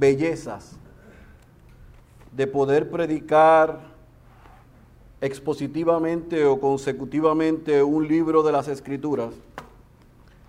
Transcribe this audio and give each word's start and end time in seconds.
bellezas 0.00 0.78
de 2.32 2.46
poder 2.46 2.90
predicar 2.90 3.80
expositivamente 5.20 6.46
o 6.46 6.58
consecutivamente 6.58 7.82
un 7.82 8.08
libro 8.08 8.42
de 8.42 8.52
las 8.52 8.66
escrituras 8.68 9.34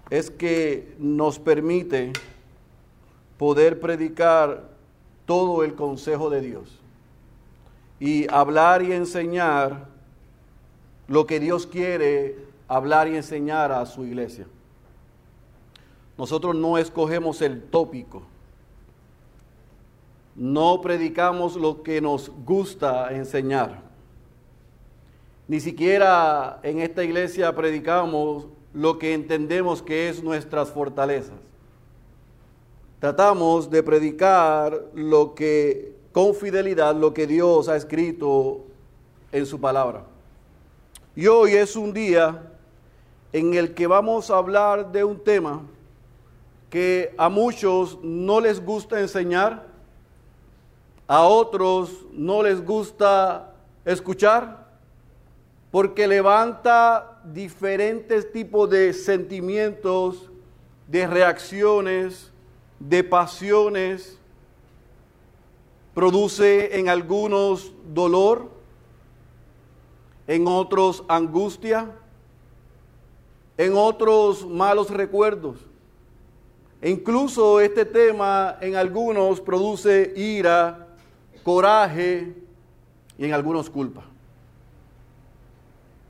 es 0.09 0.31
que 0.31 0.95
nos 0.97 1.37
permite 1.37 2.13
poder 3.37 3.81
predicar 3.81 4.69
todo 5.25 5.63
el 5.63 5.75
consejo 5.75 6.29
de 6.29 6.41
Dios 6.41 6.79
y 7.99 8.31
hablar 8.31 8.81
y 8.81 8.93
enseñar 8.93 9.87
lo 11.07 11.25
que 11.25 11.41
Dios 11.41 11.67
quiere 11.67 12.37
hablar 12.69 13.09
y 13.09 13.17
enseñar 13.17 13.73
a 13.73 13.85
su 13.85 14.05
iglesia. 14.05 14.47
Nosotros 16.17 16.55
no 16.55 16.77
escogemos 16.77 17.41
el 17.41 17.61
tópico, 17.61 18.23
no 20.35 20.81
predicamos 20.81 21.55
lo 21.55 21.83
que 21.83 22.01
nos 22.01 22.31
gusta 22.45 23.13
enseñar. 23.13 23.81
Ni 25.47 25.59
siquiera 25.59 26.59
en 26.63 26.79
esta 26.79 27.03
iglesia 27.03 27.53
predicamos 27.53 28.47
lo 28.73 28.97
que 28.97 29.13
entendemos 29.13 29.81
que 29.81 30.09
es 30.09 30.23
nuestras 30.23 30.69
fortalezas. 30.71 31.35
Tratamos 32.99 33.69
de 33.69 33.83
predicar 33.83 34.79
lo 34.93 35.33
que 35.33 35.95
con 36.11 36.35
fidelidad 36.35 36.95
lo 36.95 37.13
que 37.13 37.25
Dios 37.25 37.67
ha 37.69 37.75
escrito 37.75 38.61
en 39.31 39.45
su 39.45 39.59
palabra. 39.59 40.03
Y 41.15 41.27
hoy 41.27 41.53
es 41.53 41.75
un 41.75 41.93
día 41.93 42.51
en 43.33 43.53
el 43.53 43.73
que 43.73 43.87
vamos 43.87 44.29
a 44.29 44.37
hablar 44.37 44.91
de 44.91 45.03
un 45.03 45.19
tema 45.19 45.61
que 46.69 47.13
a 47.17 47.29
muchos 47.29 47.99
no 48.01 48.39
les 48.39 48.63
gusta 48.63 48.99
enseñar, 48.99 49.67
a 51.11 51.23
otros 51.23 52.05
no 52.13 52.41
les 52.41 52.65
gusta 52.65 53.53
escuchar, 53.83 54.65
porque 55.69 56.07
levanta 56.07 57.19
diferentes 57.25 58.31
tipos 58.31 58.69
de 58.69 58.93
sentimientos, 58.93 60.31
de 60.87 61.05
reacciones, 61.05 62.31
de 62.79 63.03
pasiones, 63.03 64.17
produce 65.93 66.79
en 66.79 66.87
algunos 66.87 67.73
dolor, 67.93 68.49
en 70.27 70.47
otros 70.47 71.03
angustia, 71.09 71.91
en 73.57 73.73
otros 73.75 74.47
malos 74.47 74.89
recuerdos. 74.89 75.57
E 76.81 76.89
incluso 76.89 77.59
este 77.59 77.83
tema 77.83 78.57
en 78.61 78.77
algunos 78.77 79.41
produce 79.41 80.13
ira, 80.15 80.87
coraje 81.43 82.33
y 83.17 83.25
en 83.25 83.33
algunos 83.33 83.69
culpa. 83.69 84.03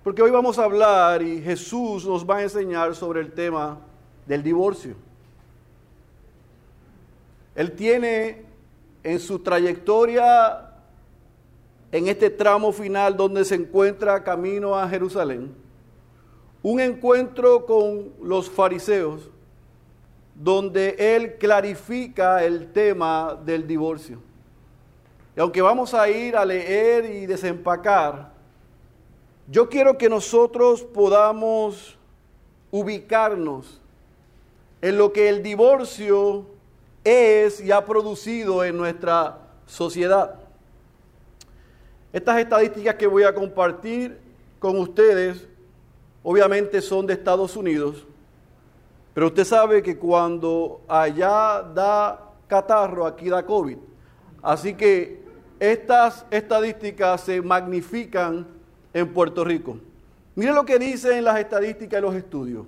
Porque 0.03 0.21
hoy 0.21 0.31
vamos 0.31 0.57
a 0.57 0.63
hablar 0.63 1.21
y 1.21 1.41
Jesús 1.41 2.05
nos 2.05 2.27
va 2.27 2.37
a 2.37 2.43
enseñar 2.43 2.95
sobre 2.95 3.21
el 3.21 3.31
tema 3.31 3.77
del 4.25 4.41
divorcio. 4.41 4.95
Él 7.53 7.73
tiene 7.73 8.43
en 9.03 9.19
su 9.19 9.39
trayectoria, 9.39 10.71
en 11.91 12.07
este 12.07 12.29
tramo 12.29 12.71
final 12.71 13.15
donde 13.15 13.45
se 13.45 13.55
encuentra 13.55 14.23
camino 14.23 14.75
a 14.75 14.87
Jerusalén, 14.87 15.53
un 16.63 16.79
encuentro 16.79 17.65
con 17.65 18.11
los 18.23 18.49
fariseos 18.49 19.29
donde 20.33 20.95
él 20.97 21.37
clarifica 21.37 22.43
el 22.43 22.71
tema 22.71 23.37
del 23.45 23.67
divorcio. 23.67 24.30
Aunque 25.41 25.59
vamos 25.59 25.95
a 25.95 26.07
ir 26.07 26.35
a 26.35 26.45
leer 26.45 27.03
y 27.03 27.25
desempacar, 27.25 28.31
yo 29.47 29.67
quiero 29.67 29.97
que 29.97 30.07
nosotros 30.07 30.83
podamos 30.83 31.97
ubicarnos 32.69 33.81
en 34.83 34.99
lo 34.99 35.11
que 35.11 35.29
el 35.29 35.41
divorcio 35.41 36.45
es 37.03 37.59
y 37.59 37.71
ha 37.71 37.83
producido 37.83 38.63
en 38.63 38.77
nuestra 38.77 39.39
sociedad. 39.65 40.35
Estas 42.13 42.37
estadísticas 42.37 42.93
que 42.93 43.07
voy 43.07 43.23
a 43.23 43.33
compartir 43.33 44.19
con 44.59 44.79
ustedes 44.79 45.47
obviamente 46.21 46.83
son 46.83 47.07
de 47.07 47.13
Estados 47.13 47.55
Unidos, 47.55 48.05
pero 49.15 49.25
usted 49.25 49.45
sabe 49.45 49.81
que 49.81 49.97
cuando 49.97 50.81
allá 50.87 51.63
da 51.63 52.29
catarro, 52.47 53.07
aquí 53.07 53.27
da 53.27 53.43
COVID. 53.43 53.77
Así 54.43 54.75
que 54.75 55.20
estas 55.61 56.25
estadísticas 56.31 57.21
se 57.21 57.39
magnifican 57.39 58.47
en 58.95 59.13
Puerto 59.13 59.43
Rico. 59.43 59.77
Mire 60.33 60.53
lo 60.53 60.65
que 60.65 60.79
dicen 60.79 61.23
las 61.23 61.39
estadísticas 61.39 61.99
de 61.99 62.01
los 62.01 62.15
estudios. 62.15 62.65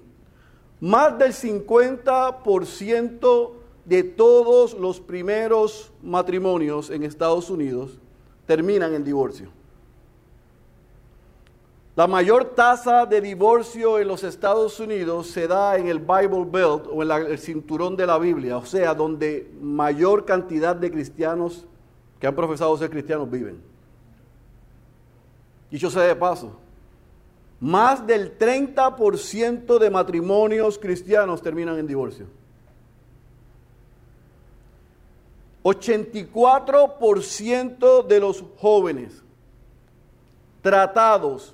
Más 0.80 1.18
del 1.18 1.34
50% 1.34 3.52
de 3.84 4.04
todos 4.04 4.76
los 4.76 5.00
primeros 5.00 5.92
matrimonios 6.04 6.92
en 6.92 7.02
Estados 7.02 7.50
Unidos 7.50 7.98
terminan 8.46 8.94
en 8.94 9.04
divorcio. 9.04 9.50
La 11.96 12.06
mayor 12.06 12.54
tasa 12.54 13.08
de 13.08 13.22
divorcio 13.22 13.98
en 13.98 14.08
los 14.08 14.24
Estados 14.24 14.80
Unidos 14.80 15.32
se 15.32 15.48
da 15.48 15.78
en 15.78 15.88
el 15.88 15.98
Bible 15.98 16.46
Belt 16.46 16.86
o 16.92 17.02
en 17.02 17.10
el 17.10 17.40
cinturón 17.40 17.96
de 17.96 18.06
la 18.06 18.20
Biblia, 18.20 18.58
o 18.58 18.66
sea, 18.66 18.94
donde 18.94 19.52
mayor 19.60 20.26
cantidad 20.26 20.76
de 20.76 20.92
cristianos 20.92 21.66
que 22.24 22.28
han 22.28 22.36
profesado 22.36 22.78
ser 22.78 22.90
cristianos 22.90 23.30
viven. 23.30 23.62
Dicho 25.70 25.90
sea 25.90 26.04
de 26.04 26.16
paso, 26.16 26.54
más 27.60 28.08
del 28.08 28.40
30% 28.40 29.78
de 29.78 29.90
matrimonios 29.90 30.80
cristianos 30.80 31.42
terminan 31.42 31.78
en 31.78 31.86
divorcio. 31.86 32.28
84% 35.64 38.08
de 38.08 38.20
los 38.22 38.42
jóvenes 38.58 39.22
tratados 40.62 41.54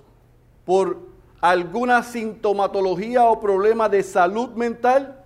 por 0.66 1.00
alguna 1.42 2.04
sintomatología 2.04 3.24
o 3.24 3.40
problema 3.40 3.90
de 3.90 4.04
salud 4.04 4.50
mental, 4.50 5.20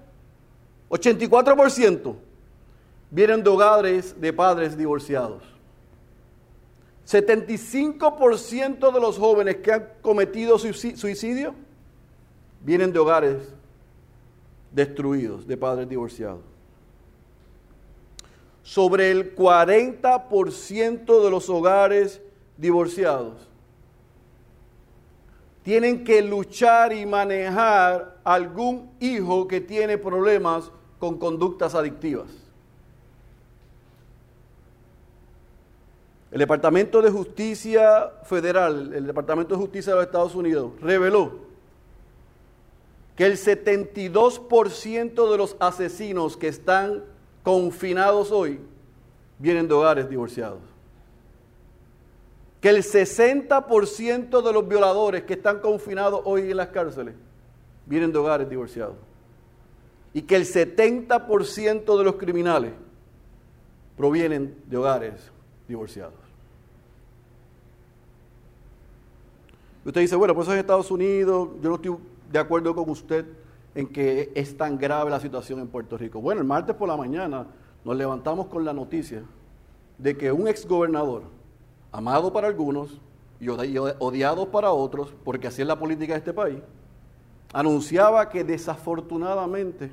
84% 0.90 2.16
vienen 3.14 3.44
de 3.44 3.50
hogares 3.50 4.20
de 4.20 4.34
padres 4.34 4.78
divorciados. 4.78 5.44
75% 7.08 8.92
de 8.92 9.00
los 9.00 9.18
jóvenes 9.18 9.58
que 9.58 9.72
han 9.72 9.90
cometido 10.02 10.58
suicidio 10.58 11.54
vienen 12.62 12.92
de 12.92 13.00
hogares 13.00 13.54
destruidos, 14.72 15.48
de 15.48 15.56
padres 15.56 15.88
divorciados 15.88 16.54
sobre 18.64 19.12
el 19.12 19.36
40% 19.36 21.24
de 21.24 21.30
los 21.30 21.50
hogares 21.50 22.22
divorciados 22.58 23.50
tienen 25.64 26.04
que 26.04 26.22
luchar 26.22 26.92
y 26.94 27.06
manejar 27.06 28.20
algún 28.24 28.90
hijo 29.00 29.48
que 29.48 29.62
tiene 29.62 29.98
problemas 29.98 30.72
con 31.00 31.18
conductas 31.18 31.74
adictivas. 31.74 32.43
El 36.34 36.40
Departamento 36.40 37.00
de 37.04 37.12
Justicia 37.12 38.12
Federal, 38.24 38.92
el 38.96 39.06
Departamento 39.06 39.54
de 39.54 39.62
Justicia 39.62 39.94
de 39.94 39.98
los 39.98 40.08
Estados 40.08 40.34
Unidos, 40.34 40.72
reveló 40.82 41.32
que 43.16 43.28
el 43.28 43.34
72% 43.34 45.32
de 45.32 45.38
los 45.38 45.56
asesinos 45.60 46.36
que 46.36 46.48
están 46.48 47.04
confinados 47.44 48.32
hoy 48.32 48.60
vienen 49.38 49.68
de 49.68 49.76
hogares 49.76 50.10
divorciados. 50.10 50.58
Que 52.62 52.70
el 52.70 52.78
60% 52.78 54.42
de 54.42 54.54
los 54.54 54.68
violadores 54.68 55.26
que 55.26 55.34
están 55.34 55.60
confinados 55.60 56.22
hoy 56.26 56.50
en 56.50 56.58
las 56.58 56.70
cárceles 56.70 57.14
vienen 57.86 58.12
de 58.12 58.18
hogares 58.18 58.50
divorciados. 58.50 58.96
Y 60.16 60.24
que 60.24 60.36
el 60.36 60.46
70% 60.48 61.96
de 61.96 62.04
los 62.04 62.16
criminales 62.16 62.72
provienen 63.96 64.58
de 64.66 64.78
hogares 64.78 65.32
divorciados. 65.68 66.23
Usted 69.86 70.02
dice, 70.02 70.16
bueno, 70.16 70.34
pues 70.34 70.48
eso 70.48 70.54
es 70.54 70.62
Estados 70.62 70.92
Unidos, 70.92 71.50
yo 71.62 71.70
no 71.70 71.76
estoy 71.76 71.98
de 72.32 72.40
acuerdo 72.40 72.74
con 72.74 72.90
usted 72.90 73.26
en 73.76 73.88
que 73.88 74.32
es 74.34 74.56
tan 74.56 74.78
grave 74.78 75.10
la 75.10 75.20
situación 75.20 75.60
en 75.60 75.68
Puerto 75.68 75.98
Rico. 75.98 76.22
Bueno, 76.22 76.42
el 76.42 76.48
martes 76.48 76.76
por 76.76 76.88
la 76.88 76.96
mañana 76.96 77.48
nos 77.84 77.96
levantamos 77.96 78.48
con 78.48 78.64
la 78.64 78.72
noticia 78.72 79.24
de 79.98 80.18
que 80.18 80.32
un 80.32 80.48
exgobernador, 80.48 81.24
amado 81.92 82.32
para 82.32 82.48
algunos 82.48 83.02
y 83.40 83.50
odiado 83.50 84.50
para 84.50 84.72
otros, 84.72 85.14
porque 85.26 85.48
así 85.48 85.62
es 85.62 85.68
la 85.68 85.78
política 85.78 86.14
de 86.14 86.20
este 86.20 86.34
país, 86.34 86.60
anunciaba 87.52 88.30
que 88.30 88.44
desafortunadamente 88.44 89.92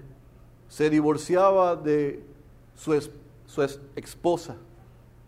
se 0.69 0.89
divorciaba 0.89 1.75
de 1.75 2.25
su, 2.77 3.11
su 3.47 3.63
esposa, 3.97 4.57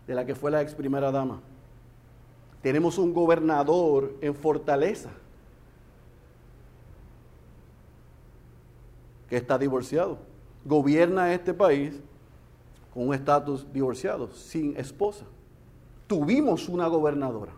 de 0.07 0.15
la 0.15 0.25
que 0.25 0.35
fue 0.35 0.51
la 0.51 0.61
ex 0.61 0.73
primera 0.73 1.11
dama. 1.11 1.41
Tenemos 2.63 2.97
un 2.97 3.13
gobernador 3.13 4.15
en 4.21 4.33
Fortaleza 4.33 5.09
que 9.29 9.35
está 9.35 9.57
divorciado. 9.57 10.17
Gobierna 10.63 11.33
este 11.33 11.53
país 11.53 11.99
con 12.93 13.09
un 13.09 13.13
estatus 13.13 13.67
divorciado, 13.73 14.31
sin 14.31 14.77
esposa. 14.77 15.25
Tuvimos 16.07 16.69
una 16.69 16.87
gobernadora 16.87 17.51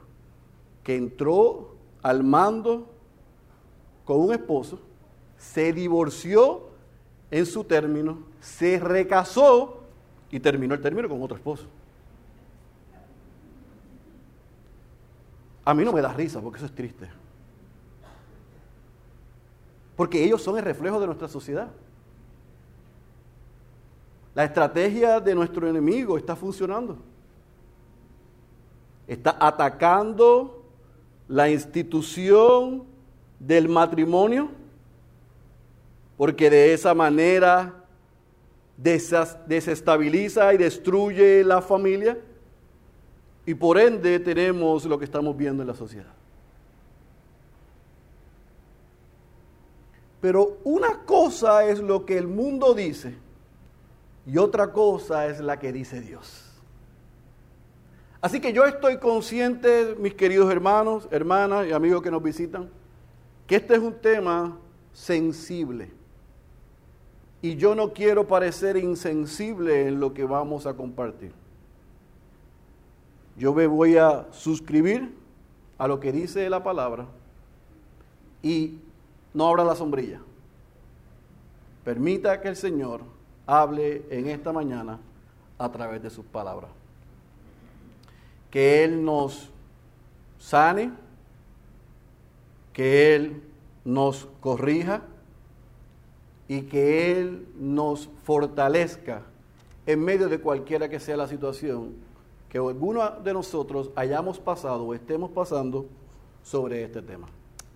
que 0.83 0.95
entró 0.95 1.75
al 2.01 2.23
mando 2.23 2.87
con 4.05 4.19
un 4.21 4.33
esposo, 4.33 4.79
se 5.37 5.71
divorció 5.71 6.69
en 7.29 7.45
su 7.45 7.63
término, 7.63 8.23
se 8.39 8.79
recasó 8.79 9.81
y 10.31 10.39
terminó 10.39 10.73
el 10.73 10.81
término 10.81 11.07
con 11.07 11.21
otro 11.21 11.37
esposo. 11.37 11.67
A 15.65 15.73
mí 15.73 15.83
no 15.83 15.91
me 15.91 16.01
da 16.01 16.13
risa 16.13 16.39
porque 16.39 16.57
eso 16.57 16.67
es 16.67 16.75
triste. 16.75 17.09
Porque 19.95 20.23
ellos 20.23 20.41
son 20.41 20.57
el 20.57 20.63
reflejo 20.63 20.99
de 20.99 21.07
nuestra 21.07 21.27
sociedad. 21.27 21.69
La 24.35 24.43
estrategia 24.43 25.19
de 25.19 25.33
nuestro 25.33 25.67
enemigo 25.67 26.17
está 26.17 26.35
funcionando. 26.35 26.97
Está 29.07 29.35
atacando 29.39 30.63
la 31.27 31.49
institución 31.49 32.83
del 33.39 33.67
matrimonio, 33.67 34.49
porque 36.17 36.49
de 36.49 36.73
esa 36.73 36.93
manera 36.93 37.85
desestabiliza 38.77 40.53
y 40.53 40.57
destruye 40.57 41.43
la 41.43 41.61
familia 41.61 42.17
y 43.45 43.53
por 43.53 43.77
ende 43.77 44.19
tenemos 44.19 44.85
lo 44.85 44.97
que 44.97 45.05
estamos 45.05 45.37
viendo 45.37 45.61
en 45.61 45.67
la 45.67 45.75
sociedad. 45.75 46.13
Pero 50.19 50.57
una 50.63 51.03
cosa 51.05 51.65
es 51.65 51.79
lo 51.79 52.05
que 52.05 52.17
el 52.17 52.27
mundo 52.27 52.73
dice 52.73 53.15
y 54.25 54.37
otra 54.37 54.71
cosa 54.71 55.27
es 55.27 55.39
la 55.39 55.59
que 55.59 55.71
dice 55.71 56.01
Dios. 56.01 56.45
Así 58.21 58.39
que 58.39 58.51
yo 58.51 58.65
estoy 58.65 58.97
consciente, 58.97 59.95
mis 59.99 60.15
queridos 60.15 60.51
hermanos, 60.51 61.07
hermanas 61.11 61.67
y 61.67 61.73
amigos 61.73 62.01
que 62.01 62.09
nos 62.09 62.23
visitan, 62.23 62.71
que 63.45 63.57
este 63.57 63.75
es 63.75 63.79
un 63.79 63.93
tema 63.93 64.57
sensible. 64.93 65.91
Y 67.43 67.55
yo 67.55 67.75
no 67.75 67.93
quiero 67.93 68.27
parecer 68.27 68.77
insensible 68.77 69.87
en 69.87 69.99
lo 69.99 70.15
que 70.15 70.23
vamos 70.23 70.65
a 70.65 70.73
compartir. 70.73 71.44
Yo 73.37 73.53
me 73.53 73.67
voy 73.67 73.97
a 73.97 74.27
suscribir 74.31 75.13
a 75.77 75.87
lo 75.87 75.99
que 75.99 76.11
dice 76.11 76.49
la 76.49 76.63
palabra 76.63 77.05
y 78.41 78.79
no 79.33 79.47
abra 79.47 79.63
la 79.63 79.75
sombrilla. 79.75 80.21
Permita 81.83 82.39
que 82.41 82.47
el 82.47 82.55
Señor 82.55 83.01
hable 83.45 84.05
en 84.09 84.27
esta 84.27 84.53
mañana 84.53 84.99
a 85.57 85.71
través 85.71 86.01
de 86.01 86.09
sus 86.09 86.25
palabras. 86.25 86.71
Que 88.49 88.83
Él 88.85 89.03
nos 89.03 89.49
sane, 90.39 90.91
que 92.71 93.15
Él 93.15 93.43
nos 93.83 94.27
corrija 94.39 95.01
y 96.47 96.61
que 96.61 97.19
Él 97.19 97.47
nos 97.57 98.09
fortalezca 98.23 99.23
en 99.85 100.03
medio 100.03 100.29
de 100.29 100.39
cualquiera 100.39 100.87
que 100.87 100.99
sea 100.99 101.17
la 101.17 101.27
situación 101.27 102.04
que 102.55 102.59
alguno 102.59 103.11
de 103.21 103.33
nosotros 103.33 103.91
hayamos 103.97 104.39
pasado 104.39 104.85
o 104.85 104.93
estemos 104.93 105.29
pasando 105.29 105.87
sobre 106.41 106.85
este 106.85 107.01
tema. 107.01 107.27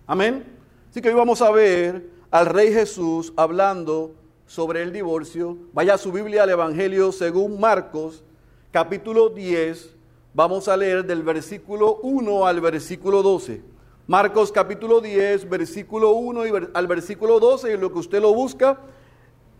Amén. 0.06 0.56
Así 0.88 1.02
que 1.02 1.10
hoy 1.10 1.14
vamos 1.14 1.42
a 1.42 1.50
ver 1.50 2.08
al 2.30 2.46
Rey 2.46 2.72
Jesús 2.72 3.30
hablando 3.36 4.12
sobre 4.46 4.82
el 4.82 4.90
divorcio. 4.90 5.58
Vaya 5.74 5.92
a 5.92 5.98
su 5.98 6.10
Biblia 6.10 6.44
al 6.44 6.48
Evangelio 6.48 7.12
según 7.12 7.60
Marcos, 7.60 8.24
capítulo 8.70 9.28
10. 9.28 9.96
Vamos 10.32 10.66
a 10.66 10.78
leer 10.78 11.04
del 11.04 11.24
versículo 11.24 11.96
1 11.96 12.46
al 12.46 12.62
versículo 12.62 13.22
12. 13.22 13.60
Marcos 14.06 14.50
capítulo 14.50 15.02
10, 15.02 15.46
versículo 15.46 16.12
1 16.12 16.46
y 16.46 16.50
al 16.72 16.86
versículo 16.86 17.38
12, 17.38 17.74
y 17.74 17.76
lo 17.76 17.92
que 17.92 17.98
usted 17.98 18.22
lo 18.22 18.32
busca. 18.32 18.80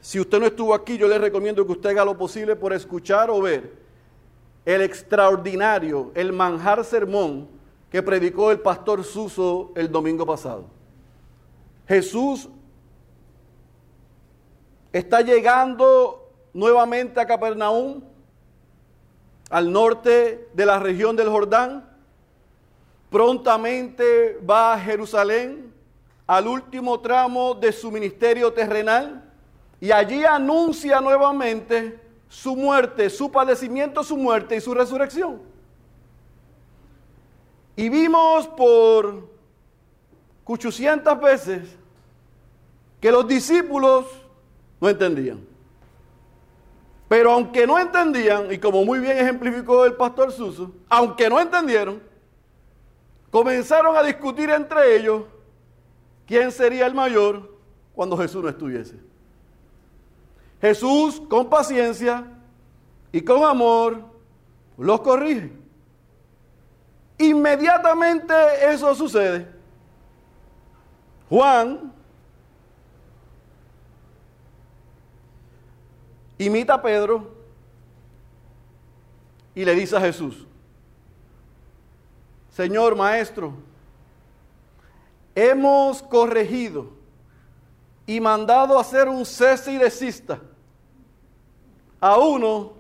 Si 0.01 0.19
usted 0.19 0.41
no 0.41 0.47
estuvo 0.47 0.73
aquí, 0.73 0.97
yo 0.97 1.07
le 1.07 1.19
recomiendo 1.19 1.67
que 1.67 1.73
usted 1.73 1.91
haga 1.91 2.07
lo 2.07 2.17
posible 2.17 2.57
por 2.57 2.73
escuchar 2.73 3.29
o 3.29 3.43
ver 3.43 3.80
el 4.65 4.83
extraordinario, 4.83 6.12
el 6.15 6.33
manjar 6.33 6.85
sermón 6.85 7.49
que 7.91 8.03
predicó 8.03 8.51
el 8.51 8.61
pastor 8.61 9.05
Suso 9.05 9.73
el 9.75 9.91
domingo 9.91 10.25
pasado. 10.25 10.67
Jesús 11.89 12.49
está 14.93 15.23
llegando 15.23 16.31
nuevamente 16.53 17.21
a 17.21 17.27
Capernaum, 17.27 18.03
al 19.51 19.73
norte 19.73 20.49
de 20.53 20.67
la 20.67 20.79
región 20.79 21.17
del 21.17 21.29
Jordán. 21.29 21.89
Prontamente 23.11 24.39
va 24.49 24.75
a 24.75 24.79
Jerusalén, 24.79 25.75
al 26.27 26.47
último 26.47 27.01
tramo 27.01 27.55
de 27.55 27.73
su 27.73 27.91
ministerio 27.91 28.53
terrenal, 28.53 29.25
y 29.81 29.91
allí 29.91 30.25
anuncia 30.25 31.01
nuevamente 31.01 31.99
su 32.31 32.55
muerte, 32.55 33.11
su 33.11 33.31
padecimiento, 33.31 34.05
su 34.05 34.17
muerte 34.17 34.55
y 34.56 34.61
su 34.61 34.73
resurrección. 34.73 35.43
Y 37.75 37.88
vimos 37.88 38.47
por 38.47 39.29
800 40.44 41.21
veces 41.21 41.77
que 43.00 43.11
los 43.11 43.27
discípulos 43.27 44.06
no 44.81 44.88
entendían. 44.88 45.41
Pero 47.09 47.32
aunque 47.32 47.67
no 47.67 47.77
entendían, 47.81 48.53
y 48.53 48.59
como 48.59 48.85
muy 48.85 49.00
bien 49.00 49.19
ejemplificó 49.19 49.85
el 49.85 49.94
pastor 49.94 50.31
Suso, 50.31 50.71
aunque 50.88 51.29
no 51.29 51.41
entendieron, 51.41 52.00
comenzaron 53.33 53.97
a 53.97 54.05
discutir 54.05 54.50
entre 54.50 54.97
ellos 54.97 55.25
quién 56.26 56.52
sería 56.52 56.87
el 56.87 56.95
mayor 56.95 57.59
cuando 57.93 58.16
Jesús 58.16 58.40
no 58.40 58.49
estuviese. 58.49 59.10
Jesús 60.61 61.23
con 61.29 61.49
paciencia 61.49 62.26
y 63.12 63.23
con 63.23 63.43
amor 63.45 64.05
los 64.76 65.00
corrige. 65.00 65.52
Inmediatamente 67.19 68.35
eso 68.62 68.95
sucede. 68.95 69.47
Juan 71.29 71.93
imita 76.38 76.75
a 76.75 76.83
Pedro 76.83 77.31
y 79.55 79.64
le 79.64 79.75
dice 79.75 79.97
a 79.97 80.00
Jesús, 80.00 80.47
Señor 82.50 82.97
Maestro, 82.97 83.55
hemos 85.35 86.02
corregido 86.02 86.90
y 88.07 88.19
mandado 88.21 88.76
a 88.76 88.81
hacer 88.81 89.09
un 89.09 89.25
cese 89.25 89.73
y 89.73 89.76
desista 89.76 90.40
a 92.00 92.19
uno 92.19 92.73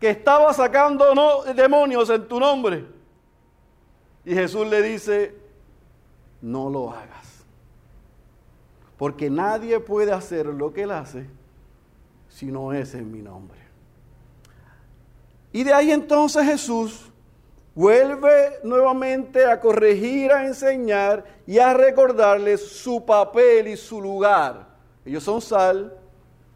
que 0.00 0.10
estaba 0.10 0.52
sacando 0.54 1.44
demonios 1.54 2.08
en 2.10 2.28
tu 2.28 2.38
nombre. 2.38 2.84
Y 4.24 4.34
Jesús 4.34 4.66
le 4.66 4.82
dice, 4.82 5.34
no 6.40 6.70
lo 6.70 6.90
hagas. 6.90 7.44
Porque 8.96 9.30
nadie 9.30 9.80
puede 9.80 10.12
hacer 10.12 10.46
lo 10.46 10.72
que 10.72 10.82
él 10.82 10.90
hace 10.92 11.26
si 12.28 12.46
no 12.46 12.72
es 12.72 12.94
en 12.94 13.10
mi 13.10 13.22
nombre. 13.22 13.58
Y 15.52 15.64
de 15.64 15.72
ahí 15.72 15.90
entonces 15.90 16.44
Jesús 16.44 17.10
vuelve 17.74 18.58
nuevamente 18.64 19.46
a 19.46 19.60
corregir, 19.60 20.32
a 20.32 20.46
enseñar 20.46 21.24
y 21.46 21.58
a 21.58 21.72
recordarles 21.74 22.68
su 22.68 23.04
papel 23.04 23.68
y 23.68 23.76
su 23.76 24.00
lugar. 24.00 24.66
Ellos 25.04 25.22
son 25.22 25.40
sal, 25.40 25.96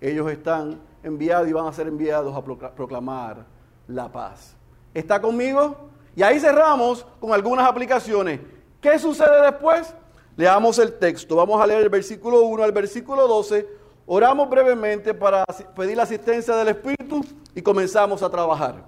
ellos 0.01 0.31
están 0.31 0.81
enviados 1.03 1.49
y 1.49 1.53
van 1.53 1.67
a 1.67 1.73
ser 1.73 1.89
enviados 1.89 2.35
a 2.37 2.43
proclamar 2.75 3.45
la 3.89 4.11
paz. 4.11 4.57
¿Está 4.95 5.21
conmigo? 5.21 5.77
Y 6.15 6.23
ahí 6.23 6.39
cerramos 6.39 7.07
con 7.21 7.33
algunas 7.33 7.67
aplicaciones. 7.67 8.41
¿Qué 8.81 8.99
sucede 8.99 9.43
después? 9.43 9.95
Leamos 10.37 10.79
el 10.79 10.99
texto. 10.99 11.37
Vamos 11.37 11.61
a 11.61 11.67
leer 11.67 11.83
el 11.83 11.89
versículo 11.89 12.43
1 12.43 12.63
al 12.63 12.73
versículo 12.73 13.27
12. 13.27 13.67
Oramos 14.07 14.49
brevemente 14.49 15.15
para 15.15 15.45
pedir 15.77 15.97
la 15.97 16.03
asistencia 16.03 16.57
del 16.57 16.69
Espíritu 16.69 17.25
y 17.55 17.63
comenzamos 17.63 18.23
a 18.23 18.31
trabajar. 18.31 18.85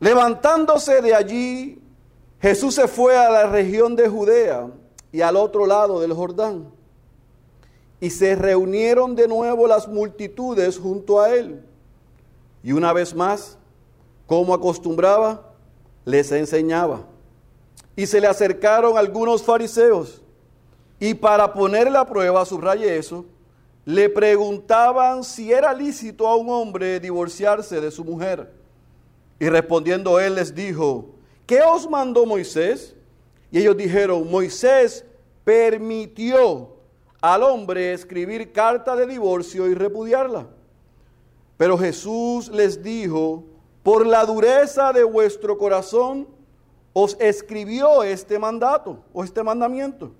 Levantándose 0.00 1.00
de 1.00 1.14
allí, 1.14 1.82
Jesús 2.40 2.74
se 2.74 2.86
fue 2.86 3.16
a 3.16 3.30
la 3.30 3.46
región 3.46 3.96
de 3.96 4.08
Judea 4.08 4.68
y 5.10 5.22
al 5.22 5.36
otro 5.36 5.66
lado 5.66 6.00
del 6.00 6.12
Jordán. 6.12 6.77
Y 8.00 8.10
se 8.10 8.36
reunieron 8.36 9.14
de 9.14 9.26
nuevo 9.26 9.66
las 9.66 9.88
multitudes 9.88 10.78
junto 10.78 11.20
a 11.20 11.34
él. 11.34 11.64
Y 12.62 12.72
una 12.72 12.92
vez 12.92 13.14
más, 13.14 13.58
como 14.26 14.54
acostumbraba, 14.54 15.52
les 16.04 16.30
enseñaba. 16.32 17.04
Y 17.96 18.06
se 18.06 18.20
le 18.20 18.26
acercaron 18.28 18.96
algunos 18.96 19.42
fariseos 19.42 20.22
y 21.00 21.14
para 21.14 21.52
ponerle 21.52 21.96
a 21.96 22.04
prueba, 22.04 22.44
subraye 22.44 22.96
eso, 22.96 23.24
le 23.84 24.08
preguntaban 24.08 25.22
si 25.22 25.52
era 25.52 25.72
lícito 25.72 26.26
a 26.26 26.36
un 26.36 26.50
hombre 26.50 27.00
divorciarse 27.00 27.80
de 27.80 27.90
su 27.90 28.04
mujer. 28.04 28.52
Y 29.38 29.48
respondiendo 29.48 30.18
él 30.18 30.34
les 30.34 30.54
dijo, 30.54 31.10
¿qué 31.46 31.60
os 31.62 31.88
mandó 31.88 32.26
Moisés? 32.26 32.96
Y 33.50 33.58
ellos 33.58 33.76
dijeron, 33.76 34.28
Moisés 34.28 35.04
permitió 35.44 36.76
al 37.20 37.42
hombre 37.42 37.92
escribir 37.92 38.52
carta 38.52 38.94
de 38.94 39.06
divorcio 39.06 39.66
y 39.66 39.74
repudiarla. 39.74 40.46
Pero 41.56 41.76
Jesús 41.76 42.48
les 42.48 42.82
dijo, 42.82 43.44
por 43.82 44.06
la 44.06 44.24
dureza 44.24 44.92
de 44.92 45.02
vuestro 45.02 45.58
corazón 45.58 46.28
os 46.92 47.16
escribió 47.20 48.02
este 48.02 48.38
mandato 48.38 49.04
o 49.12 49.24
este 49.24 49.42
mandamiento. 49.42 50.12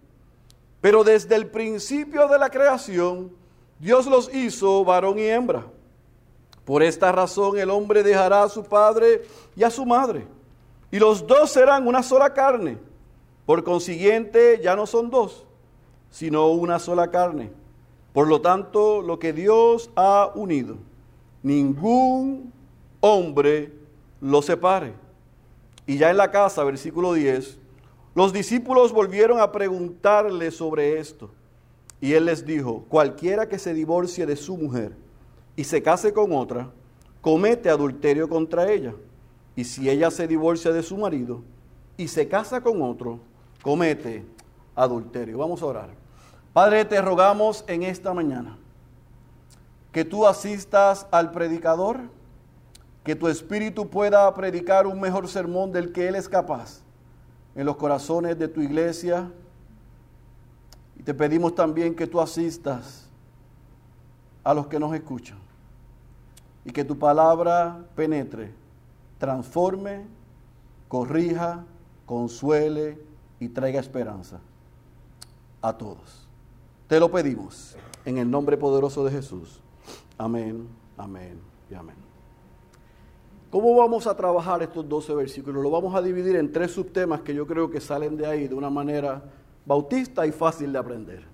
Pero 0.80 1.04
desde 1.04 1.34
el 1.34 1.48
principio 1.48 2.28
de 2.28 2.38
la 2.38 2.50
creación, 2.50 3.32
Dios 3.78 4.06
los 4.06 4.32
hizo 4.34 4.84
varón 4.84 5.18
y 5.18 5.26
hembra. 5.26 5.66
Por 6.64 6.82
esta 6.82 7.10
razón 7.12 7.58
el 7.58 7.70
hombre 7.70 8.02
dejará 8.02 8.42
a 8.42 8.48
su 8.48 8.62
padre 8.62 9.22
y 9.56 9.64
a 9.64 9.70
su 9.70 9.86
madre, 9.86 10.26
y 10.90 10.98
los 10.98 11.26
dos 11.26 11.50
serán 11.50 11.86
una 11.86 12.02
sola 12.02 12.34
carne. 12.34 12.78
Por 13.46 13.64
consiguiente, 13.64 14.60
ya 14.62 14.76
no 14.76 14.86
son 14.86 15.08
dos, 15.08 15.46
sino 16.10 16.48
una 16.48 16.78
sola 16.78 17.10
carne. 17.10 17.50
Por 18.12 18.28
lo 18.28 18.40
tanto, 18.40 19.02
lo 19.02 19.18
que 19.18 19.32
Dios 19.32 19.90
ha 19.96 20.32
unido, 20.34 20.76
ningún 21.42 22.52
hombre 23.00 23.72
lo 24.20 24.42
separe. 24.42 24.94
Y 25.86 25.98
ya 25.98 26.10
en 26.10 26.16
la 26.16 26.30
casa, 26.30 26.64
versículo 26.64 27.12
10, 27.12 27.58
los 28.14 28.32
discípulos 28.32 28.92
volvieron 28.92 29.40
a 29.40 29.52
preguntarle 29.52 30.50
sobre 30.50 30.98
esto. 30.98 31.30
Y 32.00 32.12
él 32.12 32.26
les 32.26 32.44
dijo, 32.44 32.84
cualquiera 32.88 33.48
que 33.48 33.58
se 33.58 33.74
divorcie 33.74 34.26
de 34.26 34.36
su 34.36 34.56
mujer 34.56 34.92
y 35.56 35.64
se 35.64 35.82
case 35.82 36.12
con 36.12 36.32
otra, 36.32 36.70
comete 37.20 37.70
adulterio 37.70 38.28
contra 38.28 38.70
ella. 38.70 38.94
Y 39.56 39.64
si 39.64 39.88
ella 39.88 40.10
se 40.10 40.28
divorcia 40.28 40.72
de 40.72 40.82
su 40.82 40.96
marido 40.96 41.42
y 41.96 42.08
se 42.08 42.28
casa 42.28 42.60
con 42.60 42.80
otro, 42.82 43.18
comete 43.62 44.24
adulterio. 44.78 45.38
Vamos 45.38 45.60
a 45.60 45.66
orar. 45.66 45.90
Padre, 46.52 46.84
te 46.84 47.02
rogamos 47.02 47.64
en 47.66 47.82
esta 47.82 48.14
mañana 48.14 48.56
que 49.92 50.04
tú 50.04 50.26
asistas 50.26 51.06
al 51.10 51.32
predicador, 51.32 51.98
que 53.02 53.16
tu 53.16 53.26
espíritu 53.28 53.88
pueda 53.88 54.32
predicar 54.34 54.86
un 54.86 55.00
mejor 55.00 55.28
sermón 55.28 55.72
del 55.72 55.92
que 55.92 56.08
él 56.08 56.14
es 56.14 56.28
capaz 56.28 56.82
en 57.54 57.66
los 57.66 57.76
corazones 57.76 58.38
de 58.38 58.48
tu 58.48 58.60
iglesia. 58.60 59.30
Y 60.96 61.02
te 61.02 61.14
pedimos 61.14 61.54
también 61.54 61.94
que 61.94 62.06
tú 62.06 62.20
asistas 62.20 63.08
a 64.44 64.54
los 64.54 64.68
que 64.68 64.78
nos 64.78 64.94
escuchan. 64.94 65.38
Y 66.64 66.70
que 66.70 66.84
tu 66.84 66.98
palabra 66.98 67.84
penetre, 67.96 68.52
transforme, 69.18 70.06
corrija, 70.86 71.64
consuele 72.04 73.00
y 73.40 73.48
traiga 73.48 73.80
esperanza 73.80 74.40
a 75.68 75.78
todos. 75.78 76.28
Te 76.86 76.98
lo 76.98 77.10
pedimos 77.10 77.76
en 78.04 78.18
el 78.18 78.30
nombre 78.30 78.56
poderoso 78.56 79.04
de 79.04 79.10
Jesús. 79.10 79.60
Amén, 80.16 80.66
amén 80.96 81.38
y 81.70 81.74
amén. 81.74 81.96
¿Cómo 83.50 83.74
vamos 83.76 84.06
a 84.06 84.16
trabajar 84.16 84.62
estos 84.62 84.86
12 84.88 85.14
versículos? 85.14 85.62
Lo 85.62 85.70
vamos 85.70 85.94
a 85.94 86.02
dividir 86.02 86.36
en 86.36 86.52
tres 86.52 86.72
subtemas 86.72 87.22
que 87.22 87.34
yo 87.34 87.46
creo 87.46 87.70
que 87.70 87.80
salen 87.80 88.16
de 88.16 88.26
ahí 88.26 88.48
de 88.48 88.54
una 88.54 88.68
manera 88.68 89.22
bautista 89.64 90.26
y 90.26 90.32
fácil 90.32 90.72
de 90.72 90.78
aprender. 90.78 91.24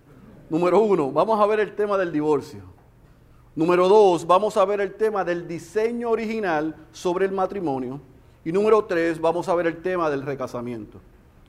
Número 0.48 0.80
uno, 0.80 1.10
vamos 1.10 1.40
a 1.40 1.46
ver 1.46 1.60
el 1.60 1.74
tema 1.74 1.96
del 1.96 2.12
divorcio. 2.12 2.60
Número 3.56 3.88
dos, 3.88 4.26
vamos 4.26 4.56
a 4.56 4.64
ver 4.64 4.80
el 4.80 4.94
tema 4.94 5.24
del 5.24 5.46
diseño 5.46 6.10
original 6.10 6.74
sobre 6.92 7.26
el 7.26 7.32
matrimonio. 7.32 8.00
Y 8.44 8.52
número 8.52 8.84
tres, 8.84 9.20
vamos 9.20 9.48
a 9.48 9.54
ver 9.54 9.66
el 9.66 9.80
tema 9.80 10.10
del 10.10 10.22
recasamiento. 10.22 11.00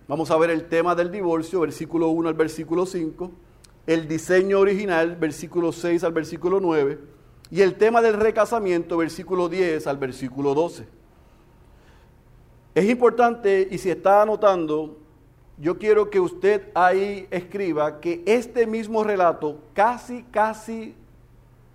Vamos 0.07 0.29
a 0.29 0.37
ver 0.37 0.51
el 0.51 0.67
tema 0.67 0.93
del 0.93 1.09
divorcio, 1.09 1.61
versículo 1.61 2.09
1 2.09 2.29
al 2.29 2.35
versículo 2.35 2.85
5, 2.85 3.31
el 3.87 4.07
diseño 4.07 4.59
original, 4.59 5.15
versículo 5.15 5.71
6 5.71 6.03
al 6.03 6.13
versículo 6.13 6.59
9 6.59 6.99
y 7.49 7.61
el 7.61 7.75
tema 7.75 8.01
del 8.01 8.13
recasamiento, 8.13 8.97
versículo 8.97 9.49
10 9.49 9.87
al 9.87 9.97
versículo 9.97 10.53
12. 10.53 10.87
Es 12.75 12.89
importante, 12.89 13.67
y 13.71 13.77
si 13.77 13.89
está 13.89 14.21
anotando, 14.21 14.97
yo 15.57 15.77
quiero 15.77 16.09
que 16.09 16.19
usted 16.19 16.69
ahí 16.75 17.27
escriba 17.31 17.99
que 17.99 18.21
este 18.25 18.67
mismo 18.67 19.03
relato, 19.03 19.59
casi, 19.73 20.23
casi 20.23 20.93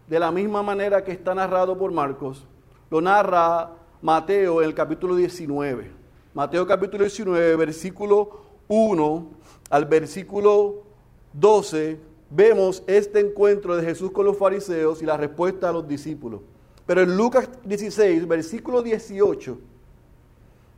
de 0.07 0.19
la 0.21 0.31
misma 0.31 0.63
manera 0.63 1.03
que 1.03 1.13
está 1.13 1.35
narrado 1.35 1.79
por 1.79 1.91
Marcos, 1.91 2.47
lo 2.91 3.01
narra 3.01 3.71
Mateo 4.03 4.61
en 4.61 4.69
el 4.69 4.75
capítulo 4.75 5.17
19. 5.17 6.00
Mateo 6.33 6.65
capítulo 6.65 7.03
19, 7.03 7.57
versículo 7.57 8.43
1 8.69 9.27
al 9.69 9.85
versículo 9.87 10.85
12 11.33 11.99
vemos 12.31 12.85
este 12.87 13.19
encuentro 13.19 13.77
de 13.77 13.85
Jesús 13.85 14.13
con 14.13 14.27
los 14.27 14.39
fariseos 14.39 15.03
y 15.03 15.07
la 15.07 15.17
respuesta 15.17 15.69
a 15.69 15.73
los 15.73 15.89
discípulos. 15.89 16.41
Pero 16.87 17.03
en 17.03 17.17
Lucas 17.17 17.49
16, 17.65 18.29
versículo 18.29 18.81
18, 18.81 19.59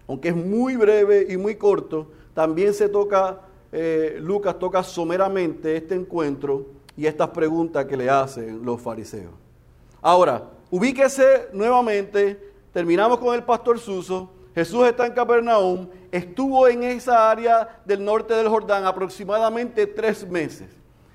aunque 0.08 0.28
es 0.28 0.36
muy 0.36 0.76
breve 0.76 1.26
y 1.28 1.36
muy 1.36 1.56
corto, 1.56 2.08
también 2.32 2.72
se 2.72 2.88
toca, 2.88 3.42
eh, 3.72 4.16
Lucas 4.22 4.58
toca 4.58 4.82
someramente 4.82 5.76
este 5.76 5.94
encuentro 5.94 6.64
y 6.96 7.04
estas 7.04 7.28
preguntas 7.28 7.84
que 7.84 7.96
le 7.98 8.08
hacen 8.08 8.64
los 8.64 8.80
fariseos. 8.80 9.32
Ahora, 10.00 10.48
ubíquese 10.70 11.48
nuevamente, 11.52 12.40
terminamos 12.72 13.18
con 13.18 13.34
el 13.34 13.44
pastor 13.44 13.78
Suso, 13.78 14.30
Jesús 14.54 14.86
está 14.86 15.06
en 15.06 15.12
Capernaum, 15.12 15.88
estuvo 16.10 16.68
en 16.68 16.82
esa 16.82 17.30
área 17.30 17.80
del 17.84 18.04
norte 18.04 18.34
del 18.34 18.48
Jordán 18.48 18.84
aproximadamente 18.84 19.86
tres 19.86 20.28
meses. 20.28 20.68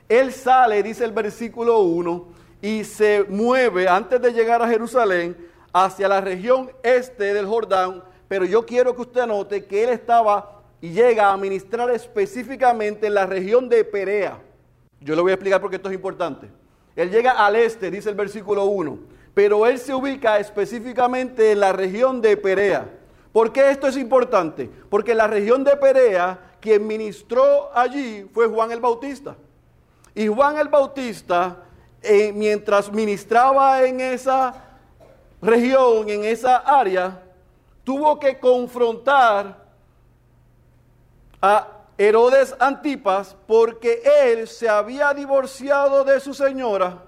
Él 0.10 0.32
sale, 0.32 0.82
dice 0.82 1.04
el 1.04 1.12
versículo 1.12 1.80
1, 1.80 2.28
y 2.62 2.84
se 2.84 3.26
mueve 3.30 3.88
antes 3.88 4.20
de 4.22 4.34
llegar 4.34 4.62
a 4.62 4.68
Jerusalén 4.68 5.38
hacia 5.72 6.08
la 6.08 6.22
región 6.22 6.72
este 6.82 7.34
del 7.34 7.46
Jordán, 7.46 8.04
pero 8.28 8.46
yo 8.46 8.66
quiero 8.66 8.96
que 8.96 9.02
usted 9.02 9.28
note 9.28 9.66
que 9.66 9.84
él 9.84 9.90
estaba 9.90 10.62
y 10.82 10.90
llega 10.90 11.32
a 11.32 11.38
ministrar 11.38 11.92
específicamente 11.92 13.08
en 13.08 13.14
la 13.14 13.26
región 13.26 13.70
de 13.70 13.84
Perea. 13.84 14.40
Yo 15.00 15.16
le 15.16 15.22
voy 15.22 15.32
a 15.32 15.36
explicar 15.36 15.62
porque 15.62 15.76
esto 15.76 15.90
es 15.90 15.96
importante. 15.96 16.50
Él 16.96 17.12
llega 17.12 17.32
al 17.32 17.56
este, 17.56 17.92
dice 17.92 18.10
el 18.10 18.16
versículo 18.16 18.66
1, 18.66 18.98
pero 19.36 19.68
él 19.68 19.78
se 19.78 19.94
ubica 19.94 20.40
específicamente 20.40 21.52
en 21.52 21.60
la 21.60 21.72
región 21.72 22.22
de 22.22 22.36
Perea. 22.36 22.97
¿Por 23.38 23.54
qué 23.54 23.70
esto 23.70 23.86
es 23.86 23.96
importante? 23.98 24.68
Porque 24.90 25.14
la 25.14 25.28
región 25.28 25.64
de 25.64 25.78
Perea, 25.78 26.56
quien 26.60 26.88
ministró 26.88 27.70
allí 27.72 28.28
fue 28.34 28.48
Juan 28.48 28.72
el 28.72 28.80
Bautista. 28.80 29.36
Y 30.16 30.28
Juan 30.28 30.58
el 30.58 30.70
Bautista, 30.70 31.58
eh, 32.02 32.32
mientras 32.34 32.92
ministraba 32.92 33.84
en 33.84 34.00
esa 34.00 34.56
región, 35.40 36.10
en 36.10 36.24
esa 36.24 36.58
área, 36.58 37.22
tuvo 37.84 38.20
que 38.20 38.40
confrontar 38.40 39.64
a 41.40 41.68
Herodes 41.96 42.56
Antipas 42.58 43.36
porque 43.46 44.02
él 44.24 44.48
se 44.48 44.68
había 44.68 45.14
divorciado 45.14 46.04
de 46.04 46.20
su 46.20 46.34
señora 46.34 47.04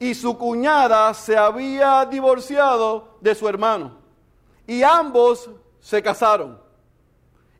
y 0.00 0.12
su 0.12 0.36
cuñada 0.36 1.14
se 1.14 1.36
había 1.36 2.04
divorciado 2.04 3.16
de 3.20 3.32
su 3.36 3.48
hermano. 3.48 3.99
Y 4.70 4.84
ambos 4.84 5.50
se 5.80 6.00
casaron. 6.00 6.56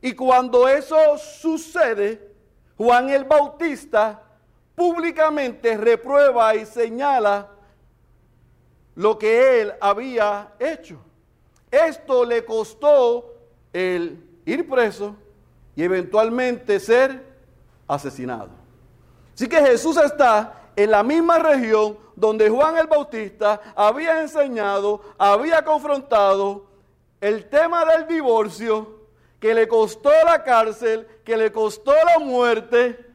Y 0.01 0.13
cuando 0.13 0.65
eso 0.65 1.17
sucede, 1.17 2.25
Juan 2.77 3.09
el 3.09 3.25
Bautista 3.25 4.23
públicamente 4.73 5.75
reprueba 5.75 6.55
y 6.55 6.65
señala 6.65 7.49
lo 8.95 9.17
que 9.17 9.59
él 9.59 9.73
había 9.81 10.53
hecho. 10.57 11.01
Esto 11.69 12.23
le 12.23 12.45
costó 12.45 13.33
el 13.73 14.25
ir 14.45 14.69
preso 14.69 15.13
y 15.75 15.83
eventualmente 15.83 16.79
ser 16.79 17.25
asesinado. 17.89 18.51
Así 19.35 19.49
que 19.49 19.59
Jesús 19.59 19.97
está 19.97 20.71
en 20.77 20.89
la 20.89 21.03
misma 21.03 21.39
región 21.39 21.97
donde 22.15 22.49
Juan 22.49 22.77
el 22.77 22.87
Bautista 22.87 23.59
había 23.75 24.21
enseñado, 24.21 25.01
había 25.17 25.61
confrontado 25.65 26.70
el 27.21 27.47
tema 27.47 27.85
del 27.85 28.07
divorcio, 28.07 28.99
que 29.39 29.53
le 29.53 29.67
costó 29.67 30.11
la 30.25 30.43
cárcel, 30.43 31.07
que 31.23 31.37
le 31.37 31.51
costó 31.51 31.93
la 31.93 32.19
muerte, 32.19 33.11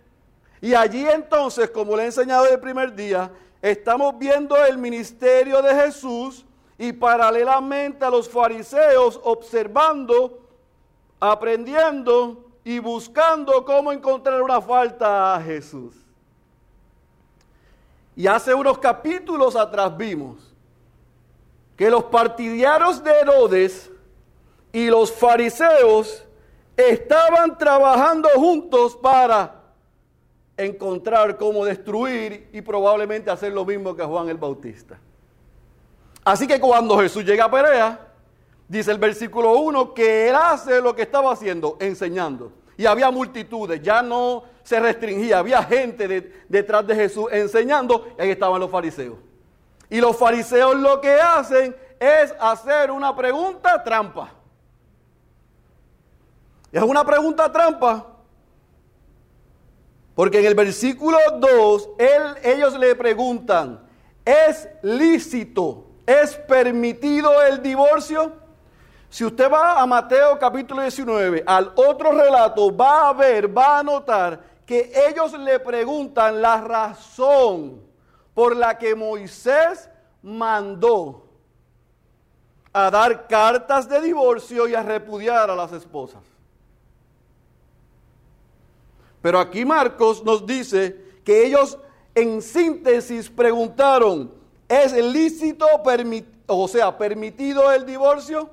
y 0.61 0.75
allí 0.75 1.07
entonces, 1.07 1.71
como 1.71 1.97
le 1.97 2.05
he 2.05 2.07
enseñado 2.07 2.47
el 2.47 2.59
primer 2.59 2.95
día, 2.95 3.31
estamos 3.61 4.17
viendo 4.19 4.57
el 4.65 4.79
ministerio 4.79 5.61
de 5.61 5.75
Jesús 5.75 6.45
y 6.79 6.93
paralelamente 6.93 8.05
a 8.05 8.11
los 8.11 8.29
fariseos 8.29 9.21
observando, 9.23 10.41
aprendiendo 11.21 12.45
y 12.65 12.79
buscando 12.79 13.65
cómo 13.65 13.93
encontrar 13.93 14.43
una 14.43 14.61
falta 14.61 15.35
a 15.35 15.41
Jesús. 15.43 15.95
Y 18.15 18.27
hace 18.27 18.55
unos 18.55 18.79
capítulos 18.79 19.55
atrás 19.57 19.97
vimos 19.97 20.55
que 21.77 21.91
los 21.91 22.05
partidarios 22.05 23.05
de 23.05 23.11
Herodes 23.11 23.91
y 24.77 24.91
los 24.91 25.11
fariseos 25.11 26.23
estaban 26.77 27.57
trabajando 27.57 28.29
juntos 28.35 28.95
para 28.95 29.63
encontrar 30.57 31.39
cómo 31.39 31.65
destruir 31.65 32.51
y 32.53 32.61
probablemente 32.61 33.31
hacer 33.31 33.53
lo 33.53 33.65
mismo 33.65 33.97
que 33.97 34.05
Juan 34.05 34.29
el 34.29 34.37
Bautista. 34.37 34.99
Así 36.23 36.47
que 36.47 36.61
cuando 36.61 36.99
Jesús 36.99 37.25
llega 37.25 37.47
a 37.47 37.51
Perea, 37.51 38.07
Dice 38.69 38.91
el 38.91 38.99
versículo 38.99 39.53
1 39.59 39.95
que 39.95 40.29
él 40.29 40.35
hace 40.35 40.81
lo 40.83 40.95
que 40.95 41.03
estaba 41.03 41.33
haciendo, 41.33 41.77
enseñando. 41.81 42.53
Y 42.77 42.85
había 42.85 43.11
multitudes, 43.11 43.81
ya 43.81 44.03
no 44.03 44.43
se 44.63 44.79
restringía, 44.81 45.39
había 45.39 45.63
gente 45.63 46.33
detrás 46.49 46.87
de 46.87 46.95
Jesús 46.95 47.29
enseñando, 47.31 48.09
y 48.19 48.23
ahí 48.23 48.31
estaban 48.31 48.61
los 48.61 48.71
fariseos. 48.71 49.17
Y 49.89 50.01
los 50.01 50.17
fariseos 50.17 50.75
lo 50.77 51.01
que 51.01 51.15
hacen 51.15 51.75
es 52.01 52.35
hacer 52.41 52.91
una 52.91 53.15
pregunta 53.15 53.83
trampa. 53.83 54.36
Es 56.77 56.83
una 56.83 57.07
pregunta 57.07 57.51
trampa. 57.51 58.05
Porque 60.15 60.41
en 60.41 60.45
el 60.45 60.55
versículo 60.55 61.17
2, 61.39 61.89
ellos 62.43 62.79
le 62.79 62.95
preguntan, 62.95 63.81
¿es 64.23 64.69
lícito, 64.83 65.87
es 66.05 66.37
permitido 66.37 67.43
el 67.45 67.63
divorcio? 67.63 68.31
Si 69.09 69.25
usted 69.25 69.51
va 69.51 69.81
a 69.81 69.87
Mateo 69.87 70.39
capítulo 70.39 70.83
19, 70.83 71.45
al 71.47 71.73
otro 71.77 72.13
relato, 72.13 72.77
va 72.77 73.09
a 73.09 73.15
ver, 73.15 73.57
va 73.57 73.79
a 73.79 73.83
notar 73.83 74.39
que 74.67 74.93
ellos 75.09 75.33
le 75.33 75.59
preguntan 75.61 76.43
la 76.43 76.61
razón 76.61 77.81
por 78.35 78.55
la 78.55 78.77
que 78.77 78.95
Moisés 78.95 79.89
mandó 80.21 81.27
a 82.71 82.91
dar 82.91 83.27
cartas 83.27 83.89
de 83.89 83.99
divorcio 84.03 84.69
y 84.69 84.75
a 84.75 84.83
repudiar 84.83 85.49
a 85.51 85.57
las 85.57 85.73
esposas. 85.73 86.36
Pero 89.27 89.41
aquí 89.41 89.65
Marcos 89.65 90.23
nos 90.23 90.47
dice 90.47 90.95
que 91.25 91.45
ellos 91.45 91.77
en 92.15 92.41
síntesis 92.41 93.29
preguntaron, 93.29 94.33
¿es 94.69 94.93
lícito, 94.93 95.67
o 96.47 96.69
sea, 96.69 96.97
permitido 96.97 97.73
el 97.73 97.85
divorcio? 97.85 98.49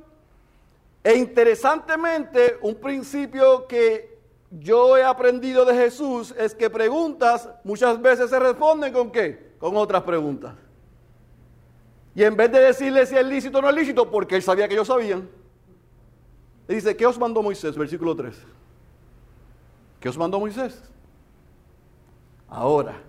E 1.04 1.16
interesantemente, 1.16 2.58
un 2.64 2.74
principio 2.74 3.68
que 3.68 4.18
yo 4.50 4.98
he 4.98 5.04
aprendido 5.04 5.64
de 5.64 5.76
Jesús 5.76 6.34
es 6.40 6.56
que 6.56 6.72
preguntas 6.72 7.48
muchas 7.64 8.02
veces 8.02 8.32
se 8.32 8.40
responden 8.40 8.92
con 8.92 9.12
qué? 9.12 9.54
Con 9.60 9.78
otras 9.78 10.02
preguntas. 10.02 10.56
Y 12.16 12.24
en 12.24 12.36
vez 12.36 12.52
de 12.52 12.60
decirle 12.62 13.06
si 13.06 13.16
es 13.16 13.26
lícito 13.28 13.60
o 13.60 13.62
no 13.62 13.70
es 13.70 13.76
lícito, 13.76 14.10
porque 14.10 14.38
él 14.38 14.42
sabía 14.42 14.68
que 14.68 14.74
ellos 14.74 14.88
sabían, 14.88 15.30
le 16.68 16.74
dice, 16.74 16.98
¿qué 16.98 17.06
os 17.06 17.20
mandó 17.20 17.44
Moisés? 17.44 17.78
Versículo 17.78 18.16
3. 18.16 18.63
¿Qué 20.04 20.10
os 20.10 20.18
mandó 20.18 20.38
Moisés? 20.38 20.84
Ahora, 22.50 23.02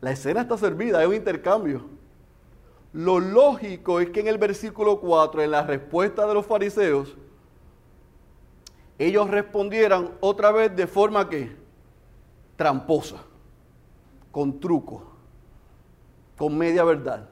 la 0.00 0.12
escena 0.12 0.42
está 0.42 0.56
servida, 0.56 1.02
es 1.02 1.08
un 1.08 1.16
intercambio. 1.16 1.86
Lo 2.92 3.18
lógico 3.18 3.98
es 3.98 4.10
que 4.10 4.20
en 4.20 4.28
el 4.28 4.38
versículo 4.38 5.00
4, 5.00 5.42
en 5.42 5.50
la 5.50 5.64
respuesta 5.64 6.24
de 6.28 6.34
los 6.34 6.46
fariseos, 6.46 7.16
ellos 8.96 9.28
respondieran 9.28 10.12
otra 10.20 10.52
vez 10.52 10.76
de 10.76 10.86
forma 10.86 11.28
que 11.28 11.50
tramposa, 12.54 13.16
con 14.30 14.60
truco, 14.60 15.02
con 16.38 16.56
media 16.56 16.84
verdad. 16.84 17.28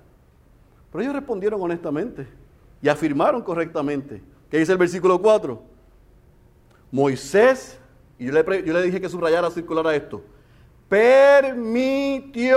Pero 0.90 1.03
ellos 1.03 1.14
respondieron 1.14 1.62
honestamente 1.62 2.27
y 2.83 2.88
afirmaron 2.88 3.42
correctamente. 3.42 4.25
¿Qué 4.51 4.59
dice 4.59 4.72
el 4.72 4.79
versículo 4.79 5.22
4? 5.22 5.62
Moisés, 6.90 7.79
y 8.18 8.26
yo 8.26 8.33
le, 8.33 8.83
dije 8.83 9.00
que 9.00 9.09
subrayara, 9.09 9.50
circulara 9.50 9.94
esto, 9.94 10.22
permitió. 10.88 12.48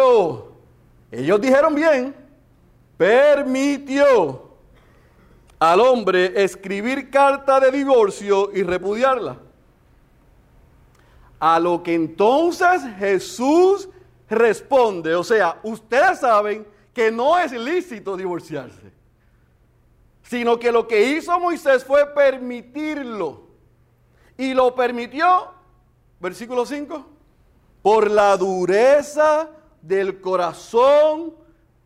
Ellos 1.11 1.39
dijeron 1.39 1.75
bien, 1.75 2.15
permitió 2.97 4.49
al 5.59 5.79
hombre 5.79 6.43
escribir 6.43 7.11
carta 7.11 7.59
de 7.59 7.69
divorcio 7.71 8.49
y 8.53 8.63
repudiarla. 8.63 9.37
A 11.39 11.59
lo 11.59 11.83
que 11.83 11.93
entonces 11.93 12.81
Jesús 12.97 13.87
responde, 14.29 15.13
o 15.13 15.23
sea, 15.23 15.59
ustedes 15.61 16.19
saben 16.19 16.65
que 16.93 17.11
no 17.11 17.37
es 17.37 17.51
lícito 17.51 18.17
divorciarse, 18.17 18.91
sino 20.23 20.57
que 20.57 20.71
lo 20.71 20.87
que 20.87 21.11
hizo 21.11 21.39
Moisés 21.39 21.83
fue 21.83 22.07
permitirlo. 22.07 23.40
Y 24.41 24.53
lo 24.53 24.73
permitió, 24.73 25.51
versículo 26.19 26.65
5, 26.65 27.05
por 27.81 28.09
la 28.09 28.35
dureza 28.37 29.49
del 29.81 30.19
corazón 30.19 31.41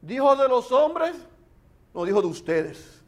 ¿Dijo 0.05 0.35
de 0.35 0.47
los 0.47 0.71
hombres? 0.71 1.15
No 1.91 2.05
dijo 2.05 2.21
de 2.21 2.27
ustedes. 2.27 3.01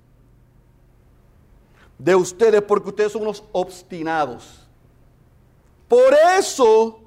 De 1.99 2.15
ustedes 2.15 2.59
porque 2.63 2.89
ustedes 2.89 3.11
son 3.11 3.21
unos 3.21 3.43
obstinados. 3.51 4.67
Por 5.87 6.11
eso 6.39 6.99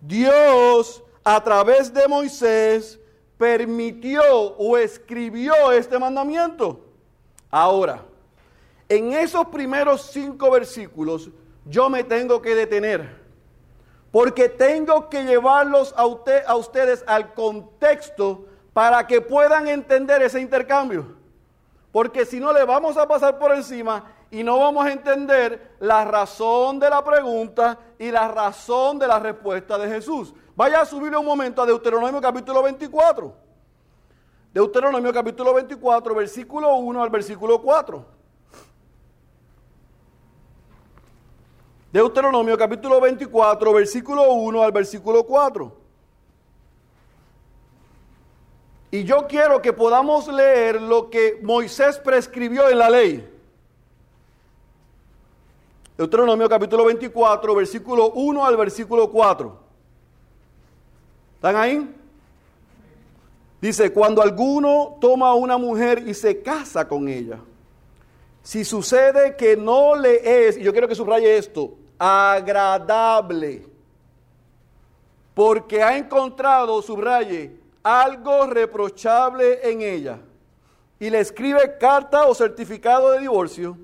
Dios 0.00 1.02
a 1.22 1.44
través 1.44 1.92
de 1.92 2.08
Moisés 2.08 2.98
permitió 3.36 4.22
o 4.56 4.78
escribió 4.78 5.72
este 5.72 5.98
mandamiento. 5.98 6.80
Ahora, 7.50 8.02
en 8.88 9.12
esos 9.12 9.46
primeros 9.48 10.08
cinco 10.10 10.50
versículos 10.50 11.28
yo 11.68 11.90
me 11.90 12.04
tengo 12.04 12.40
que 12.42 12.54
detener. 12.54 13.18
Porque 14.10 14.48
tengo 14.48 15.08
que 15.10 15.24
llevarlos 15.24 15.94
a, 15.96 16.06
ustedes 16.06 17.04
al 17.06 17.34
contexto 17.34 18.46
para 18.72 19.06
que 19.06 19.20
puedan 19.20 19.68
entender 19.68 20.22
ese 20.22 20.40
intercambio. 20.40 21.16
Porque 21.92 22.24
si 22.24 22.40
no, 22.40 22.52
le 22.52 22.64
vamos 22.64 22.96
a 22.96 23.06
pasar 23.06 23.38
por 23.38 23.54
encima 23.54 24.04
y 24.30 24.42
no 24.42 24.58
vamos 24.58 24.86
a 24.86 24.92
entender 24.92 25.76
la 25.80 26.04
razón 26.04 26.78
de 26.78 26.88
la 26.88 27.04
pregunta 27.04 27.78
y 27.98 28.10
la 28.10 28.28
razón 28.28 28.98
de 28.98 29.06
la 29.06 29.18
respuesta 29.18 29.76
de 29.78 29.88
Jesús. 29.88 30.32
Vaya 30.56 30.80
a 30.80 30.86
subirle 30.86 31.18
un 31.18 31.26
momento 31.26 31.62
a 31.62 31.66
Deuteronomio 31.66 32.20
capítulo 32.20 32.62
24. 32.62 33.34
Deuteronomio 34.52 35.12
capítulo 35.12 35.54
24, 35.54 36.14
versículo 36.14 36.74
1 36.76 37.02
al 37.02 37.10
versículo 37.10 37.60
4. 37.60 38.17
Deuteronomio 41.92 42.58
capítulo 42.58 43.00
24, 43.00 43.72
versículo 43.72 44.32
1 44.32 44.62
al 44.62 44.72
versículo 44.72 45.24
4. 45.24 45.72
Y 48.90 49.04
yo 49.04 49.26
quiero 49.26 49.62
que 49.62 49.72
podamos 49.72 50.28
leer 50.28 50.82
lo 50.82 51.08
que 51.08 51.40
Moisés 51.42 51.98
prescribió 51.98 52.68
en 52.68 52.78
la 52.78 52.90
ley. 52.90 53.28
Deuteronomio 55.96 56.48
capítulo 56.48 56.84
24, 56.84 57.54
versículo 57.54 58.10
1 58.10 58.44
al 58.44 58.56
versículo 58.56 59.10
4. 59.10 59.58
¿Están 61.36 61.56
ahí? 61.56 61.94
Dice, 63.60 63.92
cuando 63.92 64.22
alguno 64.22 64.98
toma 65.00 65.28
a 65.28 65.34
una 65.34 65.56
mujer 65.56 66.04
y 66.06 66.14
se 66.14 66.42
casa 66.42 66.86
con 66.86 67.08
ella, 67.08 67.40
si 68.48 68.64
sucede 68.64 69.36
que 69.36 69.58
no 69.58 69.94
le 69.94 70.46
es, 70.48 70.56
y 70.56 70.62
yo 70.62 70.72
quiero 70.72 70.88
que 70.88 70.94
subraye 70.94 71.36
esto, 71.36 71.74
agradable, 71.98 73.66
porque 75.34 75.82
ha 75.82 75.98
encontrado, 75.98 76.80
subraye, 76.80 77.54
algo 77.82 78.46
reprochable 78.46 79.70
en 79.70 79.82
ella 79.82 80.18
y 80.98 81.10
le 81.10 81.20
escribe 81.20 81.76
carta 81.76 82.26
o 82.26 82.34
certificado 82.34 83.10
de 83.10 83.18
divorcio, 83.18 83.76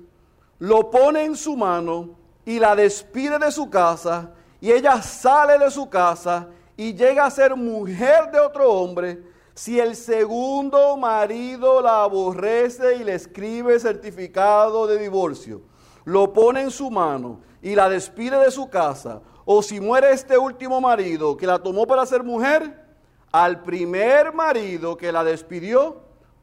lo 0.57 0.89
pone 0.89 1.25
en 1.25 1.35
su 1.35 1.55
mano 1.55 2.15
y 2.43 2.57
la 2.57 2.75
despide 2.75 3.37
de 3.37 3.51
su 3.51 3.69
casa 3.69 4.31
y 4.59 4.71
ella 4.71 4.99
sale 4.99 5.59
de 5.59 5.69
su 5.69 5.87
casa 5.87 6.47
y 6.75 6.95
llega 6.95 7.27
a 7.27 7.29
ser 7.29 7.55
mujer 7.55 8.31
de 8.31 8.39
otro 8.39 8.71
hombre, 8.71 9.21
si 9.55 9.79
el 9.79 9.95
segundo 9.95 10.97
marido 10.97 11.81
la 11.81 12.03
aborrece 12.03 12.97
y 12.97 13.05
le 13.05 13.15
escribe 13.15 13.79
certificado 13.79 14.85
de 14.85 14.99
divorcio, 14.99 15.61
lo 16.03 16.33
pone 16.33 16.61
en 16.61 16.71
su 16.71 16.91
mano 16.91 17.39
y 17.61 17.73
la 17.73 17.87
despide 17.87 18.37
de 18.37 18.51
su 18.51 18.69
casa, 18.69 19.21
o 19.45 19.63
si 19.63 19.79
muere 19.79 20.11
este 20.11 20.37
último 20.37 20.81
marido 20.81 21.37
que 21.37 21.47
la 21.47 21.59
tomó 21.59 21.87
para 21.87 22.05
ser 22.05 22.21
mujer, 22.21 22.83
al 23.31 23.63
primer 23.63 24.33
marido 24.33 24.97
que 24.97 25.11
la 25.11 25.23
despidió, 25.23 26.01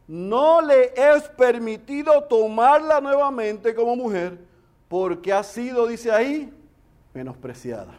no 0.08 0.62
le 0.62 0.94
es 0.96 1.28
permitido 1.36 2.24
tomarla 2.24 3.02
nuevamente 3.02 3.74
como 3.74 3.94
mujer, 3.94 4.38
porque 4.88 5.34
ha 5.34 5.42
sido, 5.42 5.86
dice 5.86 6.10
ahí, 6.10 6.52
menospreciada. 7.12 7.94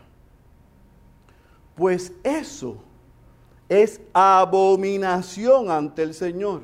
Pues 1.76 2.14
eso 2.24 2.78
es 3.82 4.00
abominación 4.14 5.72
ante 5.72 6.04
el 6.04 6.14
Señor. 6.14 6.62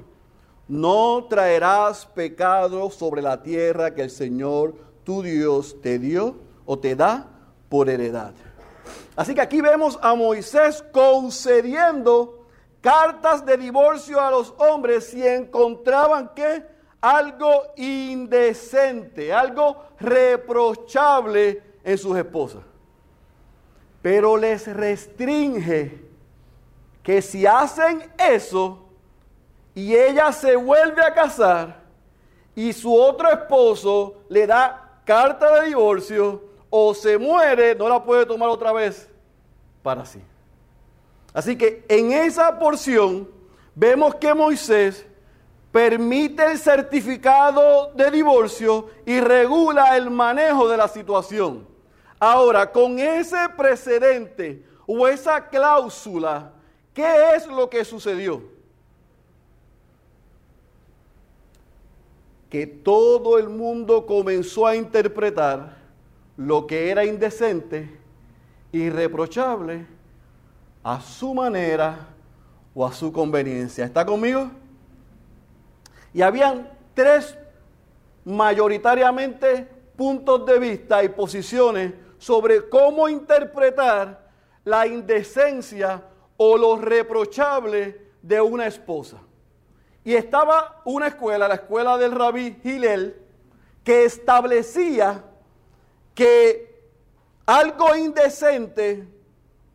No 0.67 1.25
traerás 1.27 2.05
pecado 2.05 2.91
sobre 2.91 3.23
la 3.23 3.41
tierra 3.41 3.95
que 3.95 4.03
el 4.03 4.11
Señor 4.11 4.75
tu 5.03 5.23
Dios 5.23 5.81
te 5.81 5.97
dio 5.97 6.35
o 6.65 6.77
te 6.77 6.95
da 6.95 7.25
por 7.67 7.89
heredad. 7.89 8.33
Así 9.15 9.33
que 9.33 9.41
aquí 9.41 9.59
vemos 9.59 9.97
a 10.03 10.13
Moisés 10.13 10.83
concediendo 10.91 12.45
cartas 12.79 13.43
de 13.43 13.57
divorcio 13.57 14.21
a 14.21 14.29
los 14.29 14.53
hombres 14.59 15.05
si 15.05 15.25
encontraban 15.25 16.29
que 16.35 16.63
algo 17.01 17.63
indecente, 17.75 19.33
algo 19.33 19.83
reprochable 19.99 21.63
en 21.83 21.97
sus 21.97 22.15
esposas. 22.15 22.61
Pero 24.03 24.37
les 24.37 24.67
restringe 24.67 26.08
que 27.03 27.21
si 27.21 27.45
hacen 27.45 28.03
eso 28.17 28.85
y 29.73 29.95
ella 29.95 30.31
se 30.31 30.55
vuelve 30.55 31.01
a 31.01 31.13
casar 31.13 31.79
y 32.55 32.73
su 32.73 32.93
otro 32.93 33.31
esposo 33.31 34.15
le 34.29 34.45
da 34.45 35.01
carta 35.05 35.59
de 35.59 35.67
divorcio 35.67 36.43
o 36.69 36.93
se 36.93 37.17
muere, 37.17 37.73
no 37.75 37.87
la 37.89 38.03
puede 38.03 38.25
tomar 38.25 38.49
otra 38.49 38.71
vez 38.71 39.09
para 39.81 40.05
sí. 40.05 40.21
Así 41.33 41.57
que 41.57 41.85
en 41.87 42.11
esa 42.11 42.59
porción 42.59 43.29
vemos 43.75 44.15
que 44.15 44.33
Moisés 44.33 45.05
permite 45.71 46.51
el 46.51 46.57
certificado 46.57 47.91
de 47.93 48.11
divorcio 48.11 48.89
y 49.05 49.19
regula 49.19 49.95
el 49.95 50.09
manejo 50.09 50.67
de 50.67 50.77
la 50.77 50.87
situación. 50.87 51.67
Ahora, 52.19 52.71
con 52.71 52.99
ese 52.99 53.37
precedente 53.55 54.65
o 54.85 55.07
esa 55.07 55.47
cláusula, 55.47 56.51
¿qué 56.99 57.35
es 57.35 57.47
lo 57.47 57.69
que 57.69 57.85
sucedió? 57.85 58.43
Que 62.49 62.67
todo 62.67 63.37
el 63.37 63.47
mundo 63.47 64.05
comenzó 64.05 64.67
a 64.67 64.75
interpretar 64.75 65.77
lo 66.35 66.67
que 66.67 66.89
era 66.89 67.05
indecente, 67.05 67.97
irreprochable, 68.73 69.85
a 70.83 70.99
su 70.99 71.33
manera 71.33 72.09
o 72.73 72.85
a 72.85 72.91
su 72.91 73.13
conveniencia. 73.13 73.85
¿Está 73.85 74.05
conmigo? 74.05 74.51
Y 76.13 76.21
habían 76.21 76.69
tres 76.93 77.37
mayoritariamente 78.25 79.69
puntos 79.95 80.45
de 80.45 80.59
vista 80.59 81.01
y 81.01 81.07
posiciones 81.07 81.93
sobre 82.17 82.67
cómo 82.67 83.07
interpretar 83.07 84.27
la 84.65 84.85
indecencia 84.85 86.03
o 86.41 86.57
lo 86.57 86.77
reprochable 86.77 87.99
de 88.21 88.39
una 88.39 88.65
esposa. 88.65 89.17
Y 90.05 90.15
estaba 90.15 90.81
una 90.85 91.07
escuela, 91.07 91.49
la 91.49 91.55
escuela 91.55 91.97
del 91.97 92.13
rabí 92.13 92.61
Hillel, 92.63 93.21
que 93.83 94.05
establecía 94.05 95.21
que 96.15 96.81
algo 97.45 97.93
indecente 97.93 99.05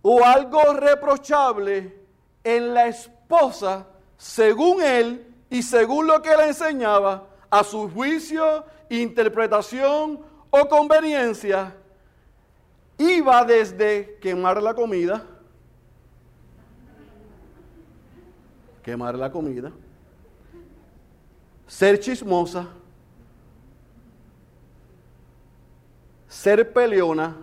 o 0.00 0.24
algo 0.24 0.72
reprochable 0.72 2.00
en 2.42 2.72
la 2.72 2.86
esposa, 2.86 3.86
según 4.16 4.82
él 4.82 5.34
y 5.50 5.62
según 5.62 6.06
lo 6.06 6.22
que 6.22 6.32
él 6.32 6.40
enseñaba, 6.40 7.26
a 7.50 7.62
su 7.62 7.90
juicio, 7.90 8.64
interpretación 8.88 10.24
o 10.48 10.68
conveniencia, 10.68 11.76
iba 12.96 13.44
desde 13.44 14.18
quemar 14.18 14.62
la 14.62 14.72
comida, 14.72 15.26
quemar 18.84 19.16
la 19.16 19.32
comida, 19.32 19.72
ser 21.66 21.98
chismosa, 21.98 22.68
ser 26.28 26.70
peleona 26.72 27.34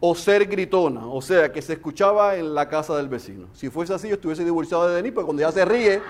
o 0.00 0.14
ser 0.14 0.46
gritona, 0.46 1.06
o 1.06 1.20
sea, 1.20 1.52
que 1.52 1.60
se 1.60 1.74
escuchaba 1.74 2.36
en 2.36 2.54
la 2.54 2.66
casa 2.66 2.96
del 2.96 3.08
vecino. 3.08 3.48
Si 3.52 3.68
fuese 3.68 3.92
así, 3.92 4.08
yo 4.08 4.14
estuviese 4.14 4.42
divorciado 4.42 4.88
de 4.88 4.94
Denis, 4.94 5.12
porque 5.12 5.26
cuando 5.26 5.42
ella 5.42 5.52
se 5.52 5.64
ríe, 5.66 6.00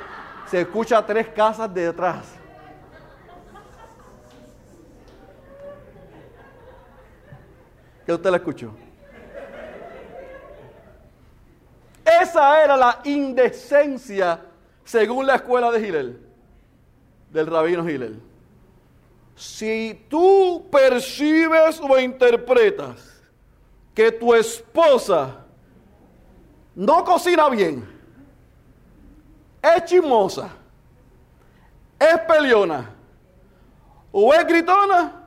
se 0.46 0.60
escucha 0.60 1.04
tres 1.04 1.28
casas 1.30 1.74
detrás. 1.74 2.26
¿Qué 8.06 8.12
usted 8.12 8.30
la 8.30 8.36
escuchó? 8.36 8.70
Esa 12.20 12.64
era 12.64 12.76
la 12.76 13.00
indecencia 13.04 14.40
según 14.84 15.26
la 15.26 15.36
escuela 15.36 15.70
de 15.70 15.80
Gilel, 15.80 16.20
del 17.30 17.46
rabino 17.46 17.86
Gilel. 17.86 18.20
Si 19.36 20.06
tú 20.08 20.68
percibes 20.70 21.80
o 21.80 21.98
interpretas 21.98 23.22
que 23.94 24.10
tu 24.10 24.34
esposa 24.34 25.44
no 26.74 27.04
cocina 27.04 27.48
bien, 27.48 27.88
es 29.62 29.84
chismosa, 29.84 30.50
es 31.98 32.18
peleona 32.26 32.90
o 34.10 34.34
es 34.34 34.46
gritona, 34.46 35.26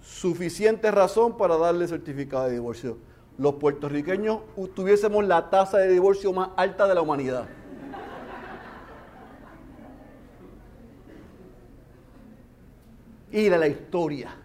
suficiente 0.00 0.90
razón 0.90 1.36
para 1.36 1.56
darle 1.56 1.86
certificado 1.86 2.44
de 2.44 2.52
divorcio. 2.52 3.09
Los 3.40 3.54
puertorriqueños 3.54 4.40
tuviésemos 4.74 5.24
la 5.24 5.48
tasa 5.48 5.78
de 5.78 5.88
divorcio 5.88 6.30
más 6.30 6.50
alta 6.56 6.86
de 6.86 6.94
la 6.94 7.00
humanidad. 7.00 7.48
Y 13.32 13.48
de 13.48 13.56
la 13.56 13.66
historia. 13.66 14.36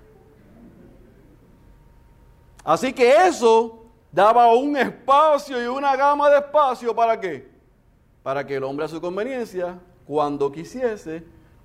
Así 2.64 2.94
que 2.94 3.28
eso 3.28 3.84
daba 4.14 4.54
un 4.54 4.78
espacio 4.78 5.62
y 5.62 5.68
una 5.68 5.94
gama 5.98 6.30
de 6.30 6.38
espacio 6.38 6.96
para 6.96 7.20
qué? 7.20 7.50
Para 8.24 8.48
que 8.48 8.56
el 8.56 8.64
hombre 8.64 8.86
a 8.86 8.88
su 8.88 9.02
conveniencia, 9.02 9.78
cuando 10.08 10.50
quisiese, 10.50 11.22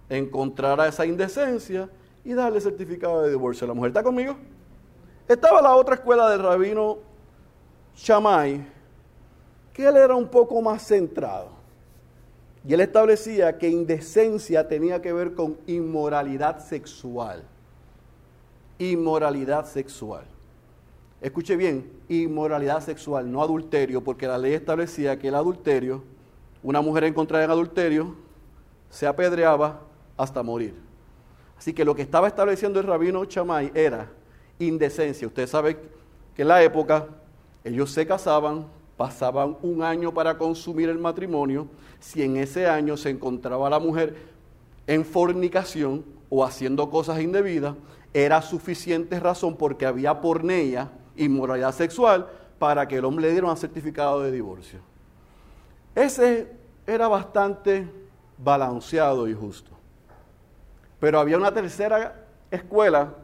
encontrara 0.09 0.88
esa 0.88 1.07
indecencia 1.07 1.88
y 2.25 2.33
darle 2.33 2.61
certificado 2.61 3.23
de 3.23 3.31
divorcio. 3.31 3.69
¿La 3.69 3.75
mujer 3.75 3.90
está 3.90 4.03
conmigo? 4.03 4.35
Estaba 5.29 5.62
la 5.62 5.77
otra 5.77 5.95
escuela 5.95 6.29
del 6.29 6.43
rabino 6.43 7.09
Shammai, 7.96 8.66
que 9.72 9.87
él 9.87 9.96
era 9.96 10.14
un 10.14 10.29
poco 10.29 10.61
más 10.62 10.87
centrado. 10.87 11.48
Y 12.66 12.74
él 12.74 12.81
establecía 12.81 13.57
que 13.57 13.68
indecencia 13.68 14.68
tenía 14.68 15.00
que 15.00 15.12
ver 15.12 15.35
con 15.35 15.57
inmoralidad 15.66 16.59
sexual. 16.64 17.42
Inmoralidad 18.79 19.66
sexual. 19.66 20.24
Escuche 21.20 21.57
bien, 21.57 21.90
inmoralidad 22.09 22.83
sexual, 22.83 23.31
no 23.31 23.42
adulterio, 23.42 24.03
porque 24.03 24.26
la 24.26 24.38
ley 24.38 24.55
establecía 24.55 25.18
que 25.18 25.29
el 25.29 25.35
adulterio, 25.35 26.03
una 26.62 26.81
mujer 26.81 27.05
encontrada 27.05 27.44
en 27.44 27.50
adulterio, 27.50 28.14
se 28.88 29.07
apedreaba 29.07 29.81
hasta 30.16 30.42
morir. 30.42 30.74
Así 31.59 31.74
que 31.74 31.85
lo 31.85 31.94
que 31.94 32.03
estaba 32.03 32.26
estableciendo 32.26 32.81
el 32.81 32.87
rabino 32.87 33.24
Chamay 33.24 33.70
era 33.74 34.11
indecencia. 34.59 35.26
Usted 35.26 35.46
sabe 35.46 35.76
que 36.35 36.42
en 36.42 36.48
la 36.48 36.62
época 36.62 37.07
ellos 37.64 37.90
se 37.90 38.07
casaban, 38.07 38.66
pasaban 38.96 39.57
un 39.62 39.83
año 39.83 40.12
para 40.12 40.38
consumir 40.38 40.88
el 40.88 40.99
matrimonio. 40.99 41.68
Si 41.99 42.23
en 42.23 42.37
ese 42.37 42.66
año 42.66 42.96
se 42.96 43.11
encontraba 43.11 43.68
la 43.68 43.79
mujer 43.79 44.16
en 44.87 45.05
fornicación 45.05 46.05
o 46.29 46.44
haciendo 46.44 46.90
cosas 46.90 47.20
indebidas, 47.20 47.75
era 48.12 48.42
suficiente 48.42 49.20
razón 49.20 49.57
porque 49.57 49.87
había 49.87 50.20
porneia, 50.20 50.90
inmoralidad 51.16 51.75
sexual, 51.75 52.29
para 52.59 52.88
que 52.88 52.96
el 52.96 53.05
hombre 53.05 53.27
le 53.27 53.33
diera 53.33 53.46
un 53.46 53.57
certificado 53.57 54.23
de 54.23 54.33
divorcio. 54.33 54.81
Ese 55.94 56.53
era 56.87 57.09
bastante 57.09 57.88
balanceado 58.38 59.29
y 59.29 59.35
justo. 59.35 59.70
Pero 60.99 61.20
había 61.20 61.37
una 61.37 61.53
tercera 61.53 62.27
escuela 62.51 63.14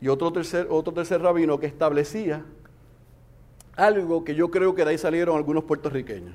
y 0.00 0.08
otro 0.08 0.32
tercer, 0.32 0.66
otro 0.70 0.92
tercer 0.92 1.20
rabino 1.20 1.58
que 1.58 1.66
establecía 1.66 2.44
algo 3.76 4.24
que 4.24 4.34
yo 4.34 4.50
creo 4.50 4.74
que 4.74 4.84
de 4.84 4.90
ahí 4.90 4.98
salieron 4.98 5.36
algunos 5.36 5.64
puertorriqueños. 5.64 6.34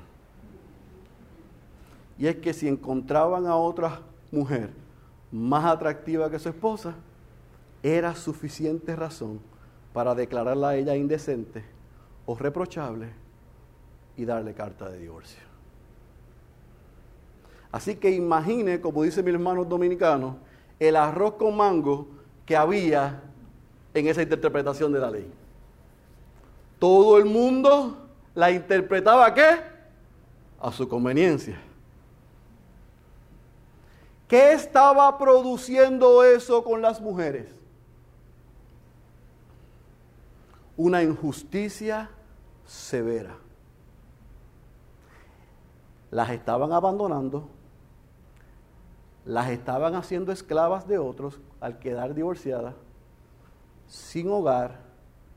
Y 2.18 2.28
es 2.28 2.36
que 2.36 2.52
si 2.52 2.68
encontraban 2.68 3.46
a 3.46 3.56
otra 3.56 4.00
mujer 4.30 4.70
más 5.32 5.64
atractiva 5.64 6.30
que 6.30 6.38
su 6.38 6.48
esposa, 6.48 6.94
era 7.82 8.14
suficiente 8.14 8.94
razón 8.94 9.40
para 9.92 10.14
declararla 10.14 10.70
a 10.70 10.76
ella 10.76 10.94
indecente 10.94 11.64
o 12.26 12.36
reprochable 12.36 13.08
y 14.16 14.24
darle 14.24 14.54
carta 14.54 14.88
de 14.88 14.98
divorcio. 14.98 15.42
Así 17.72 17.96
que 17.96 18.10
imagine, 18.10 18.80
como 18.80 19.02
dicen 19.02 19.24
mis 19.24 19.34
hermanos 19.34 19.68
dominicanos, 19.68 20.36
el 20.78 20.94
arroz 20.94 21.34
con 21.34 21.56
mango 21.56 22.06
que 22.44 22.54
había 22.54 23.22
en 23.94 24.06
esa 24.06 24.22
interpretación 24.22 24.92
de 24.92 25.00
la 25.00 25.10
ley. 25.10 25.41
Todo 26.82 27.16
el 27.16 27.26
mundo 27.26 27.96
la 28.34 28.50
interpretaba 28.50 29.32
qué? 29.32 29.56
A 30.60 30.72
su 30.72 30.88
conveniencia. 30.88 31.56
¿Qué 34.26 34.52
estaba 34.52 35.16
produciendo 35.16 36.24
eso 36.24 36.64
con 36.64 36.82
las 36.82 37.00
mujeres? 37.00 37.46
Una 40.76 41.04
injusticia 41.04 42.10
severa. 42.66 43.36
Las 46.10 46.30
estaban 46.30 46.72
abandonando, 46.72 47.48
las 49.24 49.50
estaban 49.50 49.94
haciendo 49.94 50.32
esclavas 50.32 50.88
de 50.88 50.98
otros 50.98 51.38
al 51.60 51.78
quedar 51.78 52.12
divorciadas, 52.12 52.74
sin 53.86 54.28
hogar, 54.28 54.80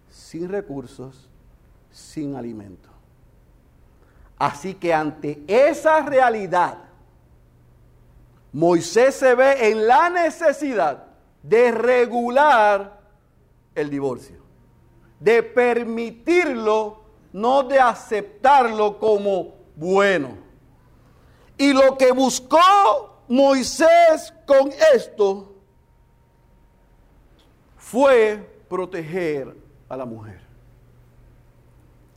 sin 0.10 0.50
recursos, 0.50 1.30
sin 1.96 2.36
alimento. 2.36 2.90
Así 4.38 4.74
que 4.74 4.94
ante 4.94 5.42
esa 5.48 6.02
realidad, 6.02 6.78
Moisés 8.52 9.16
se 9.16 9.34
ve 9.34 9.70
en 9.70 9.88
la 9.88 10.10
necesidad 10.10 11.06
de 11.42 11.72
regular 11.72 13.00
el 13.74 13.90
divorcio, 13.90 14.42
de 15.22 15.42
permitirlo, 15.42 17.02
no 17.32 17.64
de 17.64 17.80
aceptarlo 17.80 19.00
como 19.00 19.56
bueno. 19.78 20.38
Y 21.58 21.72
lo 21.72 21.98
que 21.98 22.12
buscó 22.12 23.24
Moisés 23.30 24.34
con 24.46 24.70
esto 24.94 25.56
fue 27.78 28.66
proteger 28.68 29.56
a 29.88 29.96
la 29.96 30.06
mujer. 30.06 30.45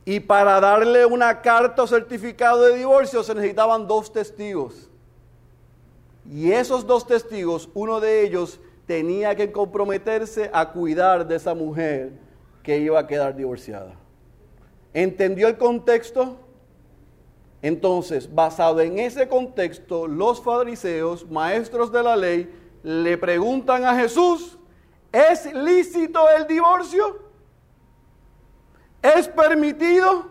Y 0.09 0.19
para 0.19 0.59
darle 0.59 1.05
una 1.05 1.39
carta 1.39 1.83
o 1.83 1.87
certificado 1.87 2.63
de 2.63 2.77
divorcio 2.77 3.21
se 3.21 3.35
necesitaban 3.35 3.87
dos 3.87 4.11
testigos. 4.11 4.89
Y 6.27 6.51
esos 6.51 6.87
dos 6.87 7.05
testigos, 7.05 7.69
uno 7.75 7.99
de 7.99 8.23
ellos 8.23 8.59
tenía 8.87 9.35
que 9.35 9.51
comprometerse 9.51 10.49
a 10.51 10.71
cuidar 10.71 11.27
de 11.27 11.35
esa 11.35 11.53
mujer 11.53 12.13
que 12.63 12.79
iba 12.79 12.99
a 12.99 13.05
quedar 13.05 13.35
divorciada. 13.35 13.93
¿Entendió 14.95 15.47
el 15.47 15.59
contexto? 15.59 16.37
Entonces, 17.61 18.33
basado 18.33 18.81
en 18.81 18.97
ese 18.97 19.27
contexto, 19.27 20.07
los 20.07 20.41
fariseos, 20.41 21.29
maestros 21.29 21.91
de 21.91 22.01
la 22.01 22.15
ley, 22.15 22.51
le 22.81 23.15
preguntan 23.15 23.85
a 23.85 23.93
Jesús, 23.93 24.57
¿es 25.11 25.53
lícito 25.53 26.27
el 26.35 26.47
divorcio? 26.47 27.28
¿Es 29.01 29.27
permitido? 29.27 30.27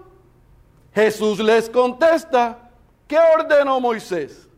Jesús 0.94 1.38
les 1.38 1.70
contesta, 1.70 2.70
¿qué 3.06 3.18
ordenó 3.18 3.80
Moisés? 3.80 4.48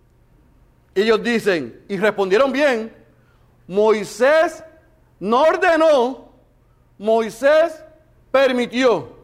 Ellos 0.94 1.22
dicen, 1.22 1.84
y 1.88 1.96
respondieron 1.96 2.50
bien, 2.50 2.94
Moisés 3.66 4.64
no 5.20 5.42
ordenó, 5.42 6.32
Moisés 6.98 7.84
permitió 8.32 9.16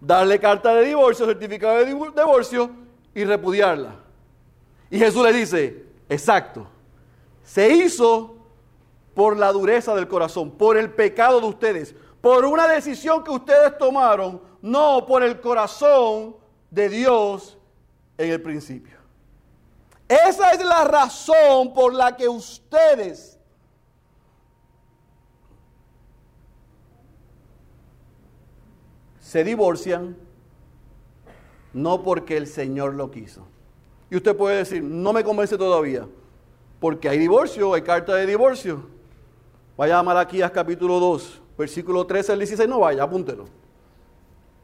darle 0.00 0.38
carta 0.38 0.74
de 0.74 0.86
divorcio, 0.86 1.26
certificado 1.26 1.78
de 1.78 1.86
divorcio 1.86 2.70
y 3.14 3.24
repudiarla. 3.24 3.96
Y 4.90 4.98
Jesús 4.98 5.22
le 5.22 5.32
dice, 5.32 5.84
exacto, 6.08 6.66
se 7.42 7.70
hizo 7.70 8.36
por 9.14 9.36
la 9.36 9.52
dureza 9.52 9.94
del 9.94 10.08
corazón, 10.08 10.50
por 10.50 10.76
el 10.76 10.90
pecado 10.90 11.40
de 11.40 11.46
ustedes 11.46 11.94
por 12.26 12.44
una 12.44 12.66
decisión 12.66 13.22
que 13.22 13.30
ustedes 13.30 13.78
tomaron, 13.78 14.42
no 14.60 15.06
por 15.06 15.22
el 15.22 15.40
corazón 15.40 16.34
de 16.72 16.88
Dios 16.88 17.56
en 18.18 18.32
el 18.32 18.42
principio. 18.42 18.98
Esa 20.08 20.50
es 20.50 20.64
la 20.64 20.82
razón 20.82 21.72
por 21.72 21.94
la 21.94 22.16
que 22.16 22.28
ustedes 22.28 23.38
se 29.20 29.44
divorcian, 29.44 30.16
no 31.72 32.02
porque 32.02 32.36
el 32.36 32.48
Señor 32.48 32.94
lo 32.94 33.08
quiso. 33.08 33.46
Y 34.10 34.16
usted 34.16 34.36
puede 34.36 34.56
decir, 34.56 34.82
no 34.82 35.12
me 35.12 35.22
convence 35.22 35.56
todavía, 35.56 36.08
porque 36.80 37.08
hay 37.08 37.20
divorcio, 37.20 37.72
hay 37.72 37.82
carta 37.82 38.16
de 38.16 38.26
divorcio. 38.26 38.84
Vaya 39.76 40.00
a 40.00 40.02
Malaquías 40.02 40.50
capítulo 40.50 40.98
2 40.98 41.42
versículo 41.56 42.06
13 42.06 42.32
al 42.32 42.38
16, 42.38 42.68
no 42.68 42.80
vaya, 42.80 43.02
apúntelo. 43.02 43.46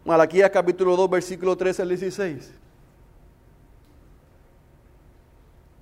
Malaquías 0.05 0.50
capítulo 0.50 0.96
2, 0.96 1.11
versículo 1.11 1.57
13 1.57 1.83
al 1.83 1.88
16. 1.88 2.52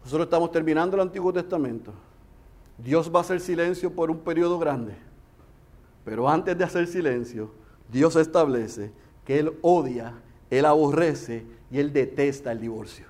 Nosotros 0.04 0.26
estamos 0.26 0.50
terminando 0.50 0.96
el 0.96 1.02
Antiguo 1.02 1.32
Testamento. 1.32 1.92
Dios 2.78 3.10
va 3.14 3.18
a 3.18 3.22
hacer 3.22 3.40
silencio 3.40 3.92
por 3.92 4.10
un 4.10 4.18
periodo 4.18 4.58
grande. 4.58 4.94
Pero 6.04 6.28
antes 6.28 6.56
de 6.56 6.64
hacer 6.64 6.86
silencio, 6.86 7.52
Dios 7.90 8.16
establece 8.16 8.92
que 9.24 9.38
Él 9.38 9.58
odia, 9.62 10.14
Él 10.50 10.64
aborrece 10.64 11.44
y 11.70 11.78
Él 11.78 11.92
detesta 11.92 12.52
el 12.52 12.60
divorcio. 12.60 13.06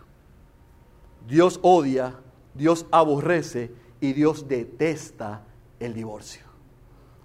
Dios 1.26 1.60
odia, 1.62 2.14
Dios 2.54 2.86
aborrece 2.90 3.72
y 4.00 4.12
Dios 4.12 4.48
detesta 4.48 5.42
el 5.78 5.94
divorcio. 5.94 6.42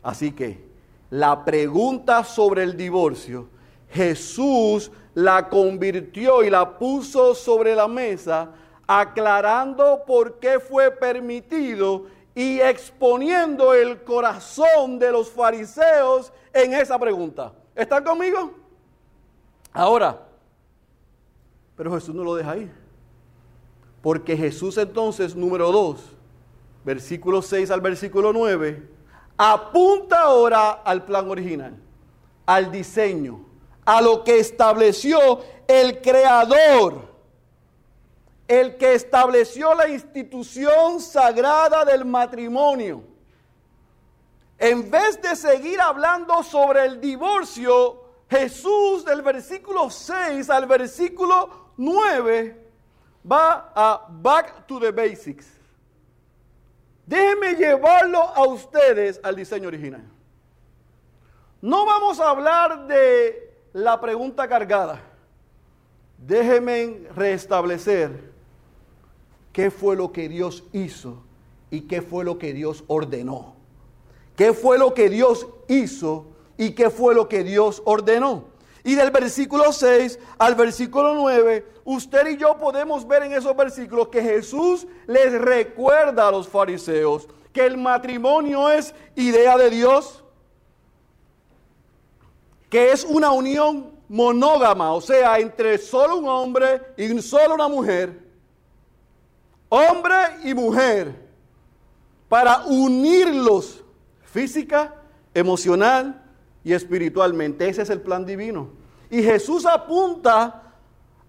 Así 0.04 0.32
que 0.32 0.65
la 1.10 1.46
pregunta 1.46 2.24
sobre 2.24 2.64
el 2.64 2.76
divorcio, 2.76 3.50
Jesús 3.90 4.92
la 5.14 5.50
convirtió 5.50 6.44
y 6.44 6.50
la 6.50 6.78
puso 6.78 7.34
sobre 7.34 7.76
la 7.76 7.88
mesa, 7.88 8.52
aclarando 8.88 10.04
por 10.06 10.40
qué 10.40 10.60
fue 10.60 10.92
permitido 10.92 12.06
y 12.36 12.60
exponiendo 12.60 13.74
el 13.74 14.04
corazón 14.04 15.00
de 15.00 15.12
los 15.12 15.30
fariseos 15.32 16.34
en 16.54 16.74
esa 16.74 17.00
pregunta. 17.00 17.54
¿Están 17.74 18.04
conmigo? 18.04 18.52
Ahora, 19.72 20.20
pero 21.76 21.94
Jesús 21.94 22.14
no 22.16 22.24
lo 22.24 22.36
deja 22.36 22.52
ahí. 22.52 22.72
Porque 24.02 24.38
Jesús 24.38 24.78
entonces, 24.78 25.36
número 25.36 25.72
2, 25.72 26.00
versículo 26.84 27.42
6 27.42 27.72
al 27.72 27.82
versículo 27.82 28.32
9, 28.34 28.95
apunta 29.38 30.22
ahora 30.22 30.82
al 30.84 31.04
plan 31.04 31.30
original, 31.30 31.76
al 32.46 32.72
diseño, 32.72 33.46
a 33.86 34.02
lo 34.02 34.24
que 34.24 34.40
estableció 34.40 35.44
el 35.68 36.02
creador, 36.02 37.14
el 38.48 38.78
que 38.78 38.94
estableció 38.94 39.74
la 39.74 39.90
institución 39.90 41.00
sagrada 41.00 41.84
del 41.86 42.06
matrimonio. 42.06 43.04
En 44.58 44.90
vez 44.90 45.22
de 45.22 45.36
seguir 45.36 45.82
hablando 45.82 46.42
sobre 46.44 46.86
el 46.86 47.02
divorcio, 47.02 48.04
Jesús 48.30 49.04
del 49.06 49.22
versículo 49.22 49.90
6 49.90 50.50
al 50.50 50.66
versículo 50.66 51.74
9 51.78 52.70
va 53.30 53.72
a 53.76 54.08
back 54.10 54.66
to 54.66 54.80
the 54.80 54.92
basics 54.92 55.55
Déjenme 57.06 57.56
llevarlo 57.56 58.20
a 58.20 58.48
ustedes 58.48 59.20
al 59.24 59.36
diseño 59.36 59.68
original. 59.68 60.04
No 61.62 61.86
vamos 61.86 62.20
a 62.20 62.30
hablar 62.30 62.88
de 62.88 63.54
la 63.74 64.00
pregunta 64.00 64.48
cargada. 64.48 65.02
Déjenme 66.18 67.08
restablecer 67.16 68.32
qué 69.52 69.70
fue 69.70 69.96
lo 69.96 70.12
que 70.12 70.28
Dios 70.30 70.64
hizo 70.74 71.24
y 71.70 71.82
qué 71.82 72.02
fue 72.02 72.24
lo 72.24 72.38
que 72.38 72.54
Dios 72.54 72.84
ordenó. 72.88 73.56
¿Qué 74.36 74.54
fue 74.54 74.78
lo 74.78 74.94
que 74.94 75.10
Dios 75.10 75.48
hizo 75.68 76.28
y 76.58 76.72
qué 76.72 76.90
fue 76.90 77.16
lo 77.16 77.30
que 77.30 77.44
Dios 77.44 77.82
ordenó? 77.86 78.55
Y 78.86 78.94
del 78.94 79.10
versículo 79.10 79.74
6 79.74 80.20
al 80.38 80.54
versículo 80.54 81.16
9, 81.16 81.66
usted 81.86 82.28
y 82.28 82.38
yo 82.38 82.56
podemos 82.56 83.08
ver 83.08 83.24
en 83.24 83.34
esos 83.34 83.58
versículos 83.58 84.10
que 84.10 84.22
Jesús 84.22 84.86
les 85.08 85.34
recuerda 85.34 86.28
a 86.28 86.32
los 86.32 86.48
fariseos 86.48 87.28
que 87.52 87.66
el 87.66 87.78
matrimonio 87.78 88.70
es 88.70 88.94
idea 89.16 89.58
de 89.58 89.72
Dios, 89.72 90.24
que 92.70 92.92
es 92.92 93.04
una 93.04 93.32
unión 93.32 93.92
monógama, 94.08 94.94
o 94.94 95.02
sea, 95.02 95.40
entre 95.40 95.80
solo 95.80 96.18
un 96.18 96.28
hombre 96.28 96.80
y 96.96 97.20
solo 97.24 97.56
una 97.56 97.68
mujer, 97.68 98.22
hombre 99.68 100.16
y 100.44 100.54
mujer, 100.54 101.28
para 102.30 102.66
unirlos 102.66 103.84
física, 104.26 104.94
emocional 105.34 106.22
y 106.66 106.74
espiritualmente. 106.74 107.70
Ese 107.70 107.84
es 107.84 107.90
el 107.92 108.02
plan 108.02 108.26
divino. 108.26 108.70
Y 109.10 109.22
Jesús 109.24 109.66
apunta 109.66 110.64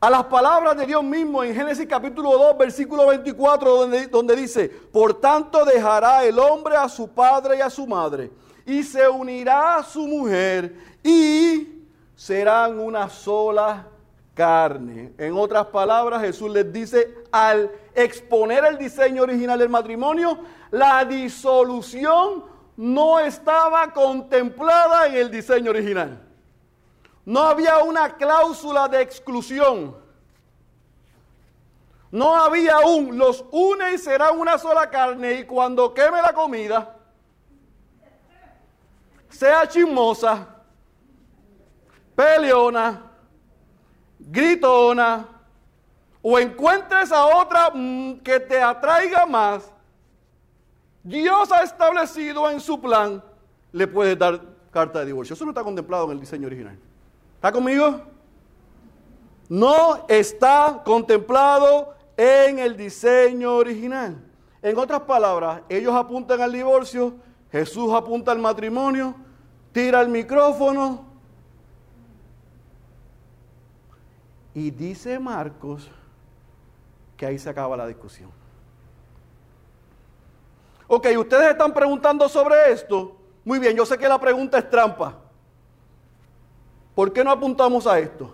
a 0.00 0.10
las 0.10 0.24
palabras 0.24 0.76
de 0.76 0.86
Dios 0.86 1.04
mismo 1.04 1.44
en 1.44 1.54
Génesis 1.54 1.86
capítulo 1.86 2.32
2, 2.32 2.58
versículo 2.58 3.06
24, 3.06 3.76
donde, 3.76 4.06
donde 4.08 4.34
dice, 4.34 4.68
por 4.68 5.20
tanto 5.20 5.64
dejará 5.64 6.24
el 6.24 6.38
hombre 6.38 6.74
a 6.76 6.88
su 6.88 7.08
padre 7.08 7.58
y 7.58 7.60
a 7.60 7.70
su 7.70 7.86
madre, 7.86 8.30
y 8.64 8.82
se 8.82 9.06
unirá 9.08 9.76
a 9.76 9.84
su 9.84 10.06
mujer, 10.06 10.74
y 11.04 11.84
serán 12.14 12.80
una 12.80 13.08
sola 13.10 13.88
carne. 14.34 15.12
En 15.18 15.36
otras 15.36 15.66
palabras, 15.66 16.22
Jesús 16.22 16.50
les 16.50 16.72
dice, 16.72 17.14
al 17.30 17.70
exponer 17.94 18.64
el 18.64 18.78
diseño 18.78 19.22
original 19.22 19.58
del 19.58 19.68
matrimonio, 19.68 20.38
la 20.70 21.04
disolución 21.04 22.55
no 22.76 23.18
estaba 23.18 23.92
contemplada 23.92 25.06
en 25.06 25.16
el 25.16 25.30
diseño 25.30 25.70
original. 25.70 26.22
No 27.24 27.42
había 27.42 27.78
una 27.78 28.14
cláusula 28.14 28.86
de 28.88 29.02
exclusión. 29.02 29.96
No 32.10 32.36
había 32.36 32.78
un, 32.80 33.18
los 33.18 33.44
une 33.50 33.94
y 33.94 33.98
serán 33.98 34.38
una 34.38 34.58
sola 34.58 34.88
carne 34.88 35.40
y 35.40 35.44
cuando 35.44 35.92
queme 35.92 36.22
la 36.22 36.32
comida, 36.32 36.96
sea 39.28 39.66
chismosa, 39.66 40.46
peleona, 42.14 43.10
gritona, 44.18 45.28
o 46.22 46.38
encuentres 46.38 47.12
a 47.12 47.26
otra 47.26 47.70
mm, 47.72 48.20
que 48.20 48.40
te 48.40 48.60
atraiga 48.60 49.26
más, 49.26 49.70
Dios 51.06 51.52
ha 51.52 51.62
establecido 51.62 52.50
en 52.50 52.58
su 52.58 52.80
plan, 52.80 53.22
le 53.70 53.86
puedes 53.86 54.18
dar 54.18 54.42
carta 54.72 54.98
de 54.98 55.06
divorcio. 55.06 55.34
Eso 55.34 55.44
no 55.44 55.52
está 55.52 55.62
contemplado 55.62 56.06
en 56.06 56.10
el 56.10 56.20
diseño 56.20 56.48
original. 56.48 56.76
¿Está 57.36 57.52
conmigo? 57.52 58.00
No 59.48 60.04
está 60.08 60.82
contemplado 60.84 61.94
en 62.16 62.58
el 62.58 62.76
diseño 62.76 63.54
original. 63.54 64.20
En 64.60 64.76
otras 64.76 65.02
palabras, 65.02 65.62
ellos 65.68 65.94
apuntan 65.94 66.40
al 66.40 66.50
divorcio, 66.50 67.14
Jesús 67.52 67.92
apunta 67.94 68.32
al 68.32 68.40
matrimonio, 68.40 69.14
tira 69.70 70.00
el 70.00 70.08
micrófono 70.08 71.04
y 74.54 74.72
dice 74.72 75.20
Marcos 75.20 75.88
que 77.16 77.26
ahí 77.26 77.38
se 77.38 77.48
acaba 77.48 77.76
la 77.76 77.86
discusión. 77.86 78.35
Ok, 80.88 81.08
ustedes 81.18 81.50
están 81.50 81.72
preguntando 81.72 82.28
sobre 82.28 82.72
esto. 82.72 83.16
Muy 83.44 83.58
bien, 83.58 83.76
yo 83.76 83.84
sé 83.84 83.98
que 83.98 84.08
la 84.08 84.20
pregunta 84.20 84.58
es 84.58 84.70
trampa. 84.70 85.18
¿Por 86.94 87.12
qué 87.12 87.22
no 87.22 87.30
apuntamos 87.30 87.86
a 87.86 87.98
esto? 87.98 88.32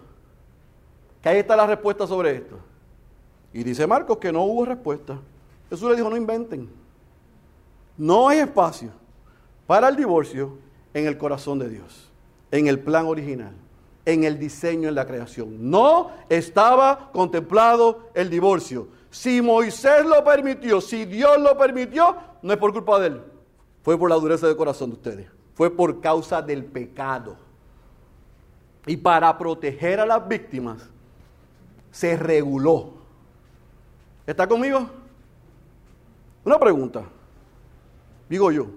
Que 1.20 1.28
ahí 1.28 1.38
está 1.38 1.56
la 1.56 1.66
respuesta 1.66 2.06
sobre 2.06 2.36
esto. 2.36 2.58
Y 3.52 3.62
dice 3.62 3.86
Marcos 3.86 4.18
que 4.18 4.32
no 4.32 4.42
hubo 4.44 4.64
respuesta. 4.64 5.18
Jesús 5.68 5.90
le 5.90 5.96
dijo, 5.96 6.10
no 6.10 6.16
inventen. 6.16 6.70
No 7.96 8.28
hay 8.28 8.38
espacio 8.40 8.90
para 9.66 9.88
el 9.88 9.96
divorcio 9.96 10.58
en 10.94 11.06
el 11.06 11.16
corazón 11.18 11.58
de 11.58 11.68
Dios, 11.68 12.10
en 12.50 12.66
el 12.66 12.80
plan 12.80 13.06
original, 13.06 13.54
en 14.04 14.24
el 14.24 14.38
diseño, 14.38 14.88
en 14.88 14.94
la 14.94 15.06
creación. 15.06 15.70
No 15.70 16.10
estaba 16.28 17.10
contemplado 17.12 18.10
el 18.14 18.30
divorcio. 18.30 18.88
Si 19.12 19.42
Moisés 19.42 20.06
lo 20.06 20.24
permitió, 20.24 20.80
si 20.80 21.04
Dios 21.04 21.38
lo 21.38 21.56
permitió, 21.56 22.16
no 22.40 22.50
es 22.50 22.58
por 22.58 22.72
culpa 22.72 22.98
de 22.98 23.08
él. 23.08 23.22
Fue 23.82 23.98
por 23.98 24.08
la 24.08 24.16
dureza 24.16 24.46
del 24.46 24.56
corazón 24.56 24.88
de 24.88 24.96
ustedes. 24.96 25.28
Fue 25.52 25.70
por 25.70 26.00
causa 26.00 26.40
del 26.40 26.64
pecado. 26.64 27.36
Y 28.86 28.96
para 28.96 29.36
proteger 29.36 30.00
a 30.00 30.06
las 30.06 30.26
víctimas, 30.26 30.88
se 31.90 32.16
reguló. 32.16 32.94
¿Está 34.26 34.48
conmigo? 34.48 34.88
Una 36.42 36.58
pregunta. 36.58 37.04
Digo 38.30 38.50
yo. 38.50 38.68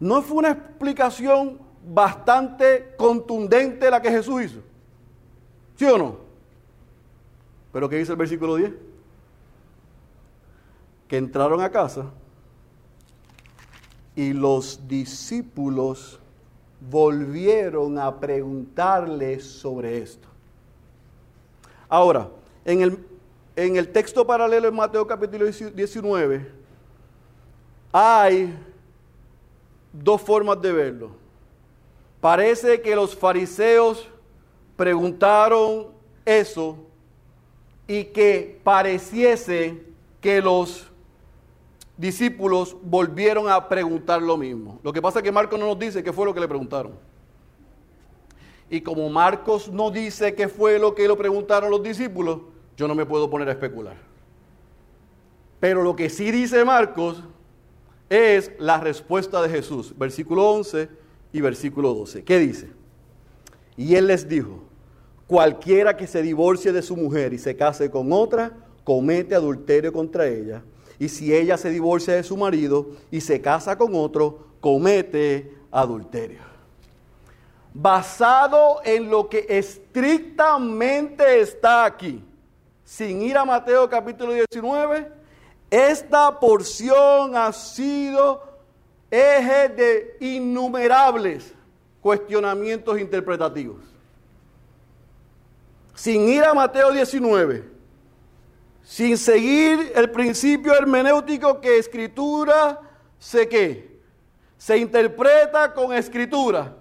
¿No 0.00 0.20
fue 0.20 0.38
una 0.38 0.50
explicación 0.50 1.60
bastante 1.86 2.96
contundente 2.98 3.88
la 3.88 4.02
que 4.02 4.10
Jesús 4.10 4.42
hizo? 4.42 4.60
¿Sí 5.76 5.84
o 5.84 5.96
no? 5.96 6.29
Pero 7.72 7.88
¿qué 7.88 7.96
dice 7.96 8.12
el 8.12 8.18
versículo 8.18 8.56
10? 8.56 8.72
Que 11.08 11.16
entraron 11.16 11.60
a 11.60 11.70
casa 11.70 12.06
y 14.16 14.32
los 14.32 14.86
discípulos 14.88 16.18
volvieron 16.80 17.98
a 17.98 18.18
preguntarle 18.18 19.40
sobre 19.40 19.98
esto. 19.98 20.28
Ahora, 21.88 22.28
en 22.64 22.82
el, 22.82 22.98
en 23.56 23.76
el 23.76 23.88
texto 23.88 24.26
paralelo 24.26 24.68
en 24.68 24.74
Mateo 24.74 25.06
capítulo 25.06 25.46
19 25.46 26.52
hay 27.92 28.56
dos 29.92 30.20
formas 30.20 30.60
de 30.60 30.72
verlo. 30.72 31.10
Parece 32.20 32.80
que 32.80 32.94
los 32.94 33.16
fariseos 33.16 34.08
preguntaron 34.76 35.88
eso 36.24 36.89
y 37.90 38.04
que 38.04 38.60
pareciese 38.62 39.82
que 40.20 40.40
los 40.40 40.88
discípulos 41.96 42.76
volvieron 42.84 43.50
a 43.50 43.68
preguntar 43.68 44.22
lo 44.22 44.36
mismo. 44.36 44.78
Lo 44.84 44.92
que 44.92 45.02
pasa 45.02 45.18
es 45.18 45.24
que 45.24 45.32
Marcos 45.32 45.58
no 45.58 45.66
nos 45.66 45.76
dice 45.76 46.04
qué 46.04 46.12
fue 46.12 46.24
lo 46.24 46.32
que 46.32 46.38
le 46.38 46.46
preguntaron. 46.46 46.92
Y 48.70 48.80
como 48.80 49.10
Marcos 49.10 49.72
no 49.72 49.90
dice 49.90 50.36
qué 50.36 50.46
fue 50.46 50.78
lo 50.78 50.94
que 50.94 51.08
le 51.08 51.16
preguntaron 51.16 51.68
los 51.68 51.82
discípulos, 51.82 52.42
yo 52.76 52.86
no 52.86 52.94
me 52.94 53.04
puedo 53.04 53.28
poner 53.28 53.48
a 53.48 53.52
especular. 53.52 53.96
Pero 55.58 55.82
lo 55.82 55.96
que 55.96 56.10
sí 56.10 56.30
dice 56.30 56.64
Marcos 56.64 57.24
es 58.08 58.52
la 58.60 58.78
respuesta 58.78 59.42
de 59.42 59.48
Jesús, 59.48 59.98
versículo 59.98 60.48
11 60.48 60.88
y 61.32 61.40
versículo 61.40 61.92
12. 61.92 62.22
¿Qué 62.22 62.38
dice? 62.38 62.70
Y 63.76 63.96
él 63.96 64.06
les 64.06 64.28
dijo, 64.28 64.69
cualquiera 65.30 65.96
que 65.96 66.08
se 66.08 66.22
divorcie 66.22 66.72
de 66.72 66.82
su 66.82 66.96
mujer 66.96 67.32
y 67.32 67.38
se 67.38 67.54
case 67.54 67.88
con 67.88 68.12
otra, 68.12 68.50
comete 68.82 69.36
adulterio 69.36 69.92
contra 69.92 70.26
ella 70.26 70.60
y 70.98 71.08
si 71.08 71.32
ella 71.32 71.56
se 71.56 71.70
divorcia 71.70 72.14
de 72.14 72.24
su 72.24 72.36
marido 72.36 72.88
y 73.12 73.20
se 73.20 73.40
casa 73.40 73.78
con 73.78 73.94
otro, 73.94 74.48
comete 74.60 75.54
adulterio. 75.70 76.40
Basado 77.72 78.80
en 78.84 79.08
lo 79.08 79.28
que 79.28 79.46
estrictamente 79.48 81.40
está 81.40 81.84
aquí, 81.84 82.24
sin 82.84 83.22
ir 83.22 83.38
a 83.38 83.44
Mateo 83.44 83.88
capítulo 83.88 84.32
19, 84.32 85.12
esta 85.70 86.40
porción 86.40 87.36
ha 87.36 87.52
sido 87.52 88.42
eje 89.08 89.68
de 89.68 90.16
innumerables 90.18 91.54
cuestionamientos 92.00 92.98
interpretativos. 92.98 93.89
Sin 96.00 96.26
ir 96.30 96.42
a 96.44 96.54
Mateo 96.54 96.92
19, 96.92 97.62
sin 98.82 99.18
seguir 99.18 99.92
el 99.94 100.10
principio 100.10 100.72
hermenéutico 100.74 101.60
que 101.60 101.76
escritura 101.76 102.80
se 103.18 103.46
qué, 103.46 104.00
se 104.56 104.78
interpreta 104.78 105.74
con 105.74 105.92
escritura. 105.92 106.74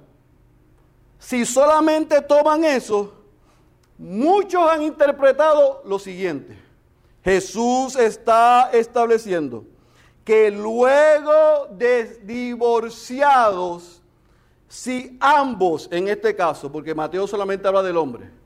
Si 1.18 1.46
solamente 1.46 2.22
toman 2.22 2.64
eso, 2.64 3.14
muchos 3.98 4.72
han 4.72 4.84
interpretado 4.84 5.82
lo 5.84 6.00
siguiente. 6.00 6.58
Jesús 7.22 7.98
está 7.98 8.70
estableciendo 8.72 9.66
que 10.24 10.50
luego 10.50 11.68
de 11.72 12.22
divorciados, 12.24 14.02
si 14.70 15.18
ambos, 15.20 15.90
en 15.92 16.08
este 16.08 16.34
caso, 16.34 16.72
porque 16.72 16.96
Mateo 16.96 17.28
solamente 17.28 17.68
habla 17.68 17.84
del 17.84 17.98
hombre, 17.98 18.39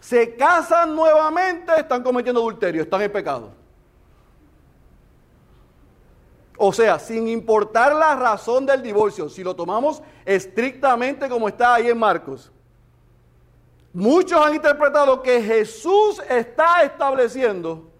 se 0.00 0.36
casan 0.36 0.94
nuevamente, 0.94 1.72
están 1.78 2.02
cometiendo 2.02 2.40
adulterio, 2.40 2.82
están 2.82 3.02
en 3.02 3.12
pecado. 3.12 3.50
O 6.58 6.72
sea, 6.72 6.98
sin 6.98 7.28
importar 7.28 7.94
la 7.94 8.14
razón 8.16 8.64
del 8.64 8.82
divorcio, 8.82 9.28
si 9.28 9.44
lo 9.44 9.54
tomamos 9.54 10.02
estrictamente 10.24 11.28
como 11.28 11.48
está 11.48 11.74
ahí 11.74 11.88
en 11.88 11.98
Marcos, 11.98 12.50
muchos 13.92 14.44
han 14.44 14.54
interpretado 14.54 15.22
que 15.22 15.42
Jesús 15.42 16.22
está 16.28 16.82
estableciendo, 16.82 17.90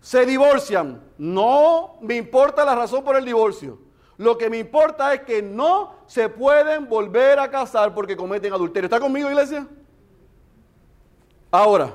se 0.00 0.24
divorcian. 0.24 1.02
No 1.18 1.96
me 2.00 2.14
importa 2.14 2.64
la 2.64 2.76
razón 2.76 3.02
por 3.02 3.16
el 3.16 3.24
divorcio. 3.24 3.78
Lo 4.16 4.38
que 4.38 4.50
me 4.50 4.58
importa 4.58 5.14
es 5.14 5.22
que 5.22 5.42
no 5.42 5.94
se 6.06 6.28
pueden 6.28 6.88
volver 6.88 7.38
a 7.38 7.50
casar 7.50 7.94
porque 7.94 8.16
cometen 8.16 8.52
adulterio. 8.52 8.86
¿Está 8.86 9.00
conmigo, 9.00 9.28
iglesia? 9.28 9.66
Ahora, 11.50 11.94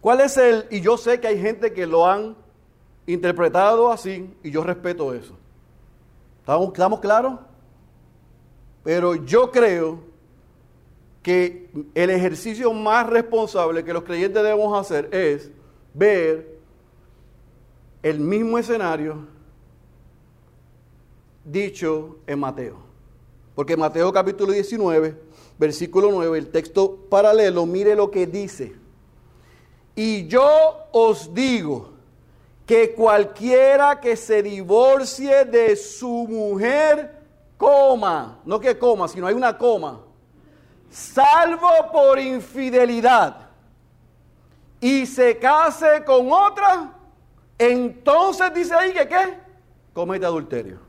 ¿cuál 0.00 0.20
es 0.20 0.36
el? 0.36 0.66
Y 0.70 0.80
yo 0.80 0.96
sé 0.96 1.20
que 1.20 1.28
hay 1.28 1.40
gente 1.40 1.72
que 1.72 1.86
lo 1.86 2.06
han 2.06 2.36
interpretado 3.06 3.90
así 3.90 4.34
y 4.42 4.50
yo 4.50 4.62
respeto 4.62 5.14
eso. 5.14 5.36
¿Estamos, 6.40 7.00
claros? 7.00 7.38
Pero 8.82 9.14
yo 9.14 9.50
creo 9.52 10.00
que 11.22 11.70
el 11.94 12.10
ejercicio 12.10 12.72
más 12.72 13.08
responsable 13.08 13.84
que 13.84 13.92
los 13.92 14.02
creyentes 14.02 14.42
debemos 14.42 14.76
hacer 14.78 15.08
es 15.14 15.52
ver 15.94 16.58
el 18.02 18.18
mismo 18.18 18.58
escenario 18.58 19.24
dicho 21.44 22.18
en 22.26 22.40
Mateo. 22.40 22.78
Porque 23.54 23.76
Mateo 23.76 24.12
capítulo 24.12 24.52
19, 24.52 25.16
versículo 25.58 26.10
9, 26.10 26.38
el 26.38 26.50
texto 26.50 26.96
paralelo, 27.08 27.66
mire 27.66 27.94
lo 27.94 28.10
que 28.10 28.26
dice. 28.26 28.74
Y 29.94 30.26
yo 30.26 30.48
os 30.92 31.32
digo 31.34 31.90
que 32.66 32.94
cualquiera 32.94 34.00
que 34.00 34.16
se 34.16 34.42
divorcie 34.42 35.44
de 35.44 35.76
su 35.76 36.26
mujer, 36.28 37.22
coma, 37.56 38.40
no 38.44 38.58
que 38.58 38.78
coma, 38.78 39.08
sino 39.08 39.26
hay 39.26 39.34
una 39.34 39.56
coma, 39.58 40.00
salvo 40.90 41.68
por 41.92 42.18
infidelidad, 42.18 43.50
y 44.80 45.06
se 45.06 45.38
case 45.38 46.02
con 46.04 46.32
otra, 46.32 46.92
entonces 47.56 48.52
dice 48.52 48.74
ahí 48.74 48.92
que 48.92 49.06
qué? 49.06 49.38
Comete 49.92 50.26
adulterio. 50.26 50.80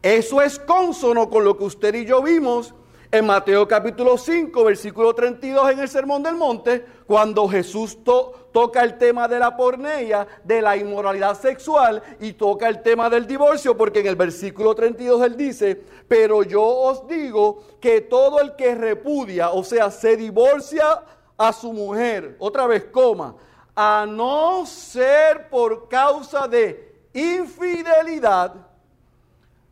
Eso 0.00 0.40
es 0.40 0.58
consono 0.58 1.28
con 1.28 1.44
lo 1.44 1.58
que 1.58 1.64
usted 1.64 1.94
y 1.96 2.06
yo 2.06 2.22
vimos 2.22 2.72
en 3.10 3.26
Mateo 3.26 3.66
capítulo 3.68 4.18
5, 4.18 4.64
versículo 4.64 5.14
32 5.14 5.70
en 5.70 5.78
el 5.78 5.88
Sermón 5.88 6.22
del 6.22 6.36
Monte, 6.36 6.84
cuando 7.06 7.48
Jesús 7.48 7.98
toca 8.04 8.82
el 8.82 8.98
tema 8.98 9.28
de 9.28 9.38
la 9.38 9.56
porneia, 9.56 10.26
de 10.42 10.60
la 10.60 10.76
inmoralidad 10.76 11.38
sexual 11.38 12.02
y 12.20 12.32
toca 12.32 12.68
el 12.68 12.82
tema 12.82 13.08
del 13.08 13.26
divorcio, 13.26 13.76
porque 13.76 14.00
en 14.00 14.08
el 14.08 14.16
versículo 14.16 14.74
32 14.74 15.22
él 15.22 15.36
dice, 15.36 15.82
pero 16.08 16.42
yo 16.42 16.62
os 16.62 17.06
digo 17.06 17.62
que 17.80 18.00
todo 18.00 18.40
el 18.40 18.56
que 18.56 18.74
repudia, 18.74 19.50
o 19.50 19.62
sea, 19.62 19.90
se 19.90 20.16
divorcia 20.16 21.02
a 21.36 21.52
su 21.52 21.72
mujer, 21.72 22.36
otra 22.38 22.66
vez 22.66 22.84
coma, 22.84 23.36
a 23.74 24.06
no 24.08 24.64
ser 24.66 25.48
por 25.48 25.88
causa 25.88 26.48
de 26.48 27.08
infidelidad, 27.12 28.65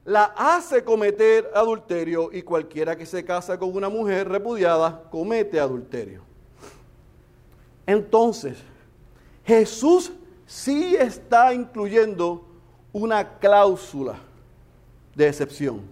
la 0.05 0.25
hace 0.37 0.85
cometer 0.85 1.51
adulterio 1.55 2.31
y 2.33 2.43
cualquiera 2.43 2.97
que 2.97 3.07
se 3.07 3.25
casa 3.25 3.59
con 3.59 3.75
una 3.75 3.89
mujer 3.89 4.29
repudiada 4.29 5.03
comete 5.11 5.59
adulterio. 5.59 6.23
Entonces, 7.87 8.59
Jesús 9.45 10.13
sí 10.47 10.95
está 10.95 11.55
incluyendo 11.55 12.47
una 12.93 13.39
cláusula 13.39 14.17
de 15.15 15.29
excepción. 15.29 15.83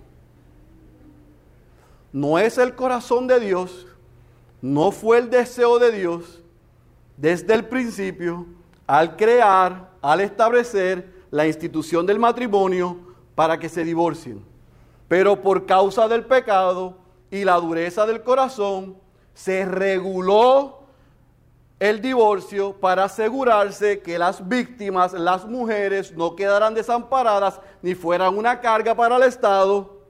No 2.12 2.38
es 2.38 2.58
el 2.58 2.74
corazón 2.74 3.26
de 3.26 3.40
Dios, 3.40 3.86
no 4.60 4.92
fue 4.92 5.18
el 5.18 5.30
deseo 5.30 5.78
de 5.78 5.90
Dios 5.90 6.42
desde 7.16 7.54
el 7.54 7.64
principio 7.64 8.46
al 8.86 9.16
crear, 9.16 9.90
al 10.02 10.20
establecer 10.20 11.10
la 11.30 11.46
institución 11.46 12.04
del 12.04 12.18
matrimonio, 12.18 13.11
para 13.34 13.58
que 13.58 13.68
se 13.68 13.84
divorcien. 13.84 14.44
Pero 15.08 15.40
por 15.40 15.66
causa 15.66 16.08
del 16.08 16.24
pecado 16.24 16.96
y 17.30 17.44
la 17.44 17.56
dureza 17.56 18.06
del 18.06 18.22
corazón, 18.22 18.96
se 19.34 19.64
reguló 19.64 20.82
el 21.78 22.00
divorcio 22.00 22.74
para 22.74 23.04
asegurarse 23.04 24.00
que 24.00 24.18
las 24.18 24.46
víctimas, 24.46 25.12
las 25.14 25.46
mujeres, 25.46 26.12
no 26.16 26.36
quedaran 26.36 26.74
desamparadas 26.74 27.60
ni 27.82 27.94
fueran 27.94 28.38
una 28.38 28.60
carga 28.60 28.94
para 28.94 29.16
el 29.16 29.24
Estado. 29.24 30.00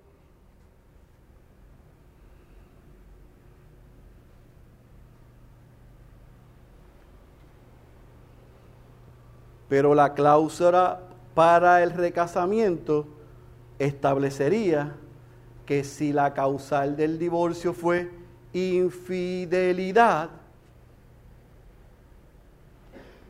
Pero 9.69 9.95
la 9.95 10.13
cláusula 10.13 11.01
para 11.35 11.83
el 11.83 11.93
recasamiento 11.93 13.07
establecería 13.79 14.95
que 15.67 15.85
si 15.85 16.13
la 16.13 16.35
causal 16.35 16.97
del 16.97 17.19
divorcio 17.19 17.73
fue 17.73 18.11
infidelidad, 18.53 20.31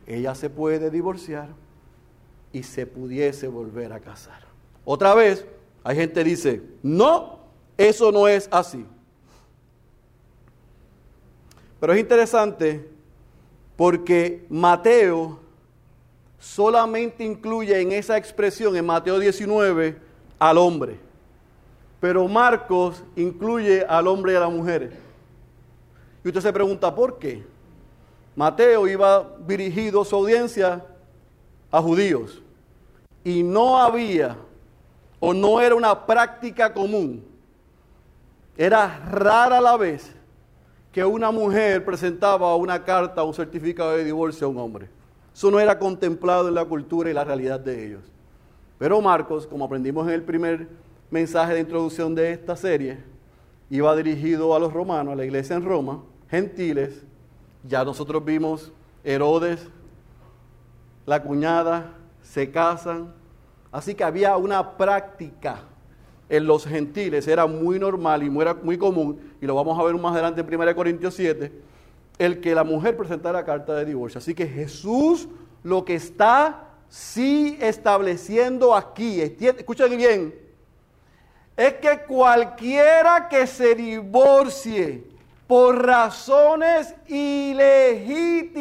ella 0.07 0.35
se 0.35 0.51
puede 0.51 0.91
divorciar 0.91 1.49
y 2.53 2.63
se 2.65 2.87
pudiese 2.87 3.49
volver 3.49 3.93
a 3.93 4.01
casar. 4.01 4.43
Otra 4.85 5.15
vez, 5.15 5.47
hay 5.85 5.97
gente 5.97 6.23
que 6.23 6.31
dice, 6.31 6.63
no, 6.83 7.39
eso 7.79 8.13
no 8.13 8.29
es 8.29 8.49
así. 8.51 8.85
Pero 11.81 11.93
es 11.95 12.01
interesante 12.01 12.89
porque 13.77 14.47
Mateo 14.49 15.42
solamente 16.43 17.23
incluye 17.23 17.81
en 17.81 17.93
esa 17.93 18.17
expresión 18.17 18.77
en 18.77 18.85
Mateo 18.85 19.21
19 19.21 19.97
al 20.41 20.59
hombre. 20.59 20.99
Pero 22.01 22.27
Marcos 22.27 23.05
incluye 23.15 23.85
al 23.89 24.09
hombre 24.09 24.33
y 24.33 24.37
a 24.37 24.41
la 24.41 24.49
mujer. 24.49 24.93
Y 26.25 26.29
usted 26.29 26.41
se 26.41 26.53
pregunta, 26.53 26.93
¿por 26.93 27.17
qué? 27.17 27.45
Mateo 28.35 28.89
iba 28.89 29.37
dirigido 29.47 30.05
su 30.05 30.17
audiencia 30.17 30.85
a 31.71 31.81
judíos. 31.81 32.43
Y 33.23 33.45
no 33.45 33.79
había, 33.79 34.37
o 35.21 35.33
no 35.33 35.61
era 35.61 35.77
una 35.77 36.07
práctica 36.07 36.75
común, 36.75 37.25
era 38.57 38.99
rara 39.09 39.61
la 39.61 39.77
vez 39.77 40.13
que 40.91 41.05
una 41.05 41.31
mujer 41.31 41.85
presentaba 41.85 42.57
una 42.57 42.83
carta 42.83 43.23
o 43.23 43.29
un 43.29 43.35
certificado 43.35 43.93
de 43.93 44.03
divorcio 44.03 44.49
a 44.49 44.51
un 44.51 44.59
hombre. 44.59 45.02
Eso 45.35 45.51
no 45.51 45.59
era 45.59 45.79
contemplado 45.79 46.49
en 46.49 46.55
la 46.55 46.65
cultura 46.65 47.11
y 47.11 47.15
la 47.15 47.25
realidad 47.25 47.61
de 47.61 47.87
ellos. 47.87 48.03
Pero 48.79 49.01
Marcos, 49.01 49.47
como 49.47 49.65
aprendimos 49.65 50.07
en 50.09 50.15
el 50.15 50.23
primer 50.23 50.69
mensaje 51.11 51.55
de 51.55 51.61
introducción 51.61 52.15
de 52.15 52.33
esta 52.33 52.57
serie, 52.57 52.99
iba 53.71 53.95
dirigido 53.97 54.55
a 54.55 54.59
los 54.59 54.73
romanos, 54.73 55.13
a 55.13 55.17
la 55.17 55.25
iglesia 55.25 55.57
en 55.57 55.65
Roma, 55.65 56.03
gentiles. 56.29 57.03
Ya 57.67 57.85
nosotros 57.85 58.25
vimos 58.25 58.73
Herodes, 59.05 59.69
la 61.07 61.23
cuñada, 61.23 61.95
se 62.23 62.51
casan. 62.51 63.13
Así 63.71 63.95
que 63.95 64.05
había 64.05 64.37
una 64.37 64.77
práctica 64.77 65.61
en 66.29 66.47
los 66.47 66.65
gentiles, 66.67 67.29
era 67.29 67.47
muy 67.47 67.79
normal 67.79 68.23
y 68.23 68.31
muy, 68.31 68.79
común, 68.79 69.21
y 69.41 69.47
lo 69.47 69.55
vamos 69.55 69.79
a 69.79 69.83
ver 69.83 69.95
más 69.97 70.15
adelante 70.15 70.41
en 70.41 70.61
1 70.61 70.75
Corintios 70.75 71.15
7, 71.15 71.53
el 72.19 72.41
que 72.41 72.55
la 72.55 72.65
mujer 72.65 72.97
presentara 72.97 73.45
carta 73.45 73.75
de 73.75 73.85
divorcio. 73.85 74.19
Así 74.19 74.35
que 74.35 74.47
Jesús 74.47 75.29
lo 75.63 75.85
que 75.85 75.95
está 75.95 76.65
sí 76.89 77.57
estableciendo 77.61 78.75
aquí, 78.75 79.21
escuchen 79.21 79.97
bien, 79.97 80.35
es 81.57 81.75
que 81.75 82.03
cualquiera 82.07 83.29
que 83.29 83.47
se 83.47 83.75
divorcie 83.75 85.05
por 85.47 85.85
razones 85.87 86.95
ilegítimas, 87.07 88.53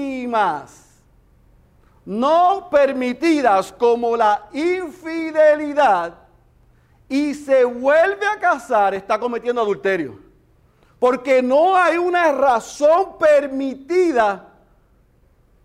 no 2.05 2.69
permitidas 2.69 3.71
como 3.73 4.15
la 4.15 4.47
infidelidad, 4.53 6.15
y 7.09 7.33
se 7.33 7.65
vuelve 7.65 8.25
a 8.25 8.39
casar, 8.39 8.93
está 8.93 9.19
cometiendo 9.19 9.61
adulterio. 9.61 10.20
Porque 11.01 11.41
no 11.41 11.75
hay 11.75 11.97
una 11.97 12.31
razón 12.31 13.17
permitida 13.17 14.53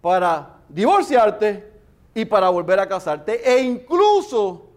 para 0.00 0.54
divorciarte 0.66 1.74
y 2.14 2.24
para 2.24 2.48
volver 2.48 2.80
a 2.80 2.88
casarte. 2.88 3.46
E 3.46 3.60
incluso 3.60 4.70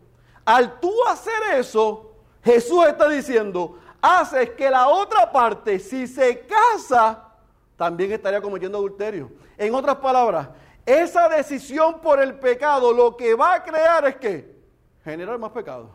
al 0.43 0.81
tú 0.81 0.93
hacer 1.07 1.55
eso, 1.55 2.11
Jesús 2.43 2.85
está 2.85 3.07
diciendo, 3.07 3.79
haces 4.01 4.49
que 4.49 4.69
la 4.69 4.89
otra 4.89 5.31
parte, 5.31 5.79
si 5.79 6.05
se 6.05 6.41
casa, 6.41 7.29
también 7.77 8.11
estaría 8.11 8.41
cometiendo 8.41 8.79
adulterio. 8.79 9.31
En 9.57 9.73
otras 9.73 9.95
palabras, 9.95 10.49
esa 10.85 11.29
decisión 11.29 12.01
por 12.01 12.21
el 12.21 12.33
pecado 12.33 12.91
lo 12.91 13.15
que 13.15 13.33
va 13.33 13.53
a 13.53 13.63
crear 13.63 14.05
es 14.07 14.17
que 14.17 14.59
generar 15.05 15.39
más 15.39 15.51
pecado. 15.51 15.91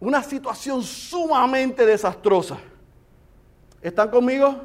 Una 0.00 0.22
situación 0.22 0.82
sumamente 0.82 1.84
desastrosa. 1.84 2.56
¿Están 3.84 4.08
conmigo? 4.08 4.62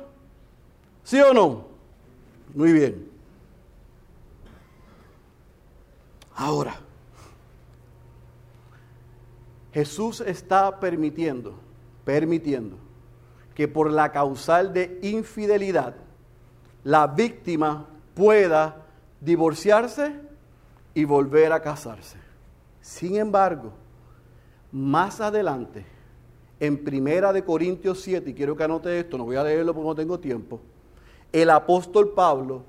¿Sí 1.03 1.19
o 1.19 1.33
no? 1.33 1.65
Muy 2.55 2.71
bien. 2.71 3.11
Ahora, 6.33 6.79
Jesús 9.73 10.21
está 10.21 10.79
permitiendo, 10.79 11.53
permitiendo 12.05 12.77
que 13.53 13.67
por 13.67 13.91
la 13.91 14.09
causal 14.13 14.71
de 14.71 14.99
infidelidad 15.03 15.95
la 16.85 17.05
víctima 17.05 17.87
pueda 18.15 18.85
divorciarse 19.19 20.15
y 20.93 21.03
volver 21.03 21.51
a 21.51 21.61
casarse. 21.61 22.17
Sin 22.79 23.17
embargo, 23.17 23.73
más 24.71 25.19
adelante, 25.19 25.98
en 26.59 26.83
Primera 26.83 27.31
de 27.31 27.43
Corintios 27.43 28.01
7, 28.01 28.29
y 28.29 28.33
quiero 28.33 28.55
que 28.55 28.63
anote 28.63 28.99
esto, 28.99 29.17
no 29.17 29.25
voy 29.25 29.37
a 29.37 29.43
leerlo 29.43 29.73
porque 29.73 29.87
no 29.87 29.95
tengo 29.95 30.19
tiempo, 30.19 30.59
el 31.31 31.49
apóstol 31.49 32.09
Pablo, 32.09 32.63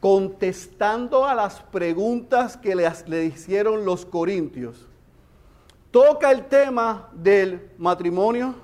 contestando 0.00 1.24
a 1.24 1.34
las 1.34 1.60
preguntas 1.60 2.56
que 2.56 2.74
le, 2.74 2.90
le 3.06 3.24
hicieron 3.24 3.84
los 3.84 4.04
corintios, 4.04 4.86
toca 5.90 6.30
el 6.30 6.46
tema 6.46 7.08
del 7.12 7.70
matrimonio, 7.78 8.54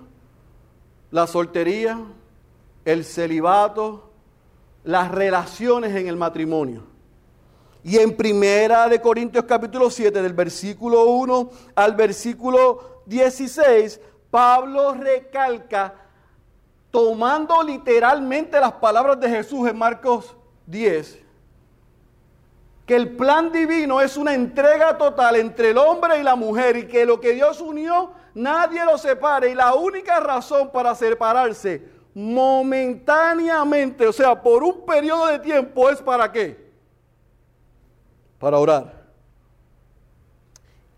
la 1.11 1.26
soltería, 1.26 2.01
el 2.85 3.05
celibato, 3.05 4.11
las 4.85 5.11
relaciones 5.11 5.95
en 5.95 6.09
el 6.09 6.16
matrimonio. 6.16 6.83
Y 7.85 7.99
en 7.99 8.16
Primera 8.16 8.89
de 8.89 9.01
Corintios 9.01 9.45
capítulo 9.45 9.91
7, 9.91 10.22
del 10.22 10.33
versículo 10.33 11.05
1 11.05 11.51
al 11.74 11.95
versículo 11.95 13.03
16, 13.07 14.01
Pablo 14.33 14.95
recalca, 14.95 15.93
tomando 16.91 17.62
literalmente 17.62 18.59
las 18.59 18.72
palabras 18.72 19.20
de 19.20 19.28
Jesús 19.28 19.68
en 19.68 19.76
Marcos 19.76 20.35
10, 20.64 21.20
que 22.87 22.97
el 22.97 23.14
plan 23.14 23.53
divino 23.53 24.01
es 24.01 24.16
una 24.16 24.33
entrega 24.33 24.97
total 24.97 25.37
entre 25.37 25.72
el 25.72 25.76
hombre 25.76 26.18
y 26.18 26.22
la 26.22 26.35
mujer 26.35 26.78
y 26.78 26.89
que 26.89 27.05
lo 27.05 27.20
que 27.20 27.35
Dios 27.35 27.61
unió 27.61 28.12
nadie 28.33 28.83
lo 28.87 28.97
separe 28.97 29.51
y 29.51 29.55
la 29.55 29.74
única 29.74 30.18
razón 30.18 30.70
para 30.72 30.95
separarse 30.95 31.87
momentáneamente, 32.14 34.07
o 34.07 34.14
sea, 34.14 34.41
por 34.41 34.62
un 34.62 34.87
periodo 34.87 35.26
de 35.26 35.41
tiempo 35.41 35.91
es 35.91 36.01
para 36.01 36.33
qué? 36.33 36.72
Para 38.39 38.57
orar. 38.57 39.03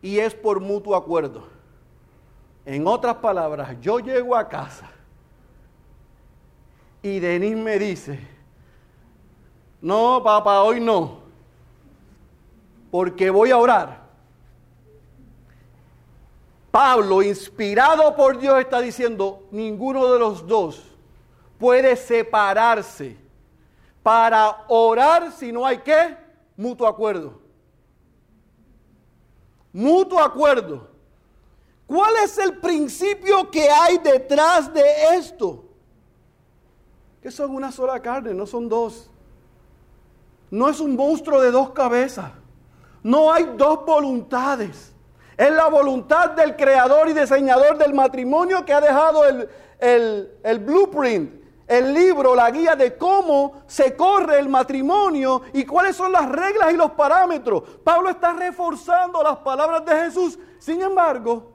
Y 0.01 0.21
es 0.21 0.33
por 0.37 0.61
mutuo 0.61 0.95
acuerdo. 0.95 1.54
En 2.67 2.87
otras 2.87 3.17
palabras, 3.17 3.77
yo 3.81 3.99
llego 3.99 4.35
a 4.35 4.49
casa 4.49 4.91
y 7.03 7.21
Denis 7.21 7.57
me 7.57 7.79
dice, 7.79 8.19
no, 9.83 10.23
papá, 10.25 10.63
hoy 10.63 10.81
no, 10.81 11.19
porque 12.91 13.29
voy 13.29 13.51
a 13.51 13.59
orar. 13.59 14.05
Pablo, 16.71 17.23
inspirado 17.23 18.17
por 18.17 18.39
Dios, 18.39 18.59
está 18.59 18.81
diciendo, 18.81 19.47
ninguno 19.51 20.11
de 20.11 20.19
los 20.19 20.47
dos 20.47 20.83
puede 21.59 21.95
separarse 21.95 23.17
para 24.03 24.65
orar 24.69 25.31
si 25.33 25.53
no 25.53 25.67
hay 25.67 25.79
qué? 25.79 26.17
Mutuo 26.57 26.89
acuerdo. 26.89 27.41
Mutuo 29.73 30.21
acuerdo. 30.21 30.94
¿Cuál 31.87 32.15
es 32.25 32.39
el 32.39 32.59
principio 32.59 33.51
que 33.51 33.69
hay 33.69 33.99
detrás 33.99 34.73
de 34.73 34.83
esto? 35.17 35.65
Que 37.21 37.31
son 37.31 37.55
una 37.55 37.71
sola 37.71 38.01
carne, 38.01 38.33
no 38.33 38.47
son 38.47 38.69
dos. 38.69 39.11
No 40.51 40.69
es 40.69 40.81
un 40.81 40.97
monstruo 40.97 41.41
de 41.41 41.51
dos 41.51 41.71
cabezas. 41.71 42.31
No 43.03 43.33
hay 43.33 43.45
dos 43.57 43.85
voluntades. 43.85 44.93
Es 45.37 45.51
la 45.51 45.69
voluntad 45.69 46.31
del 46.31 46.57
creador 46.57 47.09
y 47.09 47.13
diseñador 47.13 47.77
del 47.77 47.93
matrimonio 47.93 48.65
que 48.65 48.73
ha 48.73 48.81
dejado 48.81 49.25
el, 49.27 49.49
el 50.43 50.59
blueprint, 50.61 51.43
el 51.67 51.93
libro, 51.93 52.35
la 52.35 52.51
guía 52.51 52.77
de 52.77 52.97
cómo 52.97 53.63
se 53.67 53.97
corre 53.97 54.39
el 54.39 54.49
matrimonio 54.49 55.43
y 55.53 55.65
cuáles 55.65 55.97
son 55.97 56.13
las 56.13 56.29
reglas 56.31 56.73
y 56.73 56.77
los 56.77 56.93
parámetros. 56.93 57.63
Pablo 57.83 58.11
está 58.11 58.33
reforzando 58.33 59.23
las 59.23 59.39
palabras 59.39 59.85
de 59.85 59.97
Jesús. 60.05 60.39
Sin 60.59 60.81
embargo, 60.81 61.54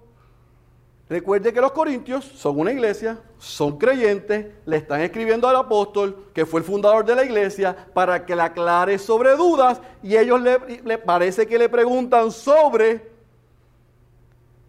Recuerde 1.09 1.51
que 1.51 1.59
los 1.59 1.71
corintios 1.71 2.23
son 2.23 2.59
una 2.59 2.71
iglesia, 2.71 3.17
son 3.39 3.79
creyentes, 3.79 4.53
le 4.63 4.77
están 4.77 5.01
escribiendo 5.01 5.47
al 5.47 5.55
apóstol, 5.55 6.27
que 6.35 6.45
fue 6.45 6.59
el 6.59 6.65
fundador 6.65 7.03
de 7.03 7.15
la 7.15 7.23
iglesia, 7.23 7.75
para 7.95 8.27
que 8.27 8.35
le 8.35 8.43
aclare 8.43 8.99
sobre 8.99 9.35
dudas 9.35 9.81
y 10.03 10.15
ellos 10.15 10.39
le, 10.39 10.97
parece 10.99 11.47
que 11.47 11.57
le 11.57 11.67
preguntan 11.67 12.29
sobre 12.31 13.09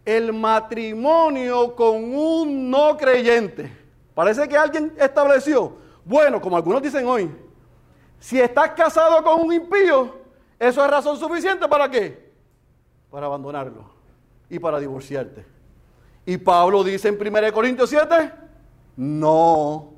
el 0.07 0.32
matrimonio 0.32 1.76
con 1.76 2.14
un 2.14 2.70
no 2.70 2.97
creyente. 2.97 3.70
Parece 4.14 4.49
que 4.49 4.57
alguien 4.57 4.95
estableció, 4.99 5.76
bueno, 6.07 6.41
como 6.41 6.57
algunos 6.57 6.80
dicen 6.80 7.07
hoy, 7.07 7.30
si 8.18 8.41
estás 8.41 8.70
casado 8.70 9.22
con 9.22 9.43
un 9.43 9.53
impío, 9.53 10.14
eso 10.59 10.82
es 10.82 10.91
razón 10.91 11.18
suficiente 11.18 11.68
para 11.68 11.91
qué? 11.91 12.32
Para 13.11 13.26
abandonarlo 13.26 13.91
y 14.49 14.59
para 14.59 14.80
divorciarte. 14.80 15.60
Y 16.31 16.39
Pablo 16.39 16.85
dice 16.85 17.09
en 17.09 17.18
1 17.20 17.53
Corintios 17.53 17.91
7, 17.91 18.31
no, 18.97 19.95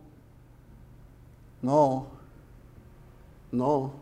no, 1.60 2.06
no. 3.50 3.92